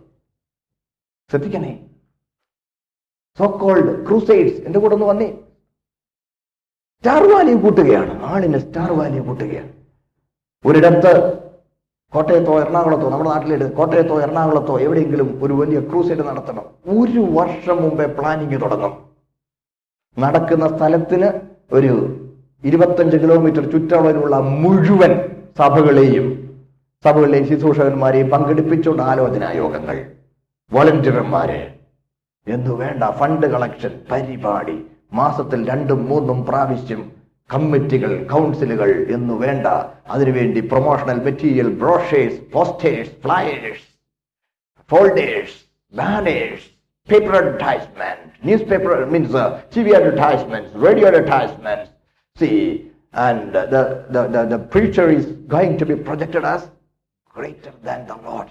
[1.30, 1.78] ശ്രദ്ധിക്കണേ.
[3.38, 5.32] സോ കോൾഡ് ക്രൂസൈഡ്സ് എന്റെ കൂടെ ഒന്ന് വന്നേ.
[7.04, 8.22] സ്റ്റാർ വാല്യൂ കൂട്ടുകയാണ്.
[8.22, 9.68] ആളിന് സ്റ്റാർ വാല്യൂ കൂട്ടുകയാണ്.
[10.66, 11.38] ഒരിടത്ത്
[12.12, 16.64] കോട്ടയത്തോ എറണാകുളത്തോ നമ്മുടെ നാട്ടിലെ കോട്ടയത്തോ എറണാകുളത്തോ എവിടെയെങ്കിലും ഒരു വലിയ ക്രൂസൈഡ് നടത്തണം.
[16.86, 18.98] ഒരു വർഷം മുമ്പേ പ്ലാനിങ് തുടങ്ങും.
[20.18, 21.30] നടക്കുന്ന സ്ഥലത്തിന്
[21.72, 21.92] ഒരു
[22.64, 26.56] ഇരുപത്തഞ്ച് കിലോമീറ്റർ ചുറ്റളവിലുള്ള മുഴുവൻ സഭകളെയും
[27.04, 30.12] സഭകളിലെയും ശുശ്രൂഷകന്മാരെയും പങ്കെടുപ്പിച്ചുകൊണ്ട് ആലോചനാ യോഗങ്ങൾ.
[30.72, 31.70] വോളണ്ടിയർമാര്.
[32.46, 34.89] എന്നു വേണ്ട ഫണ്ട് കളക്ഷൻ പരിപാടി.
[35.11, 37.01] മാസത്തിൽ രണ്ടും മൂന്നും പ്രാവശ്യം
[37.49, 39.67] കമ്മിറ്റികൾ കൗൺസിലുകൾ എന്നു വേണ്ട
[40.09, 43.85] അതിനുവേണ്ടി promotional material brochures posters flyers
[44.89, 45.51] folders,
[45.93, 46.61] banners,
[47.07, 51.91] paper advertisement, newspaper means uh, TV advertisements, radio advertisements.
[52.35, 53.63] See, and the,
[54.09, 56.69] the, the, the preacher is going to be projected as
[57.35, 58.49] greater than the Lord.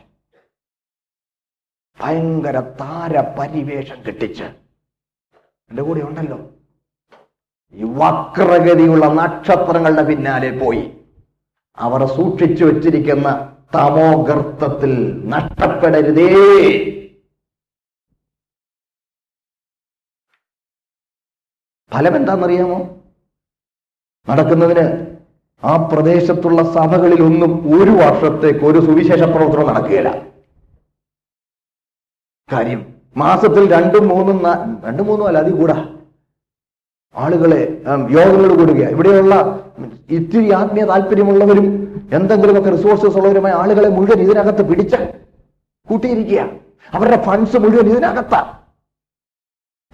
[1.99, 4.47] ഭയങ്കര താര പരിവേഷം കെട്ടിച്ച്
[5.72, 6.38] എന്റെ കൂടെ ഉണ്ടല്ലോ.
[7.74, 10.84] ഈ വക്രഗതിയുള്ള നക്ഷത്രങ്ങളുടെ പിന്നാലെ പോയി.
[11.78, 13.28] അവർ സൂക്ഷിച്ചു വച്ചിരിക്കുന്ന
[13.76, 14.94] തമോഗർത്തത്തിൽ
[15.34, 16.30] നഷ്ടപ്പെടരുതേ.
[21.94, 22.80] ഫലം എന്താണെന്നറിയാമോ
[24.30, 24.86] നടക്കുന്നതിന്
[25.64, 30.10] ആ പ്രദേശത്തുള്ള സഭകളിൽ ഒന്നും ഒരു വർഷത്തേക്ക് ഒരു സുവിശേഷ പ്രവർത്തനം നടക്കുകയില്ല.
[32.50, 34.38] കാര്യം മാസത്തിൽ രണ്ടും മൂന്നും
[34.86, 35.88] രണ്ടും മൂന്നും അല്ല അതി കൂടാ.
[37.16, 37.82] ആളുകളെ
[38.12, 38.82] യോഗങ്ങൾ കൂടുക.
[38.90, 39.60] ഇവിടെയുള്ള
[40.10, 44.96] ഇത്തിരി ആത്മീയ താല്പര്യമുള്ളവരും എന്തെങ്കിലുമൊക്കെ റിസോഴ്സസ് ഉള്ളവരുമായ ആളുകളെ മുഴുവൻ ഇതിനകത്ത് പിടിച്ച്
[45.88, 46.50] കൂട്ടിയിരിക്കുക.
[46.94, 48.36] അവരുടെ ഫണ്ട്സ് മുഴുവൻ ഇതിനകത്ത.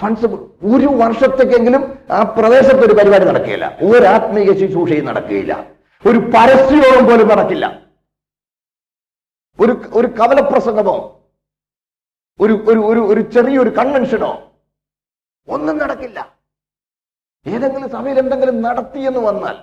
[0.01, 0.25] ഫണ്ട്സ്
[0.63, 3.77] ഒരു വർഷത്തേക്കെങ്കിലും ആ പ്രദേശത്ത് ഒരു പരിപാടി നടക്കുകയില്ല.
[3.81, 5.65] ഒരു ആത്മീയ ശുശ്രൂഷയും നടക്കുകയില്ല.
[6.09, 7.81] ഒരു പരസ്യയോഗം പോലും നടക്കില്ല.
[9.59, 11.14] ഒരു ഒരു കവലപ്രസംഗമോ
[12.39, 14.31] ഒരു ഒരു ഒരു ഒരു ചെറിയൊരു കൺവെൻഷനോ
[15.47, 16.19] ഒന്നും നടക്കില്ല.
[17.45, 19.55] ഏതെങ്കിലും സഭയിൽ എന്തെങ്കിലും നടത്തി എന്ന് വന്നാൽ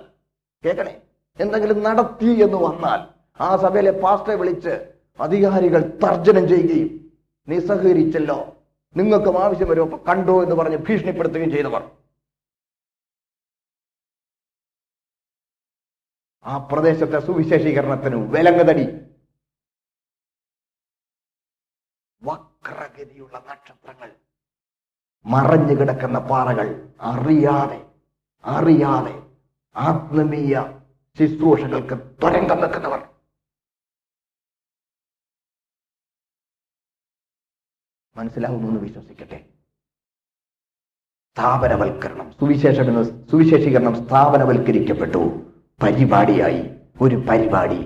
[0.63, 0.93] കേൾക്കണേ
[1.39, 2.99] എന്തെങ്കിലും നടത്തി എന്ന് വന്നാൽ
[3.39, 4.73] ആ സഭയിലെ പാസ്റ്ററെ വിളിച്ച്
[5.19, 6.89] അധികാരികൾ തർജനം ചെയ്യുകയും
[7.47, 8.37] നിസ്സഹകരിച്ചല്ലോ.
[8.95, 11.83] നിങ്ങൾക്കും ആവശ്യം വരും അപ്പൊ കണ്ടോ എന്ന് പറഞ്ഞ് ഭീഷണിപ്പെടുത്തുകയും ചെയ്തവർ.
[16.45, 18.85] ആ പ്രദേശത്തെ സുവിശേഷീകരണത്തിന് വിലങ്ങതടി.
[23.03, 24.11] വക്രഗതിയുള്ള നക്ഷത്രങ്ങൾ.
[25.25, 27.85] മറഞ്ഞു കിടക്കുന്ന പാറകൾ അറിയാതെ
[28.45, 29.15] അറിയാതെ
[29.75, 30.81] ആത്മീയ
[31.19, 33.09] ശുശ്രൂഷകൾക്ക് തുരങ്കം വെക്കുന്നവർ
[38.15, 39.45] മനസ്സിലാവുന്നു എന്ന് വിശ്വസിക്കട്ടെ.
[41.31, 42.79] സ്ഥാപനവൽക്കരണം സുവിശേഷ
[43.29, 45.21] സുവിശേഷീകരണം സ്ഥാപനവൽക്കരിക്കപ്പെട്ടു.
[45.83, 46.61] പരിപാടിയായി
[47.01, 47.79] ഒരു പരിപാടി.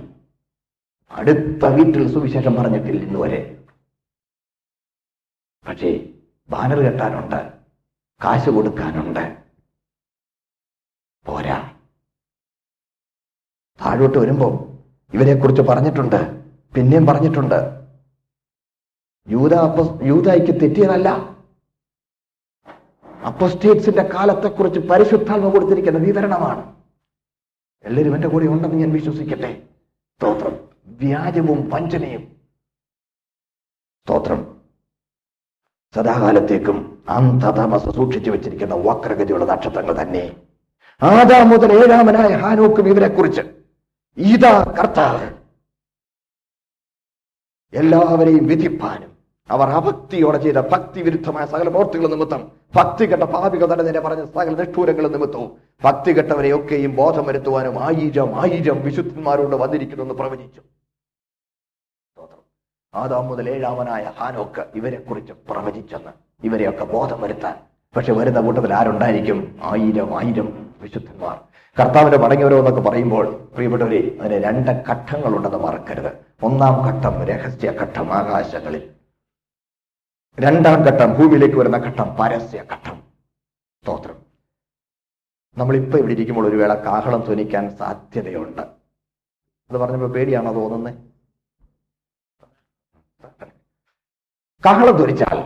[1.12, 3.57] അടുത്ത വീട്ടിൽ സുവിശേഷം പറഞ്ഞിട്ടില്ല ഇന്ന് വരെ
[5.68, 6.14] പക്ഷേ
[6.50, 7.54] ബാനർ കെട്ടാനുണ്ട്
[8.24, 9.44] കാശ് കൊടുക്കാനുണ്ട്.
[11.26, 11.80] പോരാ.
[13.82, 14.78] താഴോട്ട് വരുമ്പോൾ
[15.14, 17.56] ഇവരെ കുറിച്ച് പറഞ്ഞിട്ടുണ്ട് പിന്നെയും പറഞ്ഞിട്ടുണ്ട്.
[19.30, 19.54] യൂത
[20.04, 21.10] യൂതായിക്ക് തെറ്റിയതല്ല.
[23.28, 26.84] അപ്പോസ്റ്റേറ്റ്സിന്റെ കാലത്തെക്കുറിച്ച് പരിശുദ്ധാത്മ കൊടുത്തിരിക്കുന്ന വിവരണമാണ്.
[27.84, 29.68] എല്ലാവരും എന്റെ കൂടെ ഉണ്ടെന്ന് ഞാൻ വിശ്വസിക്കട്ടെ.
[30.16, 30.70] സ്തോത്രം.
[30.86, 32.42] വ്യാജവും വഞ്ചനയും.
[34.04, 34.57] സ്തോത്രം.
[35.94, 36.78] സദാകാലത്തേക്കും
[37.18, 40.24] അന്തതമസ സൂക്ഷിച്ചു വെച്ചിരിക്കുന്ന വക്രഗതിയുള്ള നക്ഷത്രങ്ങൾ തന്നെ
[41.02, 43.44] ആദാ മുതൽ ഏഴാമനായ ഹാനോക്കും ഇവരെ കുറിച്ച്
[44.18, 45.28] ഇതാ കർത്താവ്
[47.74, 49.12] എല്ലാവരെയും വിധിപ്പാനും
[49.50, 52.42] അവർ അഭക്തിയോടെ ചെയ്ത ഭക്തി വിരുദ്ധമായ സകല പ്രവൃത്തികൾ നിമിത്തം
[52.78, 55.50] ഭക്തി കെട്ട പാപികൾ തന്നെ നേരെ പറഞ്ഞ സകല നിഷ്ഠൂരങ്ങൾ നിമിത്തവും
[55.86, 60.62] ഭക്തി കെട്ടവരെയൊക്കെയും ബോധം വരുത്തുവാനും ആയിരം ആയിരം വിശുദ്ധന്മാരോട് വന്നിരിക്കുന്നു എന്ന് പ്രവചിച്ചു.
[62.94, 66.12] ആദാം മുതൽ ഏഴാമനായ ഹാനോക്ക് ഇവരെ കുറിച്ച് പ്രവചിച്ചെന്ന്
[66.44, 67.56] ഇവരെയൊക്കെ ബോധം വരുത്താൻ.
[67.96, 69.60] പക്ഷെ വരുന്ന കൂട്ടത്തിൽ ആരുണ്ടായിരിക്കും?
[69.64, 71.40] ആയിരം ആയിരം വിശുദ്ധന്മാർ.
[71.80, 76.12] കർത്താവിന്റെ മടങ്ങിയവരോ എന്നൊക്കെ പറയുമ്പോൾ പ്രിയപ്പെട്ടവരെ അതിന് രണ്ട് ഘട്ടങ്ങളുണ്ടെന്ന് മറക്കരുത്.
[76.44, 78.94] ഒന്നാം ഘട്ടം രഹസ്യ ഘട്ടം ആകാശങ്ങളിൽ.
[80.40, 83.04] രണ്ടാം ഘട്ടം ഭൂമിയിലേക്ക് വരുന്ന ഘട്ടം പരസ്യ ഘട്ടം.
[83.84, 84.18] സ്തോത്രം.
[85.58, 88.62] നമ്മളിപ്പോ ഇവിടെ ഇരിക്കുമ്പോൾ ഒരു വേള കാഹളം ധ്വനിക്കാൻ സാധ്യതയുണ്ട്.
[89.70, 91.17] അത് പറഞ്ഞപ്പോൾ പേടിയാണോ തോന്നുന്നത്?
[94.68, 95.38] കാഹളം ധരിച്ചാൽ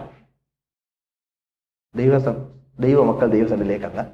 [1.95, 2.35] ദൈവസം
[2.79, 4.05] ദൈവമക്കൾ ദൈവസനിലേക്ക് അങ്ങ്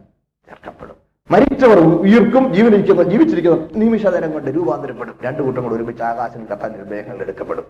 [0.47, 0.95] ചേർക്കപ്പെടും.
[1.31, 5.19] മരിച്ചവർ ഉയർക്കും ജീവനിരിക്കുന്ന ജീവിച്ചിരിക്കുന്ന നിമിഷനേരം കൊണ്ട് രൂപാന്തരപ്പെടും.
[5.23, 7.65] രണ്ടു കൂട്ടം കൂടെ ഒരുമിച്ച് ആകാശം കത്താൻ നിർദ്ദേഹങ്ങൾ എടുക്കപ്പെടും.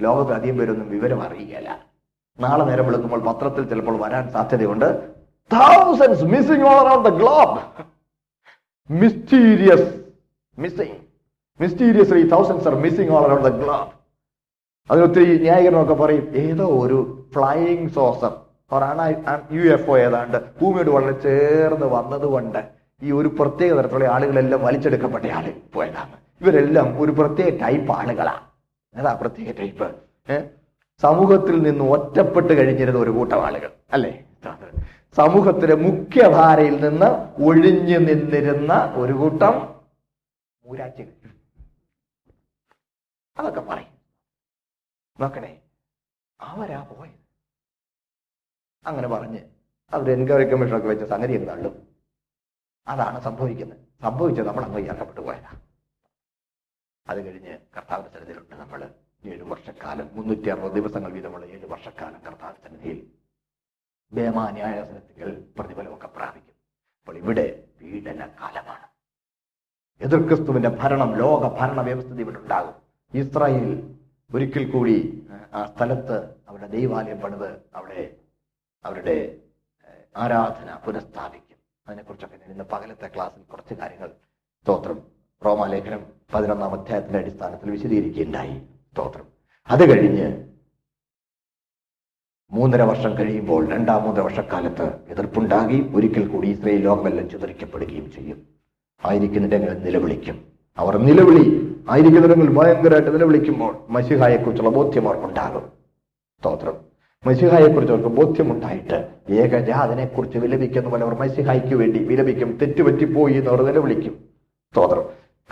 [0.00, 1.86] ലോകത്ത് അധികം പേരൊന്നും വിവരം അറിയുകയില്ല.
[2.40, 5.14] നാളെ നേരം വിളിക്കുമ്പോൾ പത്രത്തിൽ ചിലപ്പോൾ വരാൻ സാധ്യതയുണ്ട്.
[5.52, 7.60] Thousands missing all the globe
[8.92, 10.04] mysterious
[10.58, 10.98] missing
[11.60, 13.99] mysteriously thousands are missing all the globe.
[14.90, 16.98] അതിനൊത്തിരി ന്യായീകരണമൊക്കെ പറയും ഏതോ ഒരു
[17.34, 18.32] flying saucer
[19.56, 22.60] U F O ഏതാണ്ട് ഭൂമിയോട് വളരെ ചേർന്ന് വന്നതുകൊണ്ട്
[23.02, 26.14] ഈ ഒരു പ്രത്യേക തരത്തിലുള്ള ആളുകളെല്ലാം വലിച്ചെടുക്കപ്പെട്ട ആൾ പോയതാണ്.
[26.40, 28.44] ഇവരെല്ലാം ഒരു പ്രത്യേക ടൈപ്പ് ആളുകളാണ്
[28.94, 29.86] ഏതാ പ്രത്യേക ടൈപ്പ്
[31.02, 34.12] സമൂഹത്തിൽ നിന്ന് ഒറ്റപ്പെട്ട് കഴിഞ്ഞിരുന്ന ഒരു കൂട്ടം ആളുകൾ അല്ലേ?
[35.16, 37.08] സമൂഹത്തിലെ മുഖ്യധാരയിൽ നിന്ന്
[37.46, 38.72] ഒഴിഞ്ഞു നിന്നിരുന്ന
[39.02, 39.54] ഒരു കൂട്ടം
[43.36, 43.90] അതൊക്കെ പറയും.
[45.20, 45.62] നോക്കണേ
[46.40, 47.18] അവരാ പോയത്.
[48.84, 49.40] അങ്ങനെ പറഞ്ഞ്
[49.92, 51.74] അവർ എൻക്വയറി കമ്മീഷനൊക്കെ വെച്ച സംഗതി എന്താളും
[52.88, 53.78] അതാണ് സംഭവിക്കുന്നത്.
[54.02, 55.52] സംഭവിച്ചത് നമ്മൾ അങ്ങ് ഇറക്കപ്പെട്ടു പോയതാ.
[57.08, 58.94] അത് കഴിഞ്ഞ് കർത്താവിന്റെ സന്നിധിയിലുണ്ട് നമ്മൾ
[59.24, 63.00] ഏഴ് വർഷക്കാലം മുന്നൂറ്റി അറുപത് ദിവസങ്ങൾ വീതമുള്ള ഏഴ് വർഷക്കാലം കർത്താവിന്റെ സന്നിധിയിൽ
[64.12, 66.56] ഭേമാന്യായസനത്തിൽ പ്രതിഫലമൊക്കെ പ്രാപിക്കും.
[67.00, 67.46] അപ്പോൾ ഇവിടെ
[67.80, 68.86] പീഡന കാലമാണ്
[70.00, 72.76] എതിർക്രിസ്തുവിന്റെ ഭരണം ലോക ഭരണ വ്യവസ്ഥിതി ഇവിടെ ഉണ്ടാകും.
[73.14, 73.99] ഇസ്രായേൽ
[74.34, 78.16] ഒരിക്കൽ കൂടി ആ സ്ഥലത്ത് അവരുടെ ദൈവാലയം പണിത് അവിടെ
[78.84, 79.36] അവരുടെ
[80.16, 81.56] ആരാധന പുനഃസ്ഥാപിക്കും.
[81.88, 84.08] അതിനെക്കുറിച്ചൊക്കെ ഞാൻ ഇന്ന് പകലത്തെ ക്ലാസ്സിൽ കുറച്ച് കാര്യങ്ങൾ
[84.62, 85.02] സ്തോത്രം.
[85.44, 88.60] റോമാലേഖനം പതിനൊന്നാം അധ്യായത്തിന്റെ അടിസ്ഥാനത്തിൽ വിശദീകരിക്കുകയുണ്ടായി.
[88.92, 89.26] സ്തോത്രം.
[89.68, 90.50] അത് കഴിഞ്ഞ്
[92.50, 98.48] മൂന്നര വർഷം കഴിയുമ്പോൾ രണ്ടാം മൂന്നര വർഷക്കാലത്ത് എതിർപ്പുണ്ടാകി ഒരിക്കൽ കൂടി ഇസ്രയേൽ ലോകമെല്ലാം ചിതറിക്കപ്പെടുകയും ചെയ്യും.
[99.04, 100.49] ആയിരിക്കുന്നിടങ്ങളിൽ നിലവിളിക്കും?
[100.78, 105.62] അവർ നിലവിളി ആയിരിക്കുന്നിടങ്ങളിൽ ഭയങ്കരമായിട്ട് നിലവിളിക്കുമ്പോൾ മസിഹായെ കുറിച്ചുള്ള ബോധ്യം അവർക്കുണ്ടാകും.
[106.40, 106.72] സ്തോത്രം.
[107.26, 112.58] മസിഹായെ കുറിച്ച് അവർക്ക് ബോധ്യമുണ്ടായിട്ട് ഏകജാതനെ കുറിച്ച് വിലപിക്കുന്ന പോലെ അവർ മസിഹായ്ക്ക് വേണ്ടി വിലപിക്കും.
[112.62, 114.12] തെറ്റുപറ്റിപ്പോയി എന്ന് അവർ നിലവിളിക്കും.
[114.72, 115.04] സ്തോത്രം.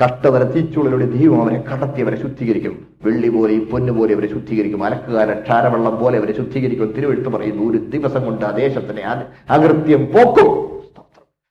[0.04, 2.86] കഷ്ടതര തീച്ചുള്ളിലൂടെ ദൈവം അവരെ കടത്തി അവരെ ശുദ്ധീകരിക്കും.
[3.04, 4.84] വെള്ളി പോലെയും പൊന്നു പോലെ അവരെ ശുദ്ധീകരിക്കും.
[4.84, 6.92] അലക്കുകാരൻ ക്ഷാരവെള്ളം പോലെ അവരെ ശുദ്ധീകരിക്കും.
[6.92, 9.02] തിരുവെഴുത്ത് പറയുന്നു ഒരു ദിവസം കൊണ്ട് ആ ദേശത്തിനെ
[9.50, 10.50] അകൃത്യം പോക്കും.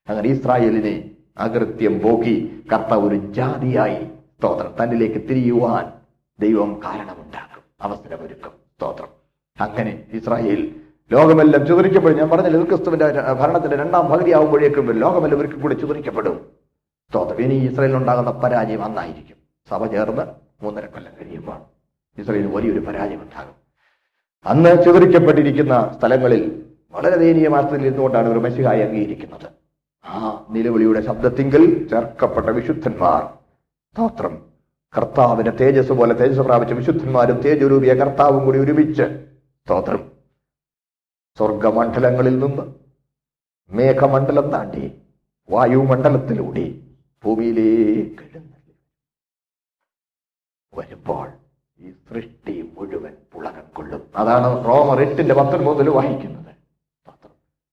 [0.09, 4.03] അങ്ങനെ ഇസ്രായേലിനെ അകൃത്യം പോക്കി കർത്ത ഒരു ജാതിയായി.
[4.37, 4.83] സ്തോത്രം.
[4.83, 5.91] തന്നിലേക്ക് തിരിയുവാൻ
[6.39, 7.63] ദൈവം കാരണമുണ്ടാക്കും.
[7.81, 8.51] അവസരമൊരുക്കും.
[8.51, 9.07] സ്തോത്രം.
[9.61, 10.75] അങ്ങനെ ഇസ്രായേൽ
[11.11, 16.45] ലോകമെല്ലാം ചിതറിക്കപ്പെടും ഞാൻ പറഞ്ഞില്ല ക്രിസ്തുവിന്റെ ഭരണത്തിന്റെ രണ്ടാം പകുതി ആകുമ്പോഴേക്കും ലോകമെല്ലാം ഒരിക്കൽ കൂടി ചിതറിക്കപ്പെടും
[17.09, 17.37] സ്തോത്രം.
[17.37, 19.37] ഇനി ഇസ്രായേലിനുണ്ടാകുന്ന പരാജയം അന്നായിരിക്കും.
[19.69, 20.21] സഭ ചേർന്ന്
[20.63, 21.57] മൂന്നര കൊല്ലം കഴിയുമ്പോൾ
[22.21, 23.53] ഇസ്രായേലിന് വലിയൊരു പരാജയം ഉണ്ടാകും.
[24.45, 29.56] അന്ന് ചിതറിക്കപ്പെട്ടിരിക്കുന്ന സ്ഥലങ്ങളിൽ വളരെ ദയനീയമായ സ്ഥിതിയിൽ ഇരുന്നുകൊണ്ടാണ് ഒരു മെസ്സിഹായി അംഗീകരിക്കുന്നത്.
[30.07, 33.37] ആ നിലവിളിയുടെ ശബ്ദത്തിങ്കിൽ ചേർക്കപ്പെട്ട വിശുദ്ധന്മാർ.
[33.93, 34.45] സ്തോത്രം.
[34.97, 39.03] കർത്താവിന്റെ തേജസ് പോലെ തേജസ് പ്രാപിച്ച വിശുദ്ധന്മാരും തേജരൂപിയ കർത്താവും കൂടി ഒരുമിച്ച്.
[39.65, 40.11] സ്തോത്രം.
[41.37, 42.73] സ്വർഗമണ്ഡലങ്ങളിൽ നിന്ന്
[43.69, 45.01] മേഘമണ്ഡലം താണ്ടി
[45.49, 46.81] വായുമണ്ഡലത്തിലൂടെ
[47.23, 48.41] ഭൂമിയിലേക്ക്
[50.73, 51.29] വരുമ്പോൾ
[51.79, 54.11] ഈ സൃഷ്ടി മുഴുവൻ പുളകം കൊള്ളും.
[54.15, 56.55] അതാണ് റോമർ എട്ടിന്റെ പത്തൊൻപതിൽ വായിക്കുന്നത്.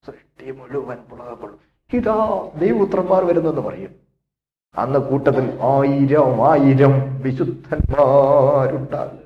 [0.06, 1.73] സൃഷ്ടി മുഴുവൻ പുളകം കൊള്ളും.
[1.92, 3.94] ഇതാ ദൈവപുത്രന്മാർ വരുന്നെന്ന് പറയും.
[4.76, 9.18] അന്ന് കൂട്ടത്തിൽ ആയിരം ആയിരം വിശുദ്ധന്മാരുണ്ടാകും.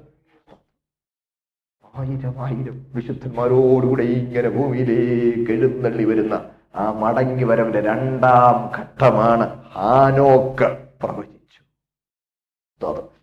[1.94, 11.62] ആയിരം ആയിരം വിശുദ്ധന്മാരോടുകൂടെ ഇങ്ങനെ ഭൂമിയിലേക്ക് എഴുന്നള്ളി വരുന്ന ആ മടങ്ങി വരവിന്റെ രണ്ടാം ഘട്ടമാണ് ഹാനോക്ക് പ്രവചിച്ചു.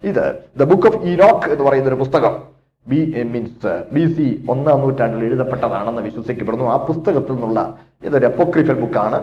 [0.03, 2.54] ഇത് ദ ബുക്ക് ഓഫ് ഈനോക്ക് എന്ന് പറയുന്ന ഒരു പുസ്തകം.
[2.87, 6.65] ബി മീൻസ് ബി സി ഒന്നാം നൂറ്റാണ്ടിൽ എഴുതപ്പെട്ടതാണെന്ന് വിശ്വസിക്കപ്പെടുന്നു.
[6.65, 9.19] ആ പുസ്തകത്തിൽ നിന്നുള്ള ഇതൊരു അപ്പോക്രിഫൽ ബുക്കാണ്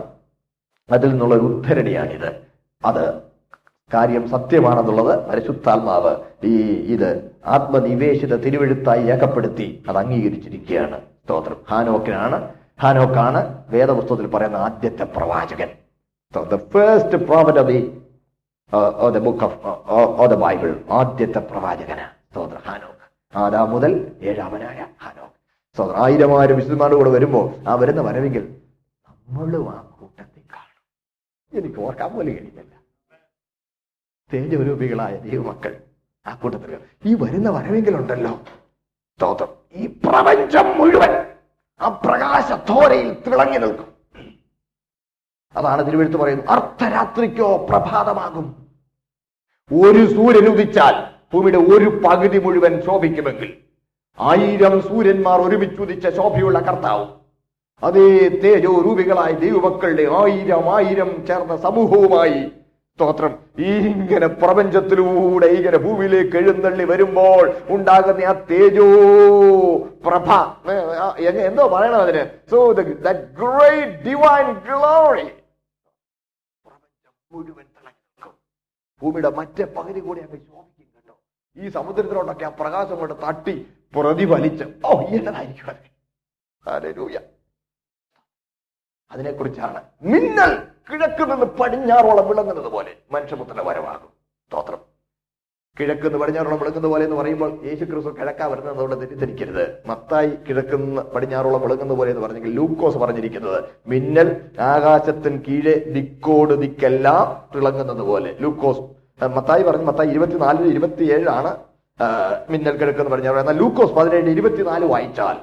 [0.92, 2.30] അതിൽ നിന്നുള്ള ഒരു ഉദ്ധരണിയാണിത്.
[2.84, 3.04] അത്
[3.94, 6.12] കാര്യം സത്യമാണെന്നുള്ളത് പരിശുദ്ധാത്മാവ്
[6.46, 6.56] ഈ
[6.94, 11.00] ഇത് ആത്മനിവേശിത തിരുവെഴുത്തായി രേഖപ്പെടുത്തി അത് അംഗീകരിച്ചിരിക്കുകയാണ്.
[11.00, 11.56] സ്തോത്രം.
[11.70, 12.48] ഹാനോക്കിനാണ്
[12.82, 13.40] ഹാനോക്കാണ്
[13.70, 15.68] വേദപുസ്തകത്തിൽ പറയുന്ന ആദ്യത്തെ പ്രവാചകൻ.
[16.34, 17.56] Prophet
[18.72, 22.62] of the book of the Bible ആദ്യത്തെ പ്രവാചകന് സ്തോത്രം.
[22.66, 22.91] ഹാനോക്ക്
[23.34, 25.32] ആദാം മുതൽ ഏഴാമനായ ഹാനോക്ക്.
[25.74, 28.60] സ്തോത്രം ആയിരം വിശുദ്ധന്മാരുടെ കൂടെ വരുമ്പോൾ ആ വരുന്ന വരവെങ്കിൽ
[29.08, 31.58] നമ്മളും ആ കൂട്ടത്തിൽ കാണും.
[31.58, 32.74] എനിക്ക് ഓർക്കാൻ പോലും കഴിയുന്നില്ല.
[34.32, 35.82] തേജരൂപികളായ ദൈവമക്കൾ
[36.26, 38.40] ആ കൂട്ടത്തിൽ ഈ വരുന്ന വരവെങ്കിലുണ്ടല്ലോ
[39.16, 41.36] സ്തോത്രം ഈ പ്രപഞ്ചം മുഴുവൻ
[41.80, 43.92] ആ പ്രകാശത്തോരയിൽ തിളങ്ങി നിൽക്കും.
[45.56, 46.48] അതാണ് തിരുവെഴുത്ത് പറയുന്നത്.
[46.48, 48.66] അർദ്ധരാത്രിക്കോ പ്രഭാതമാകും.
[49.72, 53.50] ഒരു സൂര്യൻ ഉദിച്ചാൽ ഭൂമിയുടെ ഒരു പകുതി മുഴുവൻ ശോഭിക്കുമെങ്കിൽ
[54.18, 57.10] ആയിരം സൂര്യന്മാർ ഒരുമിച്ച് ഉദിച്ച ശോഭയുള്ള കർത്താവും
[57.82, 58.08] അതേ
[58.42, 62.42] തേജോ രൂപികളായ ദൈവമക്കളുടെ ആയിരം ആയിരം ചേർന്ന സമൂഹവുമായി
[62.98, 63.32] സ്തോത്രം.
[63.68, 68.88] ഇങ്ങനെ പ്രപഞ്ചത്തിലൂടെ ഇങ്ങനെ ഭൂമിയിലേക്ക് എഴുന്നള്ളി വരുമ്പോൾ ഉണ്ടാകുന്ന ആ തേജോ
[70.06, 70.28] പ്രഭ
[71.46, 72.22] എന്തോ പറയണം അതിന്.
[72.50, 72.58] സോ
[73.38, 75.26] ഗ്രേറ്റ് ഡിവൈൻ ഗ്ലോറി
[77.30, 77.66] മുഴുവൻ
[79.02, 80.40] ഭൂമിയുടെ മറ്റേ പകുതി കൂടി അങ്ങ്
[81.56, 83.54] ഈ സമുദ്രത്തിലോട്ടൊക്കെ ആ പ്രകാശം കൊണ്ട് തട്ടി
[83.94, 84.66] പ്രതിഫലിച്ച്.
[84.88, 85.66] ഓ ഇങ്ങനായിരിക്കും
[86.64, 87.18] ഹല്ലേലൂയ.
[89.10, 89.80] അതിനെക്കുറിച്ചാണ്
[90.12, 90.52] മിന്നൽ
[90.88, 94.10] കിഴക്ക് നിന്ന് പടിഞ്ഞാറോളം വിളങ്ങുന്നത് പോലെ മനുഷ്യപുത്രന്റെ വരവാകും
[94.50, 94.80] സ്തോത്രം.
[95.76, 99.62] കിഴക്ക് നിന്ന് പടിഞ്ഞാറോളം വിളങ്ങുന്ന പോലെ എന്ന് പറയുമ്പോൾ യേശു ക്രിസ്തു കിഴക്കാ വരുന്നത് അതുകൊണ്ട് തെറ്റിദ്ധരിക്കരുത്.
[99.90, 103.60] മത്തായി കിഴക്ക് നിന്ന് പടിഞ്ഞാറോളം വിളങ്ങുന്ന പോലെ എന്ന് പറഞ്ഞെങ്കിൽ ലൂക്കോസ് പറഞ്ഞിരിക്കുന്നത്
[103.92, 104.28] മിന്നൽ
[104.72, 107.24] ആകാശത്തിന് കീഴെ ദിക്കോട് ദിക്കെല്ലാം
[107.54, 108.84] തിളങ്ങുന്നത് പോലെ ലൂക്കോസ്
[109.36, 111.52] മത്തായി പറഞ്ഞു മത്തായി ഇരുപത്തിനാലിന് ഇരുപത്തിയേഴാണ്
[112.52, 115.38] മിന്നൽ മിന്നൽ കിഴക്കെന്ന് പറഞ്ഞാൽ എന്നാൽ ലൂക്കോസ് പതിനേഴ് ഇരുപത്തിനാല് വായിച്ചാൽ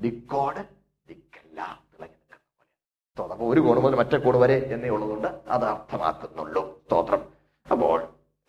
[0.00, 0.62] ദിക്കോട്
[3.50, 7.22] ഒരു കോണ് മുതൽ മറ്റേ കോണ് വരെ എന്നേ ഉള്ളതുകൊണ്ട് അത് അർത്ഥമാക്കുന്നുള്ളൂ സ്തോത്രം.
[7.66, 7.98] അപ്പോൾ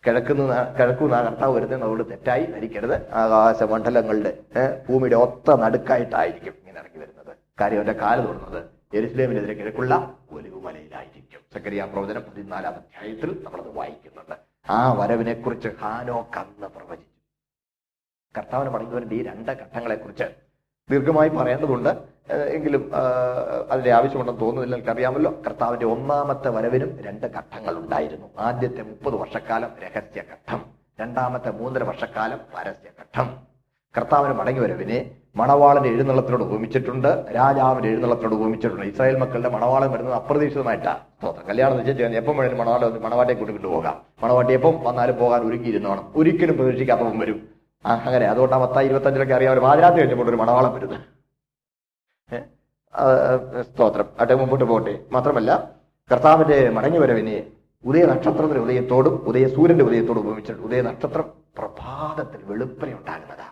[0.04, 2.94] കിഴക്കുന്ന കിഴക്കുന്ന കർത്താവ് വരുന്നത് അതുകൊണ്ട് തെറ്റായി ധരിക്കരുത്.
[3.20, 7.32] ആകാശമണ്ഡലങ്ങളുടെ മണ്ഡലങ്ങളുടെ ഭൂമിയുടെ ഒത്ത നടുക്കായിട്ടായിരിക്കും ഇങ്ങനെ ഇറങ്ങി വരുന്നത്.
[7.60, 8.60] കാര്യം അവന്റെ കാൽ തൊടുന്നത്
[8.98, 9.94] എരുസലേമിനെതിരെ കിഴക്കുള്ള
[10.36, 11.21] ഒലിവ് മലയിലായിരിക്കും
[11.54, 14.36] സക്കരിയ പ്രവചനം പതിനാലാം അധ്യായത്തിൽ നമ്മളത് വായിക്കുന്നുണ്ട്.
[14.70, 17.18] ആ വരവിനെ കുറിച്ച് ഹാനോ കന്ന് പ്രവചിച്ചു.
[18.38, 20.24] കർത്താവിന് മടങ്ങുന്നതിന്റെ ഈ രണ്ട് ഘട്ടങ്ങളെ കുറിച്ച്
[20.90, 21.88] ദീർഘമായി പറയേണ്ടതുണ്ട്.
[22.32, 22.92] എങ്കിലും
[23.70, 25.42] അതിന്റെ ആവശ്യമുണ്ടെന്ന് തോന്നുന്നില്ല എനിക്കറിയാമല്ലോ.
[25.46, 28.26] കർത്താവിന്റെ ഒന്നാമത്തെ വരവിനും രണ്ട് ഘട്ടങ്ങൾ ഉണ്ടായിരുന്നു.
[28.38, 30.60] ആദ്യത്തെ മുപ്പത് വർഷക്കാലം രഹസ്യഘട്ടം.
[31.00, 33.46] രണ്ടാമത്തെ മൂന്നര വർഷക്കാലം പരസ്യഘട്ടം.
[33.96, 34.98] കർത്താവിന് മടങ്ങി വരവിനെ
[35.36, 42.36] മണവാളന്റെ എഴുന്നള്ളത്തിനോട് ഉപമിച്ചിട്ടുണ്ട് രാജാവിന്റെ എഴുന്നള്ളത്തിനോട് ഉപമിച്ചിട്ടുണ്ട് ഇസ്രായേൽ മക്കളുടെ മണവാളൻ വരുന്നത് അപ്രതീക്ഷിതമായിട്ടാണ് സ്തോത്രം കല്യാണം നിശ്ചയിച്ചു എപ്പം
[42.36, 44.02] വേണേലും മണവാളെ മണവാട്ടിയെ കൂട്ടി പോകാം.
[44.22, 47.48] മണവാട്ടി എപ്പം വന്നാലും പോകാൻ ഒരുങ്ങിയിരുന്നോണം ഒരിക്കലും പ്രതീക്ഷിക്കാത്തപ്പം വരും.
[47.84, 48.26] അങ്ങനെ.
[48.26, 51.00] അതുകൊണ്ട് ആ പത്താം ഇരുപത്തഞ്ചിലൊക്കെ അറിയാം ഒരു പാതിരാത്രി കഴിഞ്ഞപ്പോൾ ഒരു മണവാളം വരുന്നത്.
[53.64, 54.06] സ്തോത്രം.
[54.20, 55.00] അട്ടെ മുമ്പോട്ട് പോകട്ടെ.
[55.12, 55.70] മാത്രമല്ല
[56.12, 57.46] കർത്താവിന്റെ മടങ്ങി വരവിനെ
[57.84, 61.24] ഉദയ നക്ഷത്രത്തിന്റെ ഉദയത്തോടും ഉദയ സൂര്യന്റെ ഉദയത്തോടും ഉപമിച്ചിട്ടുണ്ട് ഉദയ നക്ഷത്രം
[61.58, 63.51] പ്രഭാതത്തിൽ വെളുപ്പനെ ഉണ്ടാകുന്നതാ.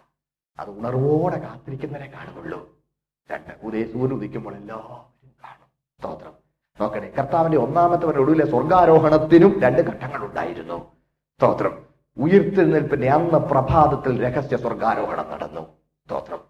[0.60, 2.76] അത് ഉണർവോടെ കാത്തിരിക്കുന്നവരെ കാണുകയുള്ളൂ
[3.30, 4.88] രണ്ട് ഉദയ സൂര്യൻ ഉദിക്കുമ്പോൾ എല്ലാവരും
[5.44, 5.68] കാണും.
[5.98, 6.32] സ്തോത്രം.
[6.80, 10.92] നോക്കണേ കർത്താവിന്റെ ഒന്നാമത്തെ ഒടുവിലെ സ്വർഗാരോഹണത്തിനും രണ്ട് ഘട്ടങ്ങൾ ഉണ്ടായിരുന്നു
[11.36, 11.84] സ്തോത്രം.
[12.18, 15.60] ഉയർത്തെഴുന്നേൽപ്പിന്റെ അന്ന് പ്രഭാതത്തിൽ രഹസ്യ സ്വർഗാരോഹണം നടന്നു.
[16.06, 16.40] സ്തോത്രം.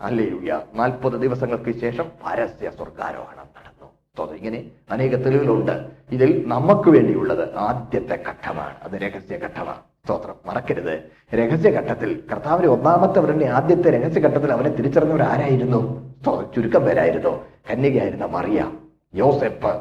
[0.00, 3.86] അല്ലേലൂയ നാൽപ്പത് ദിവസങ്ങൾക്ക് ശേഷം പരസ്യ സ്വർഗാരോഹണം നടന്നു.
[4.14, 4.36] സ്തോത്രം.
[4.36, 5.90] ഇങ്ങനെ അനേക തെളിവുകളുണ്ട്.
[6.10, 8.76] ഇതിൽ നമുക്ക് വേണ്ടിയുള്ളത് ആദ്യത്തെ ഘട്ടമാണ്.
[8.82, 9.91] അത് രഹസ്യ ഘട്ടമാണ്.
[10.04, 10.34] സ്തോത്രം.
[10.46, 11.02] മറക്കരുത്.
[11.34, 16.12] രഹസ്യഘട്ടത്തിൽ കർത്താവിന്റെ ഒന്നാമത്തെ അവരുടെ ആദ്യത്തെ രഹസ്യഘട്ടത്തിൽ അവനെ തിരിച്ചറിഞ്ഞവർ ആരായിരുന്നു?
[16.56, 17.44] ചുരുക്കം പേരായിരുന്നു.
[17.70, 18.70] കന്യകയായിരുന്ന മറിയ
[19.14, 19.80] യോസെപ്പ്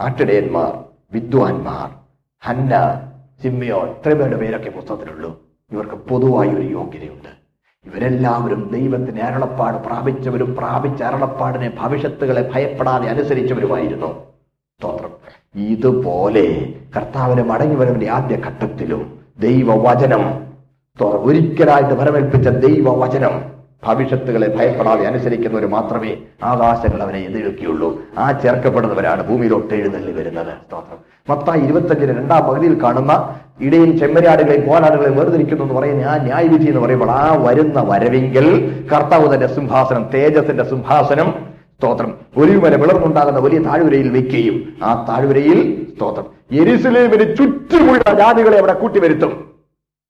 [0.00, 1.90] ആട്ടിടയന്മാർ വിദ്വാൻമാർ
[2.40, 2.72] ഹന്ന
[3.42, 5.42] സിമ്മിയോൻ ഇത്രയും പേരുടെ പേരൊക്കെ പുസ്തകത്തിലുള്ളൂ.
[5.72, 7.32] ഇവർക്ക് പൊതുവായി ഒരു യോഗ്യതയുണ്ട്.
[7.84, 14.26] ഇവരെല്ലാവരും ദൈവത്തിന് അരുളപ്പാട് പ്രാപിച്ചവരും പ്രാപിച്ച അരുളപ്പാടിനെ ഭവിഷ്യത്തുകളെ ഭയപ്പെടാതെ അനുസരിച്ചവരുമായിരുന്നു.
[14.78, 15.12] സ്തോത്രം.
[15.54, 20.22] ഇതുപോലെ കർത്താവിനെ മടങ്ങി വരവിന്റെ ആദ്യ ഘട്ടത്തിലും ദൈവവചനം.
[21.04, 23.60] ഒരിക്കലായിട്ട് ഫലമേൽപ്പിച്ച ദൈവവചനം.
[23.86, 28.00] ഭവിഷ്യത്തുകളെ ഭയപ്പെടാതെ അനുസരിക്കുന്നവർ മാത്രമേ ആകാശങ്ങൾ അവനെ എതിരൊക്കെയുള്ളൂ.
[28.18, 30.46] ആ ചേർക്കപ്പെടുന്നവരാണ് ഭൂമിയിലോട്ട് എഴുന്നള്ളി വരുന്നത്.
[30.46, 30.98] സ്തോത്രം.
[31.28, 37.10] മത്തായി ഇരുപത്തഞ്ചിന് രണ്ടാം പകുതിയിൽ കാണുന്ന ഇടയിൽ ചെമ്മരിയാടുകളെയും പോരാടുകളെയും വേർതിരിക്കുന്നു എന്ന് പറയുന്ന ആ ന്യായവിധി എന്ന് പറയുമ്പോൾ
[37.10, 38.46] ആ വരുന്ന വരവിങ്കിൽ
[38.92, 41.34] കർത്താവ് തന്റെ സിംഹാസനം തേജസിന്റെ സിംഹാസനം
[41.78, 42.14] സ്തോത്രം.
[42.36, 46.39] ഒരു വരെ വിളർന്നുണ്ടാകുന്ന വലിയ താഴ്വരയിൽ വെക്കുകയും ആ താഴ്വരയിൽ സ്തോത്രം.
[46.52, 49.54] എരിശിലേമിന് ചുറ്റുമുള്ള ജാതികളെ അവിടെ കൂട്ടിവരുത്തും.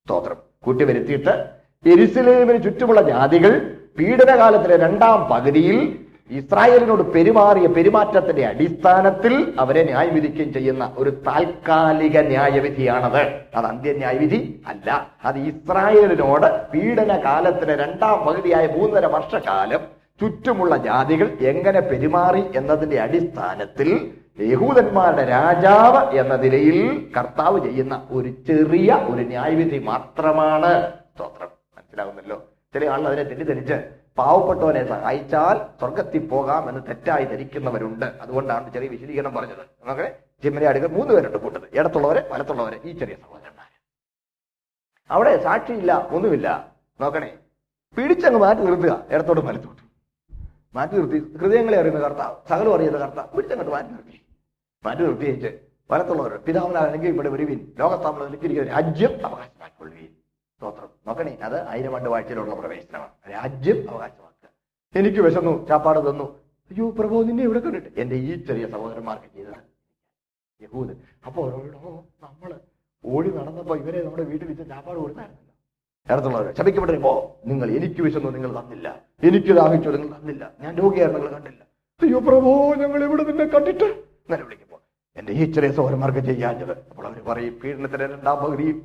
[0.07, 0.37] സ്തോത്രം.
[0.63, 1.45] കൂട്ടിവരുത്തിയിട്ട്
[1.87, 5.99] എരിശിലേമിന് ചുറ്റുമുള്ള ജാതികൾ പീഡനകാലത്തിലെ രണ്ടാം പകുതിയിൽ
[6.31, 13.23] ഇസ്രായേലിനോട് പെരുമാറിയ പെരുമാറ്റത്തിന്റെ അടിസ്ഥാനത്തിൽ അവരെ ന്യായവിധിക്കുകയും ചെയ്യുന്ന ഒരു താൽക്കാലിക ന്യായവിധിയാണത്.
[13.57, 15.11] അത് അന്ത്യന്യായവിധി അല്ല.
[15.25, 19.81] അത് ഇസ്രായേലിനോട് പീഡന കാലത്തിലെ രണ്ടാം പകുതിയായ മൂന്നര വർഷക്കാലം
[20.21, 29.23] ചുറ്റുമുള്ള ജാതികൾ എങ്ങനെ പെരുമാറി എന്നതിന്റെ അടിസ്ഥാനത്തിൽ യഹൂദന്മാരുടെ രാജാവ് എന്ന നിലയിൽ കർത്താവ് ചെയ്യുന്ന ഒരു ചെറിയ ഒരു
[29.23, 31.49] ന്യായവിധി മാത്രമാണ് സ്തോത്രം.
[31.77, 38.05] മനസ്സിലാകുന്നല്ലോ ചില ആളുകൾ അതിനെ തെറ്റിദ്ധരിച്ച് പാവപ്പെട്ടവനെ സഹായിച്ചാൽ സ്വർഗത്തിൽ പോകാം എന്ന് തെറ്റായി ധരിക്കുന്നവരുണ്ട്.
[38.05, 39.89] അതുകൊണ്ടാണ് ചെറിയ വിശദീകരണം പറഞ്ഞത്.
[39.89, 40.11] നോക്കണേ
[40.45, 43.75] ജിമ്മനാടുകൾ മൂന്ന് പേരുണ്ട് കൂട്ടത് ഇടത്തുള്ളവരെ വലത്തുള്ളവരെ ഈ ചെറിയ സഹോദരന്മാര്.
[45.11, 46.75] അവിടെ സാക്ഷിയില്ല ഒന്നുമില്ല.
[47.01, 47.35] നോക്കണേ
[47.97, 49.05] പിടിച്ചങ്ങ് മാറ്റി നിർത്തുക.
[49.11, 49.90] ഇടത്തോട്ട് വലത്തോട്ട്.
[50.75, 51.19] മാറ്റി നിർത്തി.
[51.41, 54.17] ഹൃദയങ്ങളെ അറിയുന്ന കർത്താവ് സകലം അറിയുന്ന കർത്താവ് പിടിച്ചങ്ങോട്ട് മാറ്റി നിർത്തി
[54.85, 55.51] മാറ്റി നിർത്തിയേച്ച്
[55.91, 60.11] വലത്തുള്ളവർ പിതാവിനാൽ ഇവിടെ വരുവിൻ ലോകത്താമളം എനിക്കിരിക്കുന്ന രാജ്യം അവകാശമാക്കിക്കൊള്ളുവിൻ
[60.61, 60.91] സ്തോത്രം.
[61.07, 63.13] നോക്കണേ അത് ആയിരം ആണ്ട് വാഴ്ചയിലുള്ള പ്രവേശനമാണ്.
[63.35, 64.49] രാജ്യം അവകാശമാക്കുക.
[64.95, 66.27] എനിക്ക് വിശന്നു ചാപ്പാട് തന്നു.
[66.71, 69.61] അയ്യോ പ്രഭോ നിന്നെ ഇവിടെ കണ്ടിട്ട് എന്റെ ഈ ചെറിയ സഹോദരന്മാർക്ക് ചെയ്തത്
[70.61, 70.95] യഹൂദ്
[71.27, 71.91] അപ്പോൾ അവരോടോ
[72.25, 72.51] നമ്മൾ
[73.05, 75.50] ഓടി നടന്നപ്പോ ഇവരെ നമ്മുടെ വീട്ടിൽ വെച്ച് ചാപ്പാട് കൊടുത്തായിരുന്നല്ലോ
[76.15, 77.13] അടുത്തുള്ളവർ ശപിക്കപ്പെട്ടപ്പോ
[77.51, 78.89] നിങ്ങൾ എനിക്ക് വിശന്നു നിങ്ങൾ തന്നില്ല.
[79.23, 80.45] എനിക്ക് ദാഹിച്ചു നിങ്ങൾ തന്നില്ല.
[80.63, 81.63] ഞാൻ രോഗിയായിരുന്നു നിങ്ങൾ കണ്ടില്ല.
[82.01, 83.89] അയ്യോ പ്രഭോ ഞങ്ങൾ ഇവിടെ നിന്നെ കണ്ടിട്ട്.
[84.25, 84.79] അങ്ങനെ വിളിക്കുമ്പോ
[85.17, 86.75] എന്റെ ഈ ചെറിയ സൗരന്മാർക്ക് ചെയ്യാഞ്ഞത്.
[86.91, 88.79] അപ്പോൾ അവർ പറയും പീഡനത്തിന്റെ രണ്ടാം പകുതിയും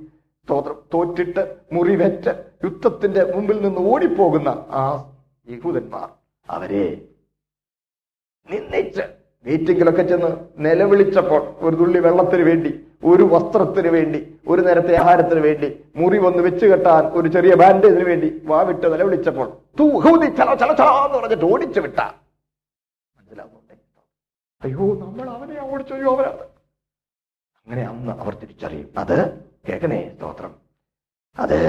[0.94, 2.32] തോറ്റിട്ട് മുറിവെറ്റ്
[2.64, 4.84] യുദ്ധത്തിന്റെ മുമ്പിൽ നിന്ന് ഓടിപ്പോകുന്ന ആ
[5.48, 6.08] യഹൂദന്മാർ
[6.50, 6.86] അവരെ
[8.48, 9.04] നിന്നിച്ച്
[9.46, 12.72] മീറ്റിങ്ങിലൊക്കെ ചെന്ന് നിലവിളിച്ചപ്പോൾ ഒരു തുള്ളി വെള്ളത്തിന് വേണ്ടി
[13.04, 18.42] ഒരു വസ്ത്രത്തിന് വേണ്ടി ഒരു നേരത്തെ ആഹാരത്തിന് വേണ്ടി മുറി വന്ന് വെച്ച് കെട്ടാൻ ഒരു ചെറിയ ബാൻഡേജിന് വേണ്ടി
[18.44, 20.56] വാവിട്ട് നിലവിളിച്ചപ്പോൾ വിളിച്ചപ്പോൾ.
[20.76, 22.00] ചല പറഞ്ഞിട്ട് ഓടിച്ചു വിട്ട.
[24.62, 26.12] അയ്യോ നമ്മൾ അവനെ ഓടിച്ചു അയ്യോ
[27.68, 28.90] അങ്ങനെ അന്ന് അവർ തിരിച്ചറിയും.
[28.98, 29.18] അത്
[29.70, 30.52] കേൾക്കണേ സ്തോത്രം.
[31.38, 31.60] അത്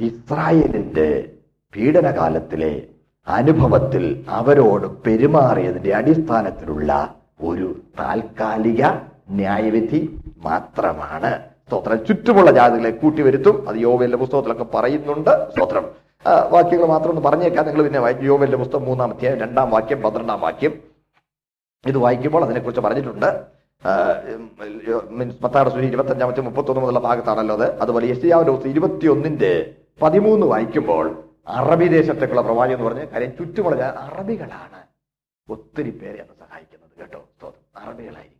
[0.00, 1.08] ഇസ്രായേലിന്റെ
[1.74, 2.88] പീഡനകാലത്തിലെ
[3.28, 6.90] അനുഭവത്തിൽ അവരോട് പെരുമാറിയതിന്റെ അടിസ്ഥാനത്തിലുള്ള
[7.40, 8.82] ഒരു താൽക്കാലിക
[9.30, 11.40] ന്യായവിധി മാത്രമാണ്.
[11.66, 12.06] സ്തോത്രം.
[12.06, 15.50] ചുറ്റുമുള്ള ജാതികളെ കൂട്ടി വരുത്തും അത് യോവലിന്റെ പുസ്തകത്തിലൊക്കെ പറയുന്നുണ്ട്.
[15.52, 15.90] സ്തോത്രം.
[16.50, 17.66] വാക്യങ്ങൾ മാത്രം ഒന്ന് പറഞ്ഞേക്കാം.
[17.66, 18.26] നിങ്ങൾ പിന്നെ വായിക്കും
[18.56, 20.80] പുസ്തകം മൂന്നാം അധ്യായം രണ്ടാം വാക്യം പന്ത്രണ്ടാം വാക്യം.
[21.86, 23.46] ഇത് വായിക്കുമ്പോൾ അതിനെക്കുറിച്ച് പറഞ്ഞിട്ടുണ്ട്.
[25.44, 27.80] പത്താറ് സുനി ഇരുപത്തഞ്ചാമത്തെ മുപ്പത്തൊന്ന് മുതലുള്ള ഭാഗത്താണല്ലോ അത്.
[27.80, 34.82] അതുപോലെ യശയാവിന്റെ പുസ്തകം ഇരുപത്തിയൊന്നിന്റെ പതിമൂന്ന് വായിക്കുമ്പോൾ അറബി ദേശത്തേക്കുള്ള പ്രവാചകം എന്ന് പറഞ്ഞ് കാര്യം ചുറ്റുമുള്ള അറബികളാണ്
[35.52, 36.90] ഒത്തിരി പേരെ അത് സഹായിക്കുന്നത്.
[36.98, 37.54] കേട്ടോ?
[37.76, 38.37] അറബികളായിരിക്കും.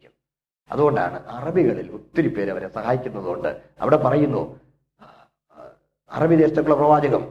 [0.70, 3.50] അതുകൊണ്ടാണ് അറബികളിൽ ഒത്തിരി പേര് അവരെ സഹായിക്കുന്നത് കൊണ്ട്
[3.82, 4.42] അവിടെ പറയുന്നു
[6.10, 7.24] അറബി ദേശത്തേക്കുള്ള പ്രവാചകം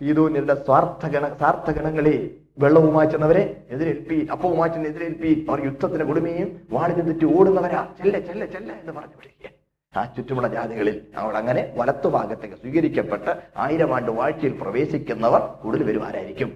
[0.00, 2.16] സ്വാർത്ഥ സ്വാർത്ഥഗണ സ്വാർത്ഥഗണങ്ങളെ
[2.62, 3.42] വെള്ളവുമായി ചെന്നവരെ
[3.74, 5.46] എതിരേൽപ്പി അപ്പവുമായി ചെന്ന് എതിരേൽപ്പി.
[5.48, 7.80] അവർ യുദ്ധത്തിന് കൊടുമയും വാടിന് തെറ്റി ഓടുന്നവരാ.
[7.98, 9.50] ചെല്ല ചെല്ല ചെല്ല എന്ന് പറഞ്ഞു വിളിക്കുക.
[9.94, 13.32] ആ ചുറ്റുമുള്ള ജാതികളിൽ അവർ അങ്ങനെ വലത്തുഭാഗത്തേക്ക് സ്വീകരിക്കപ്പെട്ട്
[13.64, 16.50] ആയിരം ആണ്ട് വാഴ്ചയിൽ പ്രവേശിക്കുന്നവർ കൂടുതൽ വരുമാരായിരിക്കും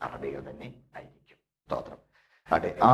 [0.00, 1.38] അറബികൾ തന്നെ ആയിരിക്കും.
[1.66, 1.98] സ്തോത്രം.
[2.48, 2.92] അതെ ആ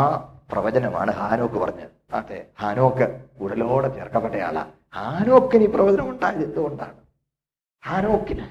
[0.52, 1.92] പ്രവചനമാണ് ഹാനോക്ക് പറഞ്ഞത്.
[2.18, 3.06] അതെ ഹാനോക്ക്
[3.44, 6.96] ഉടലോടെ ചേർക്കപ്പെട്ടയാളാണ് ഹാനോക്കിന് ഈ പ്രവചനം ഉണ്ടായത് എന്തുകൊണ്ടാണ്?
[7.82, 8.46] ഹാനോക്കിന്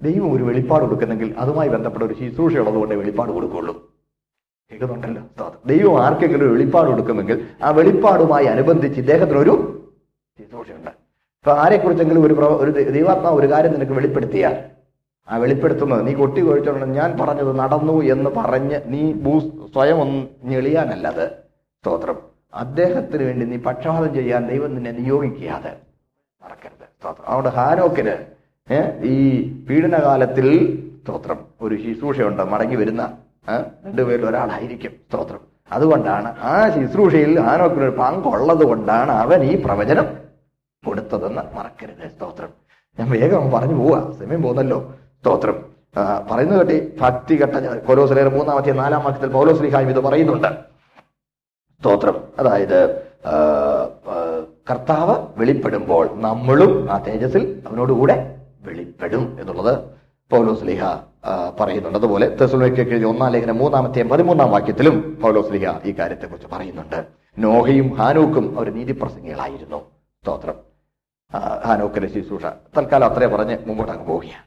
[0.00, 3.74] ദൈവം ഒരു വെളിപ്പാട് കൊടുക്കുന്നെങ്കിൽ അതുമായി ബന്ധപ്പെട്ട ഒരു ശുശ്രൂഷ ഉള്ളതുകൊണ്ട് വെളിപ്പാട് കൊടുക്കുള്ളൂ
[4.70, 5.22] കേൾക്കുന്നുണ്ടല്ലോ.
[5.70, 9.54] ദൈവം ആർക്കെങ്കിലും വെളിപ്പാട് കൊടുക്കുമെങ്കിൽ ആ വെളിപ്പാടുമായി അനുബന്ധിച്ച് ഇദ്ദേഹത്തിനൊരു
[10.38, 10.92] ശുശ്രൂഷയുണ്ട്.
[11.40, 14.54] അപ്പൊ ആരെക്കുറിച്ചെങ്കിലും ഒരു ഒരു ദൈവാത്മാ ഒരു കാര്യം നിനക്ക് വെളിപ്പെടുത്തിയാൽ
[15.28, 19.02] ആ വെളിപ്പെടുത്തുന്നത് നീ കൊട്ടി കൊഴിച്ചോണ്ട് ഞാൻ പറഞ്ഞത് നടന്നു എന്ന് പറഞ്ഞ് നീ
[19.74, 21.26] സ്വയം ഒന്ന് ഞെളിയാനല്ലത്.
[21.84, 22.18] സ്തോത്രം.
[22.54, 25.72] അദ്ദേഹത്തിന് വേണ്ടി നീ പക്ഷപാതം ചെയ്യാൻ ദൈവം നിന്നെ നിയോഗിക്കാതെ
[26.44, 27.24] നടക്കരുത് സ്തോത്രം.
[27.26, 28.14] അവിടെ ഹാനോക്കിന്
[29.04, 30.48] ഈ പീഡനകാലത്തിൽ
[31.02, 32.42] സ്തോത്രം ഒരു ശുശ്രൂഷയുണ്ട്.
[32.42, 33.12] മടങ്ങി വരുന്ന
[33.84, 34.90] രണ്ടുപേരിൽ ഒരാളായിരിക്കും.
[34.90, 35.40] സ്തോത്രം.
[35.72, 40.06] അതുകൊണ്ടാണ് ആ ശുശ്രൂഷയിൽ ഹാനോക്കിന് ഒരു പങ്കുള്ളത് കൊണ്ടാണ് അവൻ ഈ പ്രവചനം
[40.86, 42.10] കൊടുത്തതെന്ന് മറക്കരുത്.
[42.10, 42.48] സ്തോത്രം.
[42.98, 44.12] ഞാൻ വേഗം പറഞ്ഞു പോവാ.
[44.18, 44.94] സമയം പോകുന്നല്ലോ.
[45.20, 45.64] സ്തോത്രം.
[46.30, 50.73] പറയുന്നത് കേട്ടി ഭക്തി ഘട്ടം കൊലോസിലേറെ മൂന്നാമത്തെ നാലാം വാക്യത്തിൽ പൗലോസ്ലിഹായും ഇത് പറയുന്നുണ്ട്.
[51.84, 52.24] സ്തോത്രം.
[52.38, 53.02] അതായത്
[54.70, 59.78] കർത്താവ് വെളിപ്പെടുമ്പോൾ നമ്മളും ആ തേജസ്സിൽ അവനോടുകൂടെ വെളിപ്പെടും എന്നുള്ളത്
[60.30, 60.84] പൗലോസ് ലിഹ
[61.60, 61.98] പറയുന്നുണ്ട്.
[61.98, 67.04] അതുപോലെ തെസുലേക്ക് ഒന്നാം ലേഖനം മൂന്നാമത്തെയും പതിമൂന്നാം വാക്യത്തിലും പൗലോസ്ലിഹ ഈ കാര്യത്തെക്കുറിച്ച് പറയുന്നുണ്ട്.
[67.38, 69.78] നോഹയും ഹാനൂക്കും അവർ നീതിപ്രസംഗികളായിരുന്നു.
[70.22, 70.54] സ്തോത്രം.
[71.64, 72.46] ഹാനൂക്കിന്റെ ശുശ്രൂഷ.
[72.76, 74.44] തൽക്കാലം അത്രേ പറഞ്ഞ് മുമ്പോട്ടങ്ങ് പോവുകയാണ്.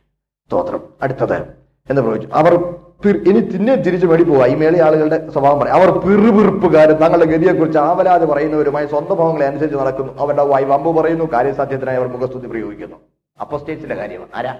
[0.48, 0.82] സ്തോത്രം.
[1.02, 1.42] അടുത്തത്
[1.90, 2.30] എന്ന് പ്രവചിച്ചു.
[2.34, 2.76] അവർ
[3.06, 4.46] ഇനി തിന്നെ തിരിച്ചു മേടി പോവാ.
[4.46, 5.74] ഈ മേളി ആളുകളുടെ സ്വഭാവം പറയും.
[5.74, 10.18] അവർ പിറുപിറുപ്പുകാരും തങ്ങളുടെ ഗതിയെക്കുറിച്ച് ആവലാതെ പറയുന്നവരുമായി സ്വന്തം ഭാവങ്ങളെ അനുസരിച്ച് നടക്കുന്നു.
[10.20, 11.26] അവരുടെ വായി വമ്പ് പറയുന്നു.
[11.34, 12.96] കാര്യസാധ്യത്തിനായി അവർ മുഖസ്തുതി പ്രയോഗിക്കുന്നു.
[13.42, 14.58] അപ്പോസ്റ്റേറ്റ്സിന്റെ കാര്യമാണ് ആരാ?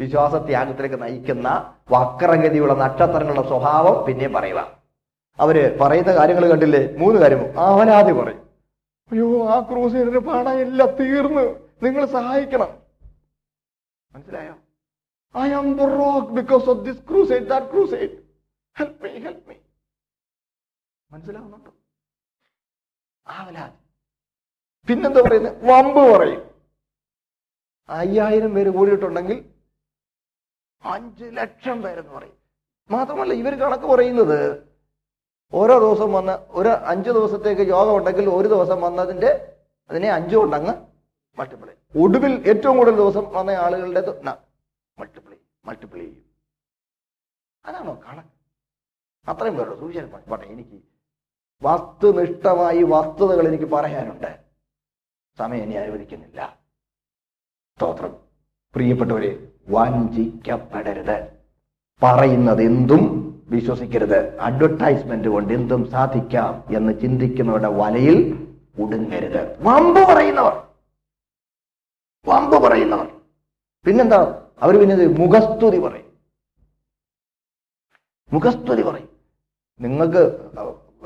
[0.00, 4.72] വിശ്വാസത്യാഗത്തിലേക്ക് നയിക്കുന്ന വക്രഗതിയുള്ള നക്ഷത്രങ്ങളുടെ സ്വഭാവം പിന്നെ പറയുക.
[5.40, 6.88] അവർ പറയുന്ന കാര്യങ്ങൾ കണ്ടില്ലേ?
[6.98, 7.54] മൂന്ന് കാര്യം.
[7.58, 8.48] ആവലാതെ പറയും.
[9.12, 11.58] അയ്യോ ആ ക്രൂസൈഡിന് പണമില്ല തീർന്നു.
[11.82, 12.68] നിങ്ങൾ സഹായിക്കണം.
[14.14, 14.52] മനസ്സിലായോ?
[15.34, 15.48] I
[15.78, 18.14] the rock because of this crusade, that crusade.
[18.76, 19.56] Help me help me
[21.10, 21.70] മനസ്സിലാവുന്നുണ്ടോ?
[23.26, 23.76] ആവലാതി.
[24.88, 26.42] പിന്നെന്താ പറയുന്നത് വമ്പ് പറയും.
[27.88, 29.38] അയ്യായിരം പേര് കൂടിയിട്ടുണ്ടെങ്കിൽ
[30.82, 32.34] അഞ്ച് ലക്ഷം പേരെന്ന് പറയും.
[32.90, 34.38] മാത്രമല്ല ഇവർ കണക്ക് പറയുന്നത്
[35.52, 39.30] ഓരോ ദിവസം വന്ന ഒരു അഞ്ച് ദിവസത്തേക്ക് യോഗം ഉണ്ടെങ്കിൽ ഒരു ദിവസം വന്നതിന്റെ
[39.90, 40.74] അതിനെ അഞ്ചു കൊണ്ടങ്ങ്
[41.38, 44.02] മൾട്ടിപ്ലൈ ഒടുവിൽ ഏറ്റവും കൂടുതൽ ദിവസം വന്ന ആളുകളുടെ
[44.98, 46.24] മൾട്ടിപ്ലൈ മൾട്ടിപ്ലൈ ചെയ്യും.
[47.64, 48.28] അതാണോ കണക്ക്.
[49.30, 50.82] അത്രയും പേരുള്ളൂ സൂചന പോട്ടെ എനിക്ക്
[51.62, 54.44] വസ്തുനിഷ്ഠമായി വസ്തുതകൾ എനിക്ക് പറയാനുണ്ട്.
[55.38, 56.58] സമയം ഇനി അനുവദിക്കുന്നില്ല.
[57.76, 58.16] സ്തോത്രം.
[58.74, 61.38] പ്രിയപ്പെട്ടവരെ വഞ്ചിക്കപ്പെടരുത്.
[62.02, 64.38] പറയുന്നത് എന്തും വിശ്വസിക്കരുത്.
[64.40, 70.68] അഡ്വർടൈസ്മെന്റ് കൊണ്ട് എന്തും സാധിക്കാം എന്ന് ചിന്തിക്കുന്നവരുടെ വലയിൽ ഉടുങ്ങരുത് വമ്പ് പറയുന്നവർ.
[72.26, 73.20] വമ്പ് പറയുന്നവർ.
[73.86, 74.47] പിന്നെന്താ?
[74.62, 76.08] അവർ പിന്നെ മുഖസ്തുതി പറയും.
[78.32, 79.08] മുഖസ്തുതി പറയും.
[79.80, 80.22] നിങ്ങൾക്ക്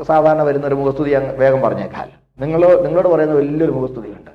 [0.02, 4.30] സാധാരണ വരുന്ന ഒരു മുഖസ്തുതി വേഗം പറഞ്ഞേക്കാൽ നിങ്ങൾ നിങ്ങളോട് പറയുന്ന വലിയൊരു മുഖസ്തുതിയുണ്ട്.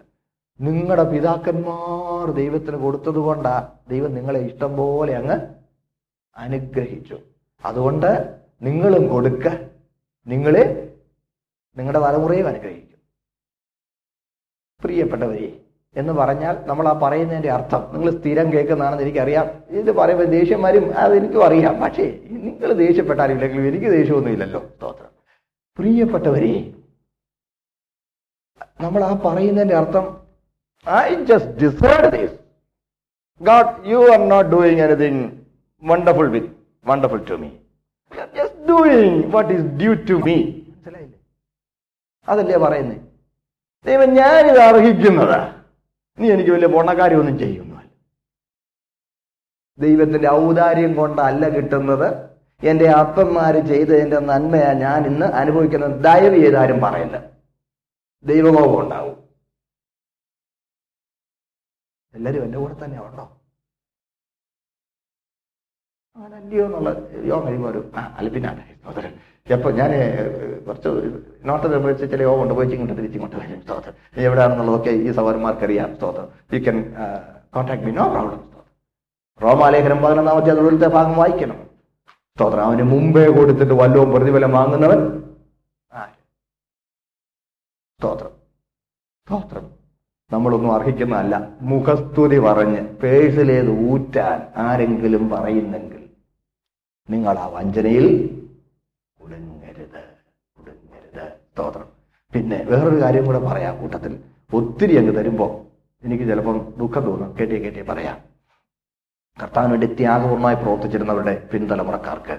[0.61, 5.38] നിങ്ങളുടെ പിതാക്കന്മാർ ദൈവത്തിന് കൊടുത്തത് കൊണ്ടാ ദൈവം നിങ്ങളെ ഇഷ്ടം പോലെ അങ്ങ്
[6.38, 7.20] അനുഗ്രഹിച്ചു.
[7.65, 9.47] അതുകൊണ്ട് നിങ്ങളും കൊടുക്ക.
[10.28, 10.63] നിങ്ങളെ
[11.78, 12.99] നിങ്ങളുടെ തലമുറയും അനുഗ്രഹിക്കും.
[14.82, 15.66] പ്രിയപ്പെട്ടവരെ
[15.99, 17.81] എന്ന് പറഞ്ഞാൽ നമ്മൾ ആ പറയുന്നതിന്റെ അർത്ഥം.
[17.93, 19.47] നിങ്ങൾ സ്ഥിരം കേൾക്കുന്നതാണെന്ന് എനിക്കറിയാം.
[19.79, 21.75] ഇത് പറയുമ്പോൾ ദേഷ്യം വരും അതെനിക്കും അറിയാം.
[21.83, 22.05] പക്ഷേ
[22.47, 25.11] നിങ്ങൾ ദേഷ്യപ്പെട്ടാലും ഇല്ലെങ്കിലും എനിക്ക് ദേഷ്യമൊന്നും ഇല്ലല്ലോ സ്തോത്രം.
[25.79, 26.53] പ്രിയപ്പെട്ടവരെ
[28.83, 30.05] നമ്മൾ ആ പറയുന്നതിന്റെ അർത്ഥം
[30.87, 32.35] I just decide this
[33.41, 35.23] God you are not doing anything
[35.83, 36.51] wonderful with
[36.85, 37.49] wonderful to me
[38.39, 40.35] just doing what is due to me
[40.69, 41.19] മനസ്സിലായില്ലേ?
[42.27, 43.01] അതല്ലേ പറയുന്നത്
[43.85, 45.39] ദൈവം ഞാനിത് അർഹിക്കുന്നതാ.
[46.20, 47.78] നീ എനിക്ക് വലിയ ഗുണകാര്യമൊന്നും ചെയ്യുന്നതല്ല
[49.80, 52.30] ദൈവത്തിന്റെ ഔദാര്യം കൊണ്ടല്ല കിട്ടുന്നത്.
[52.63, 56.04] എന്റെ അപ്പന്മാര് ചെയ്തതിന്റെ നന്മയാ ഞാൻ ഇന്ന് അനുഭവിക്കുന്നത്.
[56.04, 57.32] ദയവ് ചെയ്താരും പറയില്ല.
[58.25, 59.17] ദൈവകോപം ഉണ്ടാവും.
[62.13, 63.37] എല്ലാരും എന്റെ കൂടെ തന്നെ ഉണ്ടോ?
[66.17, 66.89] അങ്ങനല്ലയോ എന്നുള്ള
[67.29, 67.81] യോഗം കഴിയുമ്പോൾ ഒരു
[68.17, 68.27] അല്ല
[68.83, 69.13] സഹോദരൻ.
[69.79, 69.91] ഞാൻ
[70.67, 70.89] കുറച്ച്
[71.49, 73.93] നോട്ട് നിർമ്മിച്ച ചില യോഗം കൊണ്ട് പോയി ഇങ്ങോട്ട് തിരിച്ചിങ്ങോട്ട് വരും സഹോദരൻ.
[74.15, 76.77] നീ എവിടെയാണെന്നുള്ളതൊക്കെ ഈ സഹോദരന്മാർക്കറിയാം സ്തോത്രം you can
[77.55, 78.41] contact me no problem
[79.39, 81.57] റോമാലേഖനം പതിനൊന്നാമത്തെ അതിലത്തെ ഭാഗം വായിക്കണം.
[82.37, 85.01] സ്തോത്രം അവന് മുമ്പേ കൊടുത്തിട്ട് വല്ലവും പ്രതിഫലം വാങ്ങുന്നവൻ?
[87.99, 88.33] സ്തോത്രം
[89.27, 89.65] സ്തോത്രം
[90.31, 91.35] നമ്മളൊന്നും അർഹിക്കുന്നതല്ല.
[91.71, 95.96] മുഖസ്തുതി പറഞ്ഞ് പേഴ്സിലേത് ഊറ്റാൻ ആരെങ്കിലും പറയുന്നെങ്കിൽ
[97.09, 98.08] നിങ്ങൾ ആ വഞ്ചനയിൽ
[99.21, 100.04] കുടുങ്ങരുത്
[100.59, 101.28] കുടുങ്ങരുത്.
[101.28, 101.86] സ്തോത്രം.
[102.34, 104.20] പിന്നെ വേറൊരു കാര്യം കൂടെ പറയാം കൂട്ടത്തിൽ.
[104.54, 105.62] ഒത്തിരി അങ്ങ് തരുമ്പോ
[106.04, 107.36] എനിക്ക് ചിലപ്പം ദുഃഖം തോന്നും.
[107.39, 108.17] കേട്ടേ കേട്ടേ പറയാം.
[109.43, 112.38] കർത്താവിന് വേണ്ടി ത്യാഗപൂർണമായി പ്രവർത്തിച്ചിരുന്നവരുടെ പിൻതലമുറക്കാർക്ക്.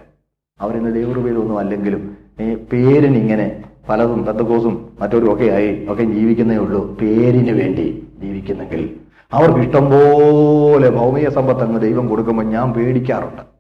[0.61, 6.99] അവരിന്ന് ദൈവരൂപയിലൊന്നും അല്ലെങ്കിലും ഈ പേരിനിങ്ങനെ പലതും ബന്ധക്കോസും മറ്റൊരു ഒക്കെ ആയി ഒക്കെ ജീവിക്കുന്നേ ഉള്ളൂ.
[7.01, 9.01] പേരിന് വേണ്ടി ജീവിക്കുന്നെങ്കിൽ.
[9.33, 13.58] അവർക്ക് ഇഷ്ടം പോലെ ഭൗമിക സമ്പത്ത് അങ്ങ് ദൈവം കൊടുക്കുമ്പോൾ ഞാൻ പേടിക്കാറുണ്ട്.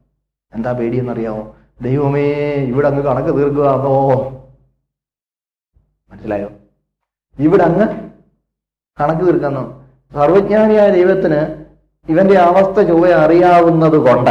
[0.54, 3.94] എന്താ പേടിയെന്നറിയാമോ ദൈവമേ ഇവിടെ അങ്ങ് കണക്ക് തീർക്കുകയാണോ
[6.10, 6.50] മനസ്സിലായോ?
[7.38, 7.86] ഇവിടെ അങ്ങ്
[9.00, 9.90] കണക്ക് തീർക്കുന്നു.
[10.14, 11.40] സർവജ്ഞാനിയായ ദൈവത്തിന്
[12.08, 14.30] ഇവന്റെ അവസ്ഥ ചൊവ്വ അറിയാവുന്നത് കൊണ്ട്.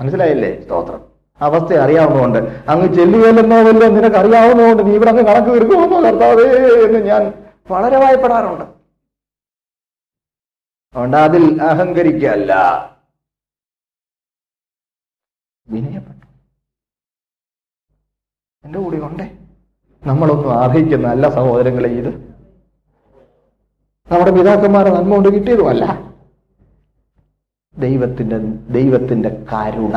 [0.00, 0.62] മനസ്സിലായില്ലേ?
[0.62, 1.00] സ്തോത്രം.
[1.40, 2.38] അവസ്ഥ അറിയാവുന്നതുകൊണ്ട്.
[2.70, 6.48] അങ്ങ് ചെല്ലുകയല്ലെന്നോ വല്ലോ നിനക്ക് അറിയാവുന്നതുകൊണ്ട് നീ ഇവിടെ അങ്ങ് കണക്ക് തീർക്കുമെന്നോ കർത്താവേ
[6.86, 7.22] എന്ന് ഞാൻ
[7.70, 8.64] വളരെ ഭയപ്പെടാറുണ്ട്.
[10.94, 12.52] അതുകൊണ്ട് അതിൽ അഹങ്കരിക്കല്ല
[15.70, 16.26] വിനയപ്പെട്ടു.
[18.64, 19.26] എന്റെ കൂടെ ഉണ്ടേ.
[20.02, 22.10] നമ്മളൊന്നും ആർഹിക്കുന്ന അല്ല സഹോദരങ്ങളെ ഇത്
[24.08, 25.84] നമ്മുടെ പിതാക്കന്മാരെ നന്മ കൊണ്ട് കിട്ടിയതുമല്ല.
[27.74, 28.38] ദൈവത്തിന്റെ
[28.70, 29.96] ദൈവത്തിന്റെ കരുണ.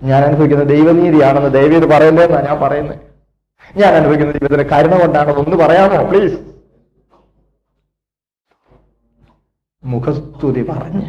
[0.00, 2.98] ഞാൻ അനുഭവിക്കുന്ന ദൈവനീതിയാണെന്ന് ദൈവീത് പറയുന്നതെന്നാണ് ഞാൻ പറയുന്നത്
[3.76, 6.38] ഞാൻ അനുഭവിക്കുന്ന ദൈവത്തിന്റെ കരുണ കൊണ്ടാണ് ഒന്ന് പറയാമോ പ്ലീസ്
[9.82, 11.04] മുഖസ്തുതി പറഞ്ഞ്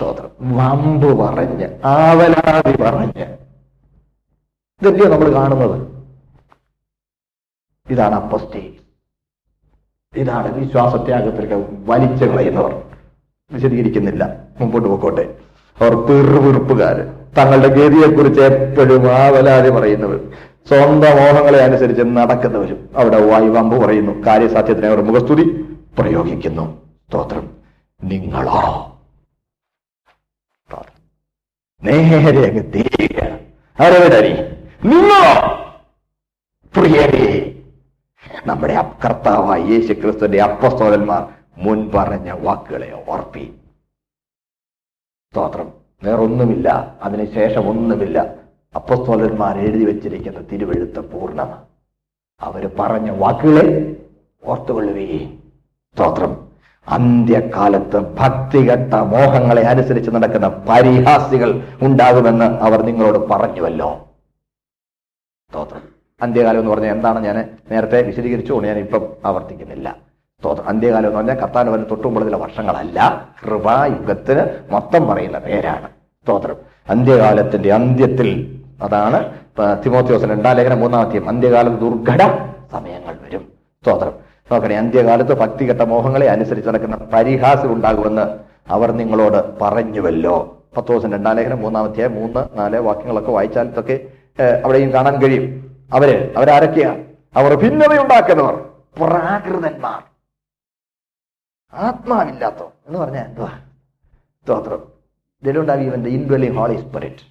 [0.00, 0.56] സ്തോത്രം.
[0.56, 3.36] വമ്പ് പറഞ്ഞ് ആവലാതി പറഞ്ഞ്.
[4.82, 6.04] ഇതല്ലയോ നമ്മൾ കാണുന്നത്.
[7.90, 8.70] ഇതാണ് അപ്പസ്റ്റേ.
[10.16, 12.82] ഇതാണ് വിശ്വാസത്യാഗത്തിലൊക്കെ വലിച്ചു കളയുന്നവർ.
[13.52, 14.36] വിശദീകരിക്കുന്നില്ല.
[14.60, 15.36] മുമ്പോട്ട് പോക്കോട്ടെ
[15.80, 17.36] അവർ പിറുപിറുപ്പുകാര്.
[17.38, 20.30] തങ്ങളുടെ ഗതിയെക്കുറിച്ച് എപ്പോഴും ആവലാതി പറയുന്നവർ
[20.66, 24.26] സ്വന്തം മോഹങ്ങളെ അനുസരിച്ച് നടക്കുന്നവരും അവിടെ വായുവമ്പ് പറയുന്നു.
[24.26, 26.82] കാര്യസാധ്യത്തിനെ അവർ മുഖസ്തുതി പ്രയോഗിക്കുന്നു.
[27.08, 27.50] സ്തോത്രം.
[28.04, 28.89] നിങ്ങളോ.
[31.84, 33.22] നേരെ അങ്ങ് തിരിയുക.
[33.80, 35.50] ആരവിടെ നിന്നോ?
[36.76, 37.62] പ്രിയരേ
[38.46, 43.54] നമ്മുടെ കർത്താവായ യേശു ക്രിസ്തുവിന്റെ അപ്പസ്തോലന്മാർ മുൻ പറഞ്ഞ വാക്കുകളെ ഓർപ്പി.
[45.32, 45.72] സ്തോത്രം.
[46.04, 46.98] വേറൊന്നുമില്ല.
[47.02, 48.34] അതിനുശേഷം ഒന്നുമില്ല.
[48.74, 51.64] അപ്പസ്തോലന്മാർ എഴുതി വെച്ചിരിക്കുന്ന തിരുവെഴുത്ത് പൂർണമാണ്.
[52.40, 53.96] അവർ പറഞ്ഞ വാക്കുകളെ
[54.44, 55.52] ഓർത്തുകൊള്ളുകയും
[55.94, 56.49] സ്തോത്രം.
[56.86, 61.50] അന്ത്യകാലത്ത് ഭക്തികെട്ട മോഹങ്ങളെ അനുസരിച്ച് നടക്കുന്ന പരിഹാസികൾ
[61.86, 63.90] ഉണ്ടാകുമെന്ന് അവർ നിങ്ങളോട് പറഞ്ഞുവല്ലോ.
[65.52, 65.82] സ്തോത്രം
[66.20, 67.36] അന്ത്യകാലം എന്ന് പറഞ്ഞാൽ എന്താണ് ഞാൻ
[67.70, 69.88] നേരത്തെ വിശദീകരിച്ചു ഞാൻ ഇപ്പം ആവർത്തിക്കുന്നില്ല.
[70.42, 72.98] സ്തോത്രം അന്ത്യകാലം എന്ന് പറഞ്ഞാൽ കത്താൻ വരുന്ന തൊട്ടുമ്പോഴത്തിലെ വർഷങ്ങളല്ല.
[73.42, 74.42] കൃപായുഗത്തിന്
[74.72, 75.88] മൊത്തം പറയുന്ന പേരാണ്
[76.26, 76.56] സ്തോത്രം
[76.88, 78.30] അന്ത്യകാലത്തിന്റെ അന്ത്യത്തിൽ
[78.86, 79.18] അതാണ്
[79.84, 82.22] തിമോത്യോസിന് രണ്ടാം ലേഖനം മൂന്നാമത്തെയും അന്ത്യകാലം ദുർഘട
[82.72, 83.44] സമയങ്ങൾ വരും
[83.84, 84.14] സ്തോത്രം
[84.52, 88.24] നോക്കണേ അന്ത്യകാലത്ത് ഭക്തികെട്ട മോഹങ്ങളെ അനുസരിച്ച് നടക്കുന്ന പരിഹാസം ഉണ്ടാകുമെന്ന്
[88.72, 90.36] അവർ നിങ്ങളോട് പറഞ്ഞുവല്ലോ.
[90.76, 93.96] പത്ത് ദിവസം രണ്ടാം ലേഖനം മൂന്നാമത്തെ മൂന്ന് നാല് വാക്യങ്ങളൊക്കെ വായിച്ചാൽ ഇതൊക്കെ
[94.64, 95.44] അവിടെയും കാണാൻ കഴിയും.
[95.92, 96.96] അവർ അവരാരൊക്കെയാ?
[97.36, 98.54] അവർ ഭിന്നതയുണ്ടാക്കുന്നവർ
[98.96, 100.02] പ്രാകൃതന്മാർ.
[101.72, 103.48] ആത്മാവില്ലാത്തോ എന്ന് പറഞ്ഞാൽ എന്തുവാ?
[104.42, 104.80] സ്തോത്രം
[105.88, 107.24] ഇവന്റെ ഇൻഡ്വെല്ലിംഗ് ഹോളി സ്പിരിറ്റ്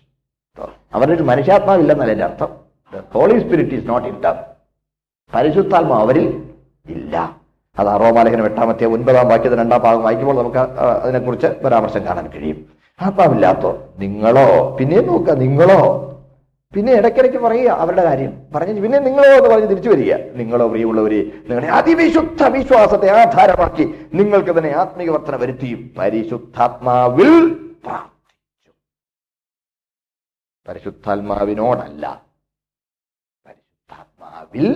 [0.94, 2.52] അവരുടെ ഒരു മനുഷ്യാത്മാവില്ലെന്നല്ല എന്റെ അർത്ഥം.
[3.14, 4.36] Holy Spirit is not in them
[5.34, 6.49] പരിശുദ്ധാത്മാ അവരിൽ
[6.90, 7.16] ഇല്ല.
[7.80, 12.60] അത് റോമാലേഖനം എട്ടാമത്തെ ഒൻപതാം വാക്യത്തിന് രണ്ടാം ഭാഗം വായിക്കുമ്പോൾ നമുക്ക് അതിനെക്കുറിച്ച് പരാമർശം കാണാൻ കഴിയും.
[13.02, 16.06] ആത്മാവില്ലാത്തോ നിങ്ങളോ പിന്നെയും നോക്കുക നിങ്ങളോ.
[16.76, 18.32] പിന്നെ ഇടയ്ക്കിടയ്ക്ക് പറയുക അവരുടെ കാര്യം.
[18.56, 20.16] പറഞ്ഞു പിന്നെ നിങ്ങളോ എന്ന് പറഞ്ഞ് തിരിച്ചു വരിക.
[20.16, 27.32] നിങ്ങളോ പ്രിയമുള്ളവരെ നിങ്ങളുടെ അതിവിശുദ്ധ വിശ്വാസത്തെ ആധാരമാക്കി നിങ്ങൾക്ക് തന്നെ ആത്മീയ വർധന വരുത്തിയും പരിശുദ്ധാത്മാവിൽ
[27.86, 28.72] പ്രാർത്ഥിച്ചു.
[30.68, 32.22] പരിശുദ്ധാത്മാവിനോടല്ല
[33.46, 34.68] പരിശുദ്ധാത്മാവിൽ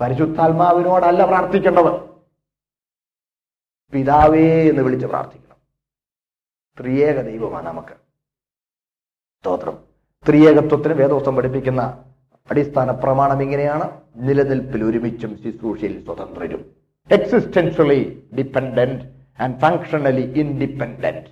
[0.00, 2.10] പരിശുദ്ധാത്മാവിനോടല്ല പ്രാർത്ഥിക്കേണ്ടത്.
[3.92, 5.56] പിതാവേ എന്ന് വിളിച്ച് പ്രാർത്ഥിക്കണം.
[6.80, 7.94] ത്രിയേക ദൈവമാണ് നമുക്ക്.
[9.40, 9.78] സ്തോത്രം.
[10.28, 12.04] ത്രിയേകത്വത്തിന് വേദോസം പഠിപ്പിക്കുന്ന
[12.50, 14.00] അടിസ്ഥാന പ്രമാണം ഇങ്ങനെയാണ്.
[14.16, 16.76] നിലനിൽപ്പിൽ ഒരുമിച്ചും ശുശ്രൂഷയിൽ സ്വതന്ത്രരും.
[17.10, 19.04] Existentially dependent
[19.42, 21.26] and functionally independent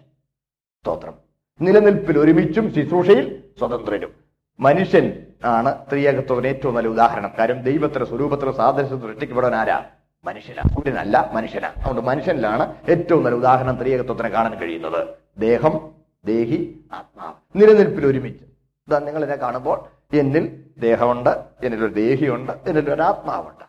[0.81, 1.15] സ്തോത്രം.
[1.61, 4.28] നിലനിൽപ്പിൽ ഒരുമിച്ചും ശുശ്രൂഷയിൽ സ്വതന്ത്രരും.
[4.61, 7.33] മനുഷ്യൻ ആണ് ത്രിയേകത്വത്തിന് ഏറ്റവും നല്ല ഉദാഹരണം.
[7.39, 9.85] കാര്യം ദൈവത്തിന്റെ സ്വരൂപത്തിന് സാദൃശ്യം സൃഷ്ടിക്കപ്പെടാൻ ആരാ?
[10.25, 10.63] മനുഷ്യനാ.
[10.75, 11.69] സൂര്യനല്ല മനുഷ്യനാ.
[11.69, 15.09] അതുകൊണ്ട് മനുഷ്യനിലാണ് ഏറ്റവും നല്ല ഉദാഹരണം ത്രിയേകത്വത്തിന് കാണാൻ കഴിയുന്നത്.
[15.39, 15.91] ദേഹം
[16.25, 17.63] ദേഹി ആത്മാവ്.
[17.63, 18.45] നിലനിൽപ്പിൽ ഒരുമിച്ച്.
[18.89, 19.85] ഇതാ നിങ്ങൾ എന്നെ കാണുമ്പോൾ
[20.17, 21.31] എന്നിൽ ദേഹമുണ്ട്
[21.65, 23.65] എന്നിലൊരു ദേഹിയുണ്ട് എന്നിലൊരു ആത്മാവുണ്ട്.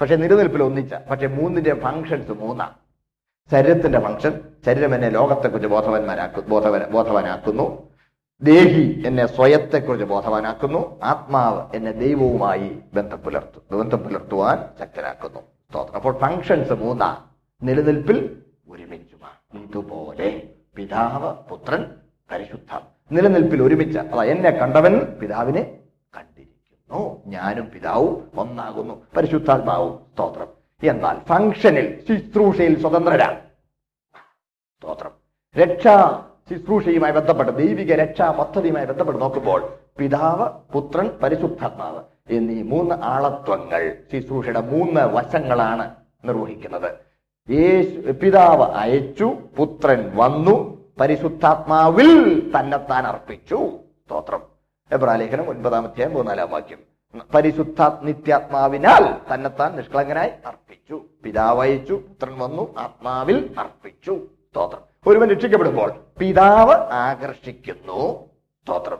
[0.00, 2.72] പക്ഷെ നിലനിൽപ്പിൽ ഒന്നിച്ച പക്ഷെ മൂന്നിന്റെ ഫങ്ഷൻസ് മൂന്നാണ്
[3.52, 7.93] ശരീരത്തിന്റെ ഫങ്ഷൻ ശരീരം എന്നെ ലോകത്തെക്കുറിച്ച് ബോധവാന്മാരാക്കു ബോധവ ബോധവാനാക്കുന്നു.
[8.44, 11.00] ദേഹി എന്നെ സ്വയത്തെക്കുറിച്ച് ബോധവാനാക്കുന്നു.
[11.02, 15.40] ആത്മാവ് എന്നെ ദൈവവുമായി ബന്ധം പുലർത്തു ബന്ധം പുലർത്തുവാൻ ശക്തനാക്കുന്നു.
[15.40, 15.94] സ്തോത്രം.
[15.94, 17.24] അപ്പോൾ ഫങ്ഷൻസ് മൂന്നാ.
[17.62, 19.62] നിലനിൽപ്പിൽ ഒരുമിച്ചുമാണ്.
[19.62, 20.42] ഇതുപോലെ
[20.76, 21.94] പിതാവ് പുത്രൻ
[22.32, 22.80] പരിശുദ്ധ.
[23.12, 25.78] നിലനിൽപ്പിൽ ഒരുമിച്ച് അതാ എന്നെ കണ്ടവൻ പിതാവിനെ
[26.16, 27.22] കണ്ടിരിക്കുന്നു.
[27.26, 29.02] ഞാനും പിതാവും ഒന്നാകുന്നു.
[29.16, 30.48] പരിശുദ്ധാത്മാവും സ്തോത്രം.
[30.90, 33.40] എന്നാൽ ഫങ്ഷനിൽ ശുശ്രൂഷയിൽ സ്വതന്ത്രരാണ്
[34.80, 35.10] സ്തോത്രം.
[35.56, 44.60] രക്ഷാ ശുശ്രൂഷയുമായി ബന്ധപ്പെട്ട് ദൈവിക രക്ഷാ പദ്ധതിയുമായി ബന്ധപ്പെട്ട് നോക്കുമ്പോൾ പിതാവ് പുത്രൻ പരിശുദ്ധാത്മാവ് എന്നീ മൂന്ന് ആളത്വങ്ങൾ ശുശ്രൂഷയുടെ
[44.60, 45.90] മൂന്ന് വശങ്ങളാണ്
[46.24, 46.92] നിർവഹിക്കുന്നത്.
[47.50, 53.70] യേശു പിതാവ് അയച്ചു പുത്രൻ വന്നു പരിശുദ്ധാത്മാവിൽ തന്നെത്താൻ അർപ്പിച്ചു.
[54.06, 54.42] സ്തോത്രം.
[54.92, 56.78] എബ്രാലേഖനം ഒൻപതാമത്തെ മൂന്നാലാം വാക്യം.
[57.34, 61.00] പരിശുദ്ധ നിത്യാത്മാവിനാൽ തന്നെത്താൻ നിഷ്കളങ്കനായി അർപ്പിച്ചു.
[61.24, 64.20] പിതാവ് അയച്ചു പുത്രൻ വന്നു ആത്മാവിൽ അർപ്പിച്ചു.
[64.50, 64.93] സ്തോത്രം.
[65.06, 68.30] ഒരുവൻ രക്ഷിക്കപ്പെടുമ്പോൾ പിതാവ് ആകർഷിക്കുന്നു.
[68.62, 68.98] സ്തോത്രം.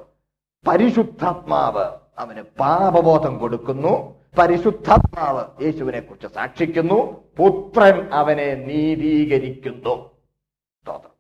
[0.68, 1.84] പരിശുദ്ധാത്മാവ്
[2.18, 4.14] അവന് പാപബോധം കൊടുക്കുന്നു.
[4.38, 7.24] പരിശുദ്ധാത്മാവ് യേശുവിനെ കുറിച്ച് സാക്ഷിക്കുന്നു.
[7.38, 10.10] പുത്രൻ അവനെ നീതീകരിക്കുന്നു.
[10.82, 11.10] സ്തോത്രം.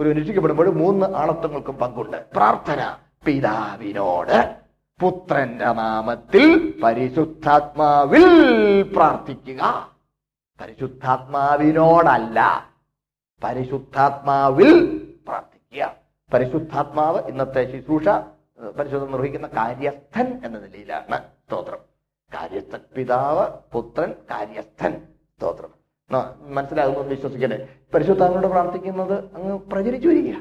[0.00, 2.24] ഒരു രക്ഷിക്കപ്പെടുമ്പോൾ മൂന്ന് ആളത്വങ്ങൾക്കും പങ്കുണ്ട്.
[2.36, 2.94] പ്രാർത്ഥന
[3.24, 4.56] പിതാവിനോട്
[5.00, 9.90] പുത്രന്റെ നാമത്തിൽ പരിശുദ്ധാത്മാവിൽ പ്രാർത്ഥിക്കുക.
[10.60, 12.66] പരിശുദ്ധാത്മാവിനോടല്ല
[13.44, 14.96] പരിശുദ്ധാത്മാവിൽ
[15.28, 15.96] പ്രാർത്ഥിക്കുക.
[16.32, 18.08] പരിശുദ്ധാത്മാവ് ഇന്നത്തെ ശുശ്രൂഷ
[18.78, 21.78] പരിശോധന നിർവഹിക്കുന്ന കാര്യസ്ഥൻ എന്ന നിലയിലാണ് സ്തോത്രം.
[22.34, 25.06] കാര്യസ്ഥൻ പിതാവ് പുത്രൻ കാര്യസ്ഥൻ
[25.36, 25.76] സ്തോത്രം.
[26.54, 30.38] മനസ്സിലാകുന്നു വിശ്വസിക്കട്ടെ പരിശുദ്ധാത്മാവോട് പ്രാർത്ഥിക്കുന്നത് അങ്ങ് പ്രചരിച്ചു വരിക.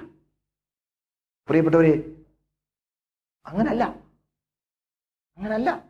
[1.47, 2.15] പ്രിയപ്പെട്ടവരെ
[3.45, 3.83] അങ്ങനല്ല.
[5.37, 5.83] അങ്ങനല്ല.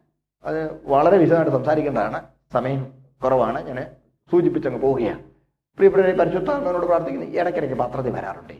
[0.44, 2.27] അത് വളരെ വിശദമായിട്ട് സംസാരിക്കേണ്ടതാണ്.
[2.53, 3.68] സമയം കുറവാണ്.
[3.68, 3.95] ഞാൻ
[4.32, 5.34] സൂചിപ്പിച്ചങ്ങ് പോവുകയാണ്.
[5.77, 7.27] പ്രിയപ്പെട്ടവരെ പരിശുദ്ധാത്മാവിനോട് പ്രാർത്ഥിക്കുന്നു.
[7.39, 8.56] ഇടയ്ക്കിടയ്ക്ക് പത്രത്തിൽ വരാറുണ്ട്.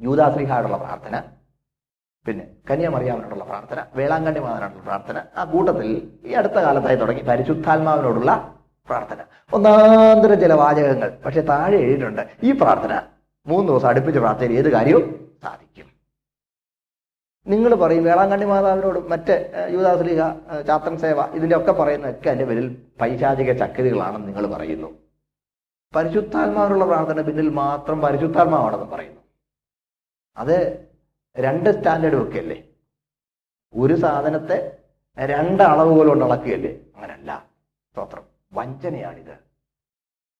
[0.00, 1.16] യൂതാശ്രീഹായോടുള്ള പ്രാർത്ഥന
[2.26, 5.88] പിന്നെ കന്യാമറിയാമനോടുള്ള പ്രാർത്ഥന വേളാങ്കണ്ണി മാതാവിനോടുള്ള പ്രാർത്ഥന ആ കൂട്ടത്തിൽ
[6.28, 8.30] ഈ അടുത്ത കാലത്തായി തുടങ്ങി പരിശുദ്ധാത്മാവിനോടുള്ള
[8.88, 9.20] പ്രാർത്ഥന.
[9.52, 12.22] ഒന്നാന്തര ചില വാചകങ്ങൾ പക്ഷെ താഴെ എഴുതിയിട്ടുണ്ട്.
[12.48, 12.92] ഈ പ്രാർത്ഥന
[13.46, 15.04] മൂന്ന് ദിവസം അടുപ്പിച്ച് പ്രാർത്ഥന ഏത് കാര്യവും
[15.44, 15.88] സാധിക്കും.
[17.46, 19.70] നിങ്ങൾ പറയും വേളാങ്കണ്ണി മാതാവിനോട് മറ്റ് ഏഹ്,
[20.68, 22.66] ചാത്രം സേവ ഇതിന്റെ ഒക്കെ പറയുന്നതൊക്കെ അതിന്റെ പേരിൽ
[23.00, 24.90] പൈശാചിക ചക്രികളാണെന്ന് നിങ്ങൾ പറയുന്നു.
[25.94, 29.20] പരിശുദ്ധാത്മാവിനുള്ള പ്രാർത്ഥന പിന്നിൽ മാത്രം പരിശുദ്ധാത്മാവാണെന്ന് പറയുന്നു.
[30.36, 30.88] അത്
[31.38, 32.64] രണ്ട് സ്റ്റാൻഡേർഡ് വെക്കല്ലേ
[33.74, 34.78] ഒരു സാധനത്തെ
[35.18, 36.70] രണ്ട് അളവുകൾ കൊണ്ട് അളക്കുകയല്ലേ?
[36.96, 37.46] അങ്ങനല്ല.
[37.92, 38.22] സ്തോത്രം.
[38.52, 39.46] വഞ്ചനയാണിത്.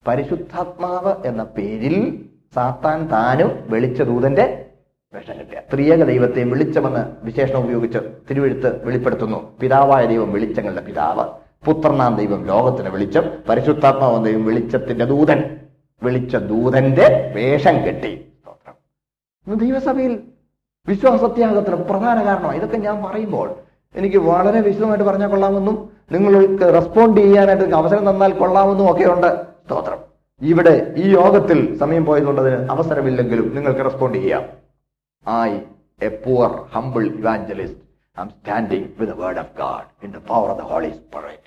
[0.07, 4.71] പരിശുദ്ധാത്മാവ് എന്ന പേരിൽ സാത്താൻ താനും വെളിച്ച ദൂതന്റെ
[5.15, 7.99] വേഷം കിട്ടിയ ത്രിയേക ദൈവത്തെ വെളിച്ചമെന്ന് വിശേഷണം ഉപയോഗിച്ച്
[8.31, 9.59] തിരുവെഴുത്ത് വെളിപ്പെടുത്തുന്നു.
[9.59, 11.46] പിതാവായ ദൈവം വെളിച്ചങ്ങളുടെ പിതാവ്.
[11.65, 15.61] പുത്രനാം ദൈവം ലോകത്തിന് വെളിച്ചം പരിശുദ്ധാത്മാവ് ദൈവം വെളിച്ചത്തിന്റെ ദൂതൻ
[16.03, 18.27] വെളിച്ച ദൂതന്റെ വേഷം കെട്ടി.
[18.41, 18.75] സ്തോത്രം.
[19.59, 20.23] ദൈവസഭയിൽ
[20.89, 23.55] വിശ്വാസത്യാഗത്തിന് പ്രധാന കാരണം ഇതൊക്കെ ഞാൻ പറയുമ്പോൾ
[23.95, 29.47] എനിക്ക് വളരെ വിശദമായിട്ട് പറഞ്ഞാൽ കൊള്ളാമെന്നും നിങ്ങൾക്ക് റെസ്പോണ്ട് ചെയ്യാനായിട്ട് അവസരം തന്നാൽ കൊള്ളാമെന്നും ഒക്കെ ഉണ്ട്.
[29.67, 29.99] സ്തോത്രം.
[30.43, 34.43] ഇവിടെ ഈ യോഗത്തിൽ സമയം പോയതുകൊണ്ടതിന് അവസരമില്ലെങ്കിലും നിങ്ങൾക്ക് റെസ്പോണ്ട് ചെയ്യാം.
[35.31, 35.59] I
[36.03, 37.86] a poor humble evangelist.
[38.21, 41.43] I standing with the word of God in the power of the Holy Spirit.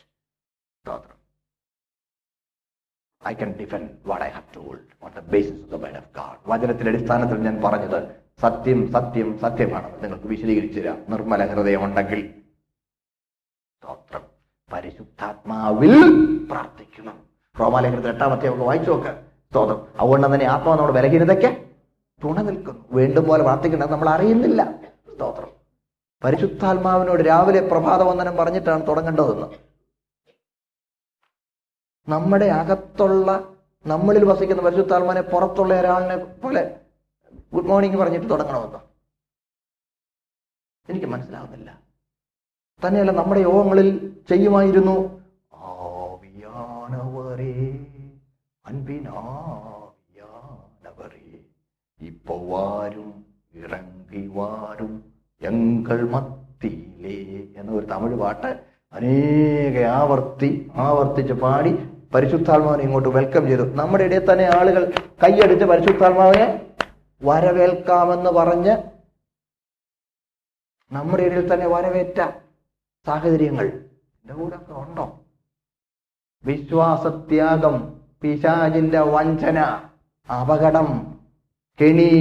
[3.27, 6.37] I can defend what I have told on the basis of the word of God
[6.47, 10.03] വചനത്തിന്റെ അടിസ്ഥാനത്തിൽ ഞാൻ പറഞ്ഞത് സത്യം സത്യം സത്യമാണ്.
[10.03, 11.05] നിങ്ങൾക്ക് വിശദീകരിച്ചു തരാം.
[11.09, 12.41] നിർമ്മല ഹൃദയം ഉണ്ടെങ്കിൽ
[13.77, 14.21] സ്തോത്രം.
[14.73, 15.93] പരിശുദ്ധാത്മാവിൽ
[16.51, 17.19] പ്രാർത്ഥിക്കണം.
[17.59, 19.07] റോമാലേഖനത്തിൽ എട്ടാമത്തെ നമുക്ക് വായിച്ചു നോക്ക്.
[19.49, 19.87] സ്തോത്രം.
[19.99, 21.69] അതുകൊണ്ട് തന്നെ ആത്മാവ് നമ്മുടെ ബലഹീനതയ്ക്ക്
[22.23, 22.85] തുണ നിൽക്കുന്നു.
[22.91, 24.63] വേണ്ടും പോലെ പ്രാർത്ഥിക്കുന്നത് നമ്മൾ അറിയുന്നില്ല.
[25.15, 25.58] സ്തോത്രം.
[26.23, 29.47] പരിശുദ്ധാത്മാവിനോട് രാവിലെ പ്രഭാതവന്ദനം പറഞ്ഞിട്ടാണ് തുടങ്ങേണ്ടതെന്ന്.
[32.07, 36.81] നമ്മുടെ അകത്തുള്ള നമ്മളിൽ വസിക്കുന്ന പരിശുദ്ധാത്മാനെ പുറത്തുള്ള ഒരാളിനെ പോലെ
[37.53, 38.79] ഗുഡ് മോർണിംഗ് പറഞ്ഞിട്ട് തുടങ്ങണമെന്ന്.
[40.89, 41.69] എനിക്ക് മനസ്സിലാവുന്നില്ല.
[42.85, 43.87] തന്നെയല്ല നമ്മുടെ യോഗങ്ങളിൽ
[44.29, 44.95] ചെയ്യുമായിരുന്നു
[45.69, 47.53] ആവിയാനവരേ
[48.65, 49.65] അൻപിനാവിയാനവരേ
[51.99, 55.08] ഇപ്പൊ വാരും ഇറങ്ങി വാരും
[55.41, 57.17] എങ്കൾ മത്തിയിലേ
[57.59, 58.49] എന്ന ഒരു തമിഴ് പാട്ട്
[58.93, 60.49] അനേക ആവർത്തി
[60.85, 61.71] ആവർത്തിച്ച് പാടി
[62.13, 63.65] പരിശുദ്ധാത്മാവിനെ ഇങ്ങോട്ട് വെൽക്കം ചെയ്തു.
[63.79, 64.83] നമ്മുടെ ഇടയിൽ തന്നെ ആളുകൾ
[65.23, 66.47] കൈയടിച്ച് പരിശുദ്ധാത്മാവിനെ
[67.21, 68.73] വരവേൽക്കാമെന്ന് പറഞ്ഞ്
[70.91, 72.19] നമ്മുടെ ഇടയിൽ തന്നെ വരവേറ്റ
[73.07, 75.05] സാഹചര്യങ്ങൾ എന്റെ കൂടെ ഉണ്ടോ?
[76.43, 77.75] വിശ്വാസത്യാഗം
[78.21, 79.59] പിശാചിന്റെ വഞ്ചന
[80.29, 80.89] അപകടം
[81.79, 82.11] കെണി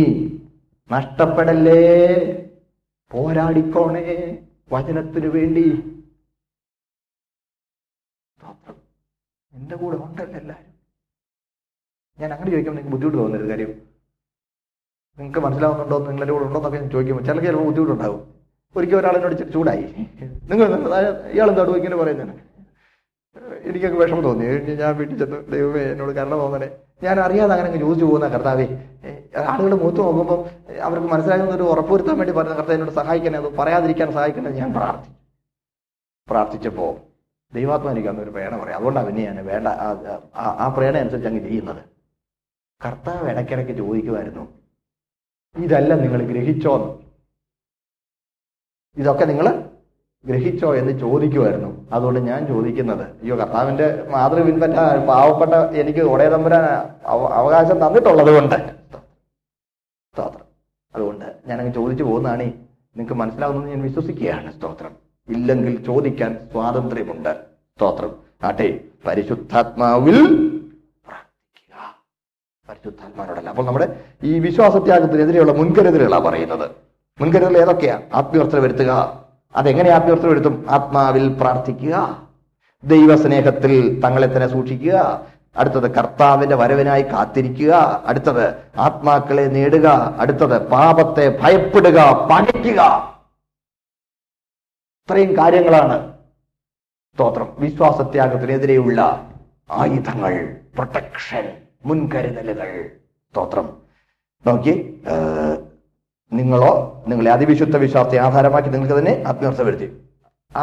[0.90, 1.80] നഷ്ടപ്പെടല്ലേ?
[3.10, 4.04] പോരാടിക്കോണേ
[4.72, 5.66] വചനത്തിനു വേണ്ടി.
[9.52, 10.64] എന്റെ കൂടെ ഉണ്ടല്ലോ എല്ലാരും.
[12.18, 13.70] ഞാൻ അങ്ങനെ ചോദിക്കുമ്പോൾ നിങ്ങൾക്ക് ബുദ്ധിമുട്ട് തോന്നരുത് കാര്യം
[15.18, 18.20] നിങ്ങൾക്ക് മനസ്സിലാവുന്നുണ്ടോ നിങ്ങൾ എന്റെ കൂടെ ഉണ്ടോ എന്നൊക്കെ ഞാൻ ചോദിക്കുമ്പോൾ ചിലർക്ക് ചിലപ്പോൾ ബുദ്ധിമുട്ടുണ്ടാവും.
[18.76, 19.84] ഒരിക്കൽ ഒരാളെന്നോട് ഇച്ചിരി ചൂടായി.
[20.50, 20.68] നിങ്ങൾ
[21.34, 22.34] ഇയാളെന്താടോ ഇങ്ങനെ പറയുന്നത്
[23.36, 24.46] എനിക്കൊക്കെ വിഷമം തോന്നി.
[24.46, 26.76] ഞാൻ വീട്ടിൽ ചെന്ന് ദൈവമേ എന്നോട് കരുണ തോന്നണേ.
[27.02, 28.66] ഞാൻ അറിയാതെ അങ്ങനെ അങ്ങ് ചോദിച്ചു പോകുന്ന കർത്താവേ
[29.46, 34.50] ആളുകൾ മൂത്ത് നോക്കുമ്പോൾ അവർക്ക് മനസ്സിലാകുന്ന ഒരു ഉറപ്പുവരുത്താൻ വേണ്ടി പറഞ്ഞ കർത്താവ് എന്നോട് സഹായിക്കണേ അത് പറയാതിരിക്കാൻ സഹായിക്കണേ
[34.50, 35.12] ഞാൻ പ്രാർത്ഥിച്ചു.
[36.28, 36.96] പ്രാർത്ഥിച്ചപ്പോൾ
[37.54, 38.76] ദൈവാത്മാ എനിക്ക് അന്നൊരു പ്രേരണ പറയാം.
[38.76, 39.68] അതുകൊണ്ടാണ് പിന്നെ ഞാൻ വേണ്ട
[40.34, 41.82] ആ- പ്രേണ അനുസരിച്ച് അങ്ങ് ചെയ്യുന്നത്.
[42.86, 44.48] കർത്താവ് ഇടയ്ക്കിടയ്ക്ക് ചോദിക്കുമായിരുന്നു
[45.56, 47.08] ഇതല്ല നിങ്ങൾ ഗ്രഹിച്ചോന്ന്?
[49.00, 49.67] ഇതൊക്കെ നിങ്ങൾ
[50.28, 56.64] ഗ്രഹിച്ചോ എന്ന് ചോദിക്കുമായിരുന്നു അതുകൊണ്ട് ഞാൻ ചോദിക്കുന്നത് അയ്യോ കർത്താവിന്റെ മാതൃ പിൻപറ്റ പാവപ്പെട്ട എനിക്ക് ഉടയ തമ്പുരാൻ
[57.06, 58.54] അവ- അവകാശം തന്നിട്ടുള്ളത് കൊണ്ട്.
[60.14, 60.44] സ്തോത്രം.
[60.94, 64.52] അതുകൊണ്ട് ഞാനങ്ങ് ചോദിച്ചു പോകുന്നതാണ് നിങ്ങൾക്ക് മനസ്സിലാവുന്നത് ഞാൻ വിശ്വസിക്കുകയാണ്.
[64.58, 64.90] സ്തോത്രം.
[65.28, 67.34] ഇല്ലെങ്കിൽ ചോദിക്കാൻ സ്വാതന്ത്ര്യമുണ്ട്.
[67.76, 68.16] സ്തോത്രം.
[68.42, 70.24] ആട്ടെ പരിശുദ്ധാത്മാവിൽ
[71.06, 72.04] പ്രാർത്ഥിക്കുക.
[72.68, 73.48] പരിശുദ്ധാത്മാവിനോടല്ല.
[73.50, 76.70] അപ്പോൾ നമ്മുടെ ഈ വിശ്വാസത്യാഗത്തിനെതിരെയുള്ള മുൻകരുതലുകളാണ് പറയുന്നത്.
[77.20, 78.02] മുൻകരുതൽ ഏതൊക്കെയാ?
[78.14, 79.27] ആത്മീയർത്ഥന വരുത്തുക.
[79.54, 82.26] അതെങ്ങനെ ആത്മീയർത്ഥം വരുത്തും ആത്മാവിൽ പ്രാർത്ഥിക്കുക
[82.84, 85.26] ദൈവസ്നേഹത്തിൽ തങ്ങളെ തന്നെ സൂക്ഷിക്കുക
[85.56, 89.86] അടുത്തത് കർത്താവിന്റെ വരവിനായി കാത്തിരിക്കുക അടുത്തത് ആത്മാക്കളെ നേടുക
[90.20, 91.98] അടുത്തത് പാപത്തെ ഭയപ്പെടുക
[92.30, 92.82] പകയ്ക്കുക
[95.08, 96.12] ഇത്രയും കാര്യങ്ങളാണ്
[97.14, 97.56] സ്തോത്രം.
[97.58, 99.30] വിശ്വാസത്യാഗത്തിനെതിരെയുള്ള
[99.70, 101.56] ആയുധങ്ങൾ പ്രൊട്ടക്ഷൻ
[101.86, 102.90] മുൻകരുതലുകൾ.
[103.30, 103.76] സ്തോത്രം.
[104.46, 105.02] നോക്കി
[106.32, 106.72] നിങ്ങളോ
[107.10, 109.88] നിങ്ങളെ അതിവിശുദ്ധ വിശ്വാസത്തെ ആധാരമാക്കി നിങ്ങൾക്ക് തന്നെ ആത്മീയർത്ഥ വരുത്തി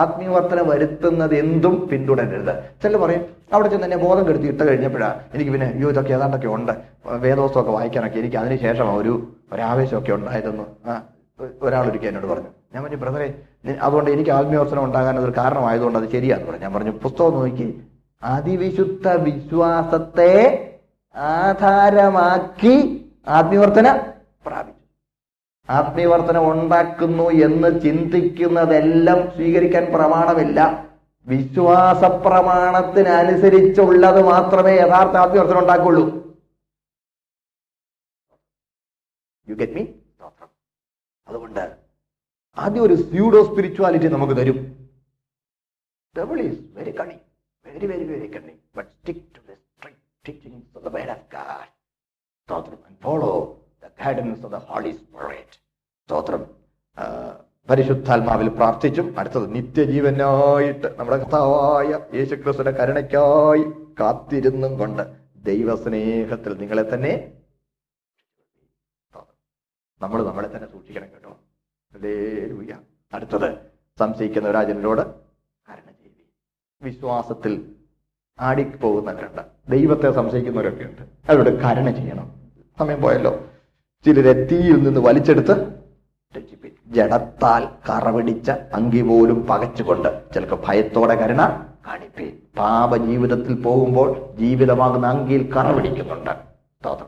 [0.01, 2.53] ആത്മീയവർത്തന വരുത്തുന്നത് എന്തും പിന്തുടരരുത്.
[2.83, 3.23] ചില പറയും
[3.53, 6.71] അവിടെ ചെന്ന് എന്നെ ബോധം കെടുത്തി ഇട്ട് കഴിഞ്ഞപ്പോഴാണ് എനിക്ക് പിന്നെ അയ്യോ ഇതൊക്കെ ഏതാണ്ടൊക്കെ ഉണ്ട്.
[7.25, 9.13] വേദോസ്തമൊക്കെ വായിക്കാനൊക്കെ എനിക്ക് അതിനുശേഷം ഒരു
[9.53, 10.95] ഒരാവേശമൊക്കെ ഉണ്ടായതെന്ന് ആ
[11.65, 12.51] ഒരാളൊരിക്കൽ എന്നോട് പറഞ്ഞു.
[12.73, 13.27] ഞാൻ പറഞ്ഞു ബ്രദറെ
[13.85, 16.63] അതുകൊണ്ട് എനിക്ക് ആത്മീയവർത്തനം ഉണ്ടാകാൻ അതൊരു കാരണമായതുകൊണ്ട് അത് ശരിയാന്ന് പറഞ്ഞു.
[16.65, 17.67] ഞാൻ പറഞ്ഞു പുസ്തകം നോക്കി
[18.21, 20.33] അതിവിശുദ്ധ വിശ്വാസത്തെ
[21.15, 22.75] ആധാരമാക്കി
[23.37, 23.87] ആത്മീയവർത്തന
[24.47, 24.74] പ്രാപിച്ചു
[25.69, 30.59] ആത്മീയവർത്തനം ഉണ്ടാക്കുന്നു എന്ന് ചിന്തിക്കുന്നതെല്ലാം സ്വീകരിക്കാൻ പ്രമാണമില്ല.
[31.27, 36.03] വിശ്വാസ പ്രമാണത്തിനനുസരിച്ചുള്ളത് മാത്രമേ യഥാർത്ഥ ആത്മീയവർത്തനം ഉണ്ടാക്കുള്ളൂ
[39.47, 39.85] യു ഗെറ്റ് മീ
[41.27, 41.63] അതുകൊണ്ട്
[42.57, 44.57] ആദ്യം ഒരു സ്യൂഡോ സ്പിരിച്വാലിറ്റി നമുക്ക് തരും.
[46.47, 46.91] Is very
[47.65, 48.27] very very very
[48.77, 48.91] but
[49.35, 49.39] to
[52.49, 52.67] of
[53.03, 53.35] follow.
[54.05, 55.51] The of the Holy Spirit.
[56.05, 56.45] സ്തോത്രം.
[57.69, 63.63] പരിശുദ്ധാത്മാവിൽ പ്രാർത്ഥിച്ചും അടുത്തത് നിത്യജീവനായിട്ട് നമ്മുടെ കർത്താവായ യേശുക്രിസ്തുവിന്റെ കരുണയ്ക്കായി
[63.99, 67.31] കാത്തിരുന്നും കൊണ്ട് ദൈവസ്നേഹത്തിൽ നിങ്ങളെ തന്നെ
[70.01, 71.37] നമ്മൾ നമ്മളെ തന്നെ സൂക്ഷിക്കണം കേട്ടോ.
[73.13, 73.57] അടുത്തത്
[73.99, 76.25] സംശയിക്കുന്ന രാജനോട് കരുണ ചെയ്തി
[76.81, 77.75] വിശ്വാസത്തിൽ
[78.39, 81.01] ആടിപ്പോകുന്നവരുണ്ട് ദൈവത്തെ സംശയിക്കുന്നവരൊക്കെ ഉണ്ട്.
[81.01, 82.51] അവരോട് കരുണ ചെയ്യണം.
[82.79, 83.54] സമയം പോയല്ലോ.
[84.05, 85.53] ചിലരെ തീയിൽ നിന്ന് വലിച്ചെടുത്ത്
[86.87, 91.41] ജടത്താൽ കറപിടിച്ച അങ്കി പോലും പകച്ചുകൊണ്ട് ചിലർക്ക് ഭയത്തോടെ കരുണ
[91.87, 92.31] കാണിപ്പേ.
[92.57, 96.29] പാപ ജീവിതത്തിൽ പോകുമ്പോൾ ജീവിതമാകുന്ന അങ്കിയിൽ കറവിടിക്കുന്നുണ്ട്
[96.81, 97.07] സ്തോത്രം.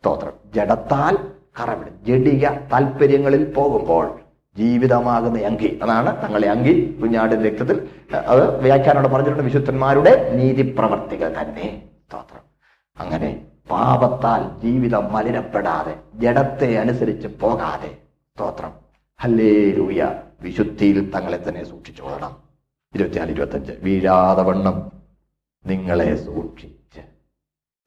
[0.00, 0.32] സ്തോത്രം.
[0.54, 1.18] ജഡത്താൽ
[1.60, 4.18] കറപിടി ജഡിക താല്പര്യങ്ങളിൽ പോകുമ്പോൾ
[4.56, 5.78] ജീവിതമാകുന്ന അങ്കി.
[5.82, 6.98] അതാണ് തങ്ങളെ അങ്കി.
[7.02, 11.82] കുഞ്ഞാടിന്റെ രക്തത്തിൽ അത് വ്യാഖ്യാനോട് പറഞ്ഞിട്ടുണ്ട് വിശുദ്ധന്മാരുടെ നീതി പ്രവർത്തികൾ തന്നെ.
[12.08, 12.42] സ്തോത്രം.
[12.98, 17.88] അങ്ങനെ പാപത്താൽ ജീവിതം മലിനപ്പെടാതെ ജഡത്തെ അനുസരിച്ച് പോകാതെ.
[18.34, 18.72] സ്തോത്രം.
[19.20, 20.10] ഹല്ലേ രൂയ
[20.42, 22.36] വിശുദ്ധിയിൽ തങ്ങളെ തന്നെ സൂക്ഷിച്ചോളണം
[22.94, 23.72] ഇരുപത്തിനാല് ഇരുപത്തഞ്ച്.
[23.82, 24.92] വീഴാതെ വണ്ണം
[25.66, 27.00] നിങ്ങളെ സൂക്ഷിച്ച്.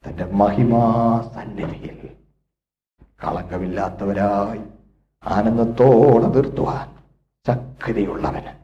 [0.08, 0.86] തന്റെ മഹിമാ
[1.36, 2.10] സന്നിധിയിൽ
[3.24, 4.62] കളങ്കമില്ലാത്തവരായി
[5.26, 6.90] ആനന്ദത്തോടെ നിർത്തുവാൻ
[7.48, 8.64] ശക്തിയുള്ളവന്.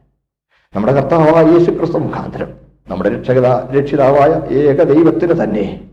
[0.74, 5.90] നമ്മുടെ കർത്താവായ യേശു ക്രിസ്തു മുഖാന്തരം നമ്മുടെ രക്ഷകത രക്ഷിതാവായ ഏക ദൈവത്തിന് തന്നെ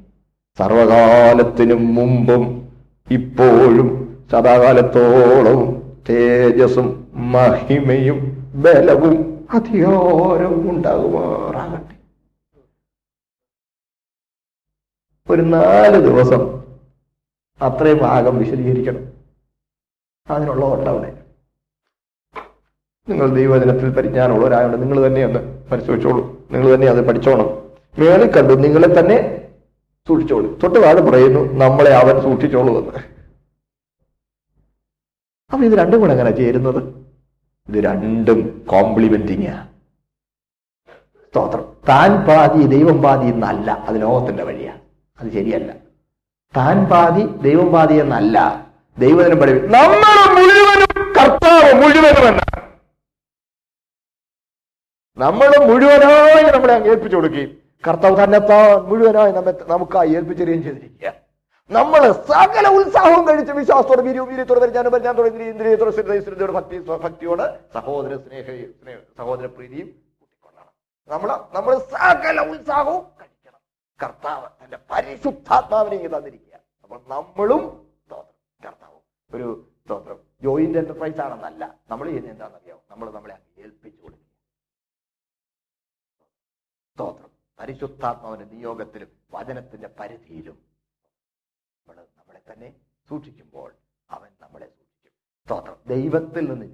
[0.58, 2.70] സർവകാലത്തിനും മുമ്പും
[3.12, 11.96] ഇപ്പോഴും സദാകാലത്തോളവും തേജസ്സും മഹിമയും ബലവും അധികാരവും ഉണ്ടാകുമാറാകട്ടെ.
[15.34, 16.64] ഒരു നാല് ദിവസം
[17.62, 19.08] അത്രയും ഭാഗം വിശദീകരിക്കണം.
[20.30, 21.14] അതിനുള്ള ഓട്ടം അവിടെ.
[23.10, 26.48] നിങ്ങൾ ദൈവജനത്തിൽ പരിജ്ഞാനമുള്ളവരായോണ്ട് നിങ്ങൾ തന്നെ ഒന്ന് പരിശോധിച്ചോളൂ.
[26.52, 27.46] നിങ്ങൾ തന്നെ അത് പഠിച്ചോണം.
[28.00, 29.47] മേളിൽ കണ്ടു നിങ്ങളെ തന്നെ
[30.08, 30.50] സൂക്ഷിച്ചോളൂ.
[30.64, 33.04] തൊട്ട് താഴെ പറയുന്നു നമ്മളെ അവൻ സൂക്ഷിച്ചോളൂ എന്ന്.
[35.54, 36.80] അപ്പൊ ഇത് രണ്ടും കൂടെ എങ്ങനെ ചേരുന്നത്?
[37.70, 38.40] ഇത് രണ്ടും
[38.72, 39.54] കോംപ്ലിമെന്റിങ്
[41.28, 41.66] സ്തോത്രം.
[41.90, 43.72] താൻ പാതി ദൈവം പാതി എന്നല്ല.
[43.88, 44.82] അത് ലോകത്തിന്റെ വഴിയാണ്
[45.20, 45.72] അത് ശരിയല്ല.
[46.58, 48.38] താൻ പാതി ദൈവം പാതി എന്നല്ല.
[48.98, 52.42] ദൈവത്തിനും പഠി നമ്മൾ മുഴുവനും കർത്താവ് മുഴുവനും എന്ന
[55.18, 57.52] നമ്മൾ മുഴുവനായി നമ്മളെ അങ്ങേൽപ്പിച്ചു കൊടുക്കുകയും
[57.84, 58.40] കർത്താവ് തന്നെ
[58.90, 61.14] മുഴുവനായി നമ്മെ നമുക്കായി ഏൽപ്പിച്ചെറിയുകയും ചെയ്തിരിക്കുക.
[61.70, 62.02] നമ്മൾ
[62.32, 67.46] സകല ഉത്സാഹവും കഴിച്ച് വിശ്വാസത്തോടെ വീര്യത്തോടെ പരിജ്ഞാനം പരിജ്ഞാനത്തോടെ ഇന്ദ്രിയ ഇന്ദ്രിയത്തോടെ ഭക്തി ഭക്തിയോട്
[67.76, 68.46] സഹോദര സ്നേഹ
[68.82, 69.88] സ്നേഹ സഹോദര പ്രീതിയും
[70.20, 70.72] കൂട്ടിക്കൊണ്ടാണ്
[71.14, 73.62] നമ്മൾ നമ്മൾ സകല ഉത്സാഹവും കഴിക്കണം.
[74.00, 76.56] കർത്താവ് തന്റെ പരിശുദ്ധാത്മാവിനെ തന്നിരിക്കുക.
[76.84, 77.64] അപ്പോൾ നമ്മളും
[78.66, 79.02] കർത്താവും
[79.32, 79.48] ഒരു
[79.84, 80.20] സ്തോത്രം.
[80.46, 81.64] ജോയിന്റ് എന്റർപ്രൈസ് ആണെന്നല്ല.
[81.92, 82.84] നമ്മൾ ചെയ്യുന്നത് എന്താണെന്നറിയാവും?
[82.92, 84.26] നമ്മൾ നമ്മളെ ഏൽപ്പിച്ചു കൊടുക്കുക
[86.96, 87.32] സ്തോത്രം.
[87.60, 92.74] പരിശുദ്ധാത്മാവിന്റെ നിയോഗത്തിലും വചനത്തിന്റെ പരിധിയിലും നമ്മൾ നമ്മളെ തന്നെ
[93.10, 93.72] സൂക്ഷിക്കുമ്പോൾ
[94.12, 95.12] അവൻ നമ്മളെ സൂക്ഷിക്കും.
[95.46, 95.76] സ്തോത്രം.
[95.88, 96.66] ദൈവത്തിൽ നിന്ന്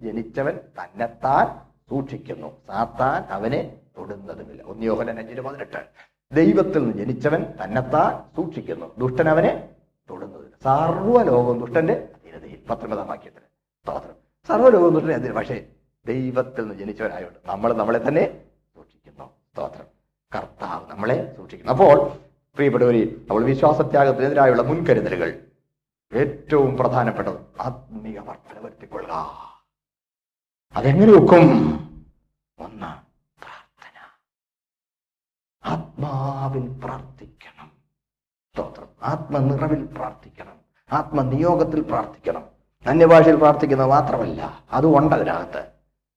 [0.00, 2.66] ജനിച്ചവൻ തന്നെത്താൻ സൂക്ഷിക്കുന്നു.
[2.66, 4.62] സാത്താൻ അവനെ തൊടുന്നതുമില്ല.
[4.62, 5.88] ഒന്നിയോഹന അഞ്ചിന് പതിനെട്ട്.
[6.32, 8.94] ദൈവത്തിൽ നിന്ന് ജനിച്ചവൻ തന്നെത്താൻ സൂക്ഷിക്കുന്നു.
[8.98, 9.76] ദുഷ്ടൻ അവനെ
[10.10, 12.66] തൊടുന്നതില്ല സർവലോകം ദുഷ്ടന്റെ അധീനതയിൽ.
[12.70, 13.44] പത്തൊമ്പതാം വാക്യത്തിന്
[13.82, 14.16] സ്തോത്രം.
[14.48, 15.68] സർവലോകം ദുഷ്ടന്റെ അധീനം പക്ഷേ
[16.06, 18.44] ദൈവത്തിൽ നിന്ന് ജനിച്ചവനായോണ്ട് നമ്മൾ നമ്മളെ തന്നെ
[18.74, 19.24] സൂക്ഷിക്കുന്നു.
[19.24, 19.91] സ്തോത്രം.
[20.34, 21.72] കർത്താവ് നമ്മളെ സൂക്ഷിക്കുന്നു.
[21.72, 22.08] അപ്പോൾ
[22.54, 25.46] പ്രിയപ്പെട്ടവരെ നമ്മൾ വിശ്വാസത്യാഗത്തിനെതിരായുള്ള മുൻകരുതലുകൾ
[26.12, 29.52] ഏറ്റവും പ്രധാനപ്പെട്ടത് ആത്മീയ വർധന വരുത്തിക്കൊള്ളുക.
[30.76, 31.42] അതെങ്ങനെ ഒക്കും
[32.58, 32.86] ഒന്ന്
[33.42, 33.98] പ്രാർത്ഥന.
[35.64, 37.70] ആത്മാവിൽ പ്രാർത്ഥിക്കണം.
[38.54, 38.88] സ്തോത്രം.
[39.02, 40.54] ആത്മനിറവിൽ പ്രാർത്ഥിക്കണം.
[40.92, 42.44] ആത്മനിയോഗത്തിൽ പ്രാർത്ഥിക്കണം.
[42.86, 45.66] അന്യഭാഷയിൽ പ്രാർത്ഥിക്കുന്നത് മാത്രമല്ല അതുകൊണ്ട് അതിനകത്ത്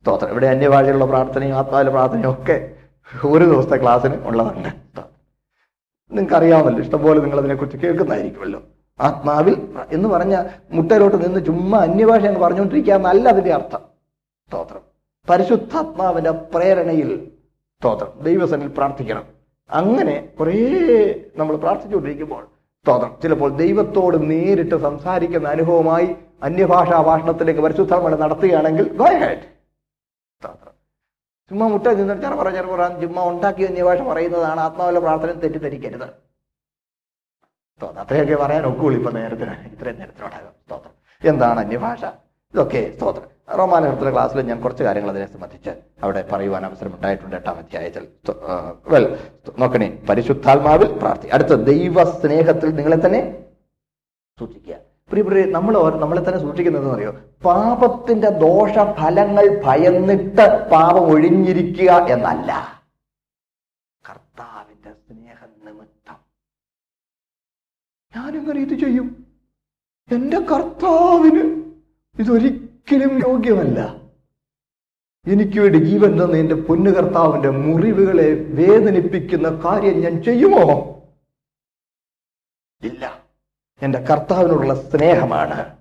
[0.02, 0.30] സ്തോത്രം.
[0.30, 2.75] ഇവിടെ അന്യഭാഷയിലുള്ള പ്രാർത്ഥനയും ആത്മാവിലെ പ്രാർത്ഥനയും ഒക്കെ
[3.26, 4.74] ഒരു ദിവസത്തെ ക്ലാസ്സിന് ഉള്ളതാണ്
[6.12, 8.62] നിങ്ങൾക്ക് അറിയാമല്ലോ ഇഷ്ടംപോലെ നിങ്ങൾ അതിനെക്കുറിച്ച് കേൾക്കുന്നതായിരിക്കുമല്ലോ.
[9.00, 13.80] ആത്മാവിൽ എന്ന് പറഞ്ഞ മുട്ടയിലോട്ട് നിന്ന് ചുമ്മാ അന്യഭാഷ എന്ന് പറഞ്ഞുകൊണ്ടിരിക്കുക എന്നല്ല അതിന്റെ അർത്ഥം.
[14.48, 14.82] സ്തോത്രം.
[15.30, 17.32] പരിശുദ്ധാത്മാവിന്റെ പ്രേരണയിൽ
[17.80, 18.24] സ്തോത്രം.
[18.24, 19.24] ദൈവസനിൽ പ്രാർത്ഥിക്കണം.
[19.72, 22.44] അങ്ങനെ കുറേ നമ്മൾ പ്രാർത്ഥിച്ചുകൊണ്ടിരിക്കുമ്പോൾ
[22.82, 23.16] സ്തോത്രം.
[23.22, 28.98] ചിലപ്പോൾ ദൈവത്തോട് നേരിട്ട് സംസാരിക്കുന്ന അനുഭവമായി അന്യഭാഷാ ഭാഷണത്തിലേക്ക് പരിശുദ്ധാത്മാവിനെ നടത്തുകയാണെങ്കിൽ.
[28.98, 29.55] സ്തോത്രം
[31.50, 36.08] ചുമ്മാ മുട്ട നിന്ന് ചെറുപറ ചെറുപറ ചുമ്മാ ഉണ്ടാക്കിയ അന്യഭാഷ പറയുന്നതാണ് ആത്മാവിലെ പ്രാർത്ഥന തെറ്റിദ്ധരിക്കരുത്.
[37.78, 38.02] സ്തോത്രം.
[38.02, 39.54] അത്രയൊക്കെ പറയാൻ ഒക്കുള്ളൂ ഇപ്പൊ നേരത്തിന്.
[39.68, 40.52] ഇത്രയും നേരത്തിനോടാകും.
[40.66, 40.92] സ്തോത്രം.
[41.24, 42.06] എന്താണ് അന്യഭാഷ
[42.54, 43.58] ഇതൊക്കെ സ്തോത്രം.
[43.58, 45.70] റോമാനഹത്തിലെ ക്ലാസ്സിൽ ഞാൻ കുറച്ച് കാര്യങ്ങൾ അതിനെ സംബന്ധിച്ച്
[46.04, 48.08] അവിടെ പറയുവാൻ അവസരം ഉണ്ടായിട്ടുണ്ട് എട്ടാം അധ്യായത്തിൽ.
[48.88, 49.20] വെൽ
[49.60, 50.06] നോക്കണേ.
[50.10, 51.28] പരിശുദ്ധാത്മാവിൽ പ്രാർത്ഥി.
[51.28, 53.46] അടുത്ത ദൈവ സ്നേഹത്തിൽ നിങ്ങളെ തന്നെ
[54.40, 54.76] സൂക്ഷിക്കുക.
[55.12, 57.12] പ്രിയപ്രിയ നമ്മൾ നമ്മളെ തന്നെ സൂക്ഷിക്കുന്നത് അറിയോ?
[57.46, 62.82] പാപത്തിന്റെ ദോഷഫലങ്ങൾ ഭയന്നിട്ട് പാപം ഒഴിഞ്ഞിരിക്കുക എന്നല്ല.
[64.10, 66.16] കർത്താവിന്റെ സ്നേഹ നിമിത്തം.
[68.16, 69.28] ഞാനിങ്ങനെ ഇത് ചെയ്യും.
[70.12, 71.64] എന്റെ കർത്താവിന്
[72.20, 74.06] ഇതൊരിക്കലും യോഗ്യമല്ല.
[75.28, 80.66] എനിക്ക് വേണ്ടി ജീവൻ തന്ന എന്റെ പൊന്നു കർത്താവിന്റെ മുറിവുകളെ വേദനിപ്പിക്കുന്ന കാര്യം ഞാൻ ചെയ്യുമോ?
[82.84, 83.15] ഇല്ല.
[83.86, 85.78] എന്റെ കർത്താവിനോടുള്ള സ്നേഹമാണ്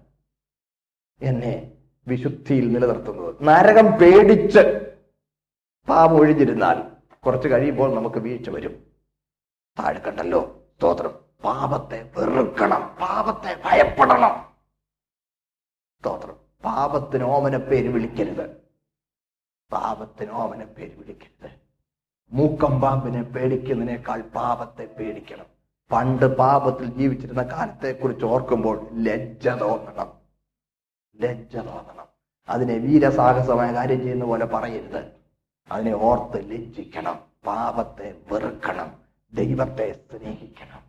[1.23, 1.73] എന്നെ
[2.09, 3.37] വിശുദ്ധിയിൽ നിലനിർത്തുന്നത്.
[3.43, 4.93] നരകം പേടിച്ച്
[5.89, 6.83] പാപം ഒഴിഞ്ഞിരുന്നാൽ
[7.19, 8.87] കുറച്ച് കഴിയുമ്പോൾ നമുക്ക് വീഴ്ച വരും.
[9.79, 11.15] താഴെ കണ്ടല്ലോ സ്തോത്രം.
[11.45, 14.55] പാപത്തെ വെറുക്കണം പാപത്തെ ഭയപ്പെടണം.
[15.99, 16.37] സ്തോത്രം.
[16.65, 18.57] പാപത്തിന് ഓമന പേര് വിളിക്കരുത്.
[19.73, 21.51] പാപത്തിന് ഓമന പേര് വിളിക്കരുത്.
[22.33, 25.54] മൂക്കം പാമ്പിനെ പേടിക്കുന്നതിനേക്കാൾ പാപത്തെ പേടിക്കണം.
[25.93, 30.13] പണ്ട് പാപത്തിൽ ജീവിച്ചിരുന്ന കാലത്തെ കുറിച്ച് ഓർക്കുമ്പോൾ ലജ്ജ തോന്നണം.
[31.17, 32.07] ലജ്ജ തോന്നണം.
[32.49, 35.13] അതിനെ വീരസാഹസമായ കാര്യം ചെയ്യുന്ന പോലെ പറയരുത്.
[35.73, 37.19] അതിനെ ഓർത്ത് ലജ്ജിക്കണം.
[37.47, 38.93] പാപത്തെ വെറുക്കണം.
[39.33, 40.83] ദൈവത്തെ സ്നേഹിക്കണം.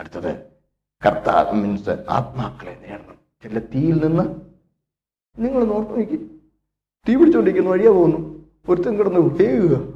[0.00, 0.46] അടുത്തത്
[1.06, 3.16] കർത്താവ് മീൻസ് ആത്മാക്കളെ നേടണം.
[3.42, 4.40] ചില തീയിൽ നിന്ന്
[5.38, 6.40] നിങ്ങൾ നോക്കി.
[7.08, 8.44] തീ പിടിച്ചോണ്ടിരിക്കുന്ന വഴിയാ പോകുന്നു.
[8.68, 9.91] ഒരുത്തും കിടന്ന് വേകുക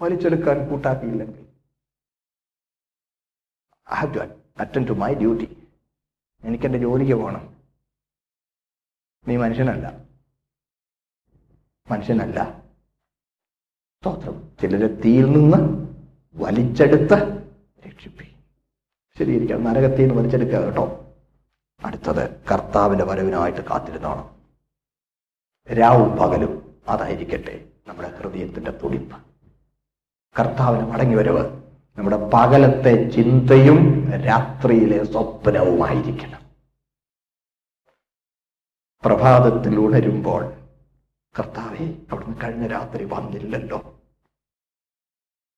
[0.00, 1.46] വലിച്ചെടുക്കാൻ കൂട്ടാക്കിയില്ലെങ്കിൽ.
[3.92, 4.18] I have to
[4.60, 5.68] attend to my duty
[6.44, 7.56] എനിക്കെന്റെ ജോലിക്ക് പോകണം.
[9.28, 10.04] നീ മനുഷ്യനല്ല.
[11.90, 12.62] മനുഷ്യനല്ല.
[14.00, 14.56] സ്തോത്രം.
[14.60, 15.56] ചിലരെ തീയിൽ നിന്ന്
[16.34, 17.48] വലിച്ചെടുത്ത്
[17.86, 18.36] രക്ഷിപ്പി.
[19.18, 19.64] ശരിയിരിക്കാം.
[19.64, 21.14] നരകത്തിൽ നിന്ന് വലിച്ചെടുക്കുക കേട്ടോ.
[21.84, 24.40] അടുത്തത് കർത്താവിന്റെ വരവിനായിട്ട് കാത്തിരുന്നോണം.
[25.74, 29.29] രാവും പകലും അതായിരിക്കട്ടെ നമ്മുടെ ഹൃദയത്തിന്റെ തുടിപ്പ്.
[30.38, 31.62] കർത്താവിന് മടങ്ങി വരവ്
[31.98, 36.40] നമ്മുടെ പകലത്തെ ചിന്തയും രാത്രിയിലെ സ്വപ്നവുമായിരിക്കണം.
[39.04, 40.52] പ്രഭാതത്തിൽ ഉണരുമ്പോൾ
[41.38, 44.00] കർത്താവെ അവിടുന്ന് കഴിഞ്ഞ രാത്രി വന്നില്ലല്ലോ.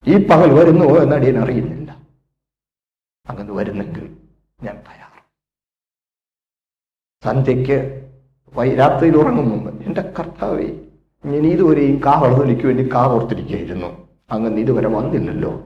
[0.07, 1.97] ഈ പകൽ വരുന്നുവോ എന്നടിയൻ അറിയുന്നില്ല.
[3.29, 4.17] അങ്ങനെ വരുന്നെങ്കിൽ
[4.63, 5.23] ഞാൻ തയ്യാർ
[7.23, 8.09] സന്ധ്യയ്ക്ക്
[8.53, 10.89] വൈ- രാത്രിയിൽ ഉറങ്ങും മുമ്പ് എന്റെ കർത്താവെ
[11.25, 14.12] ഞാൻ ഇതുവരെയും കാവളതൊലിക്ക് വേണ്ടി കാവോർത്തിരിക്കുകയായിരുന്നു.
[14.33, 15.63] അങ്ങനെ ഇതുവരെ വന്നില്ലല്ലോ.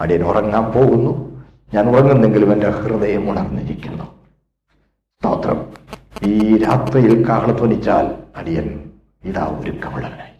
[0.00, 1.44] അടിയൻ ഉറങ്ങാൻ പോകുന്നു.
[1.74, 4.04] ഞാൻ ഉറങ്ങുന്നെങ്കിലും എന്റെ ഹൃദയം ഉണർന്നിരിക്കുന്നു.
[5.20, 5.72] സ്തോത്രം.
[6.22, 8.90] ഈ രാത്രിയിൽ കാഹളധ്വനിച്ചാൽ അടിയൻ
[9.24, 10.32] ഇതാ ഒരു ഒരുക്കമുള്ളവനായി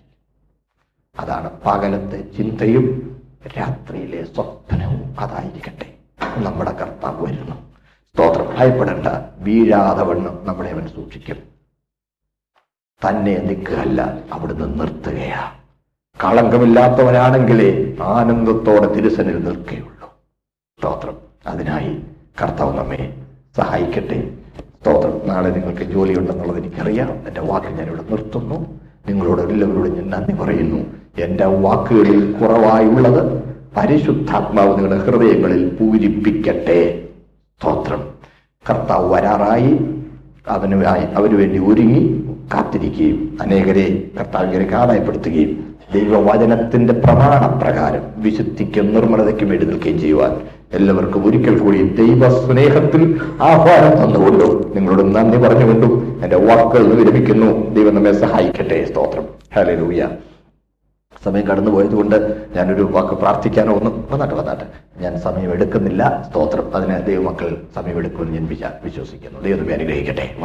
[1.19, 3.17] അതാണ് പകലത്തെ ചിന്തയും
[3.59, 5.95] രാത്രിയിലെ സ്വപ്നവും അതായിരിക്കട്ടെ.
[6.39, 7.73] നമ്മുടെ കർത്താവ് വരുന്നു.
[8.15, 8.57] സ്തോത്രം.
[8.59, 9.07] ഭയപ്പെടേണ്ട.
[9.39, 11.37] വീഴാതെ വണ്ണം നമ്മളെ അവൻ സൂക്ഷിക്കും.
[13.09, 15.62] തന്നെ നിൽക്കുകയല്ല അവിടുന്ന് നിർത്തുകയാ
[16.25, 20.19] കളങ്കമില്ലാത്തവനാണെങ്കിലേ ആനന്ദത്തോടെ തിരുസനിൽ നിൽക്കുകയുള്ളൂ
[20.79, 21.17] സ്തോത്രം.
[21.47, 21.97] അതിനായി
[22.43, 23.15] കർത്താവ് നമ്മെ
[23.57, 24.31] സഹായിക്കട്ടെ.
[24.59, 25.29] സ്തോത്രം.
[25.29, 27.11] നാളെ നിങ്ങൾക്ക് ജോലിയുണ്ടെന്നുള്ളത് എനിക്കറിയാം.
[27.29, 28.81] എന്റെ വാക്ക് ഞാനിവിടെ നിർത്തുന്നു.
[29.09, 30.85] നിങ്ങളോട് എല്ലാവരോടും ഞാൻ നന്ദി പറയുന്നു.
[31.19, 33.43] എന്റെ വാക്കുകളിൽ കുറവായുള്ളത്
[33.77, 37.09] പരിശുദ്ധാത്മാവ് നിങ്ങളുടെ ഹൃദയങ്ങളിൽ പൂരിപ്പിക്കട്ടെ.
[37.61, 38.11] സ്തോത്രം.
[38.71, 39.79] കർത്താവ് വരാറായി.
[40.49, 50.41] അവനുമായി അവന് വേണ്ടി ഒരുങ്ങി കാത്തിരിക്കുകയും അനേകരെ കർത്താവിനെ ആദായപ്പെടുത്തുകയും ദൈവവചനത്തിന്റെ പ്രമാണപ്രകാരം വിശുദ്ധിക്കും നിർമ്മലതയ്ക്കും വേണ്ടി നിൽക്കുകയും ചെയ്യുവാൻ
[50.73, 54.73] എല്ലാവർക്കും ഒരിക്കൽ കൂടി ദൈവ സ്നേഹത്തിൽ ആഹ്വാനം തന്നുകൊണ്ടു.
[54.75, 56.21] നിങ്ങളോട് നന്ദി പറഞ്ഞുകൊണ്ടും.
[56.23, 57.75] എന്റെ വാക്കുകൾ വിരമിക്കുന്നു.
[57.75, 58.85] ദൈവം നമ്മെ സഹായിക്കട്ടെ.
[58.85, 59.25] സ്തോത്രം.
[59.55, 60.09] ഹലേ ലൂയ
[61.25, 64.67] സമയം കടന്നുപോയത് കൊണ്ട് ഞാനൊരു വാക്ക് പ്രാർത്ഥിക്കാനോ ഒന്ന് വന്നാട്ടെ വന്നാട്ടെ.
[65.03, 66.77] ഞാൻ സമയം എടുക്കുന്നില്ല സ്തോത്രം.
[66.77, 68.49] അതിന് ദൈവമക്കൾ സമയം എടുക്കുമെന്ന് ഞാൻ
[68.85, 69.41] വിശ്വസിക്കുന്നു.
[69.41, 70.37] ദൈവം അനുഗ്രഹിക്കട്ടെ.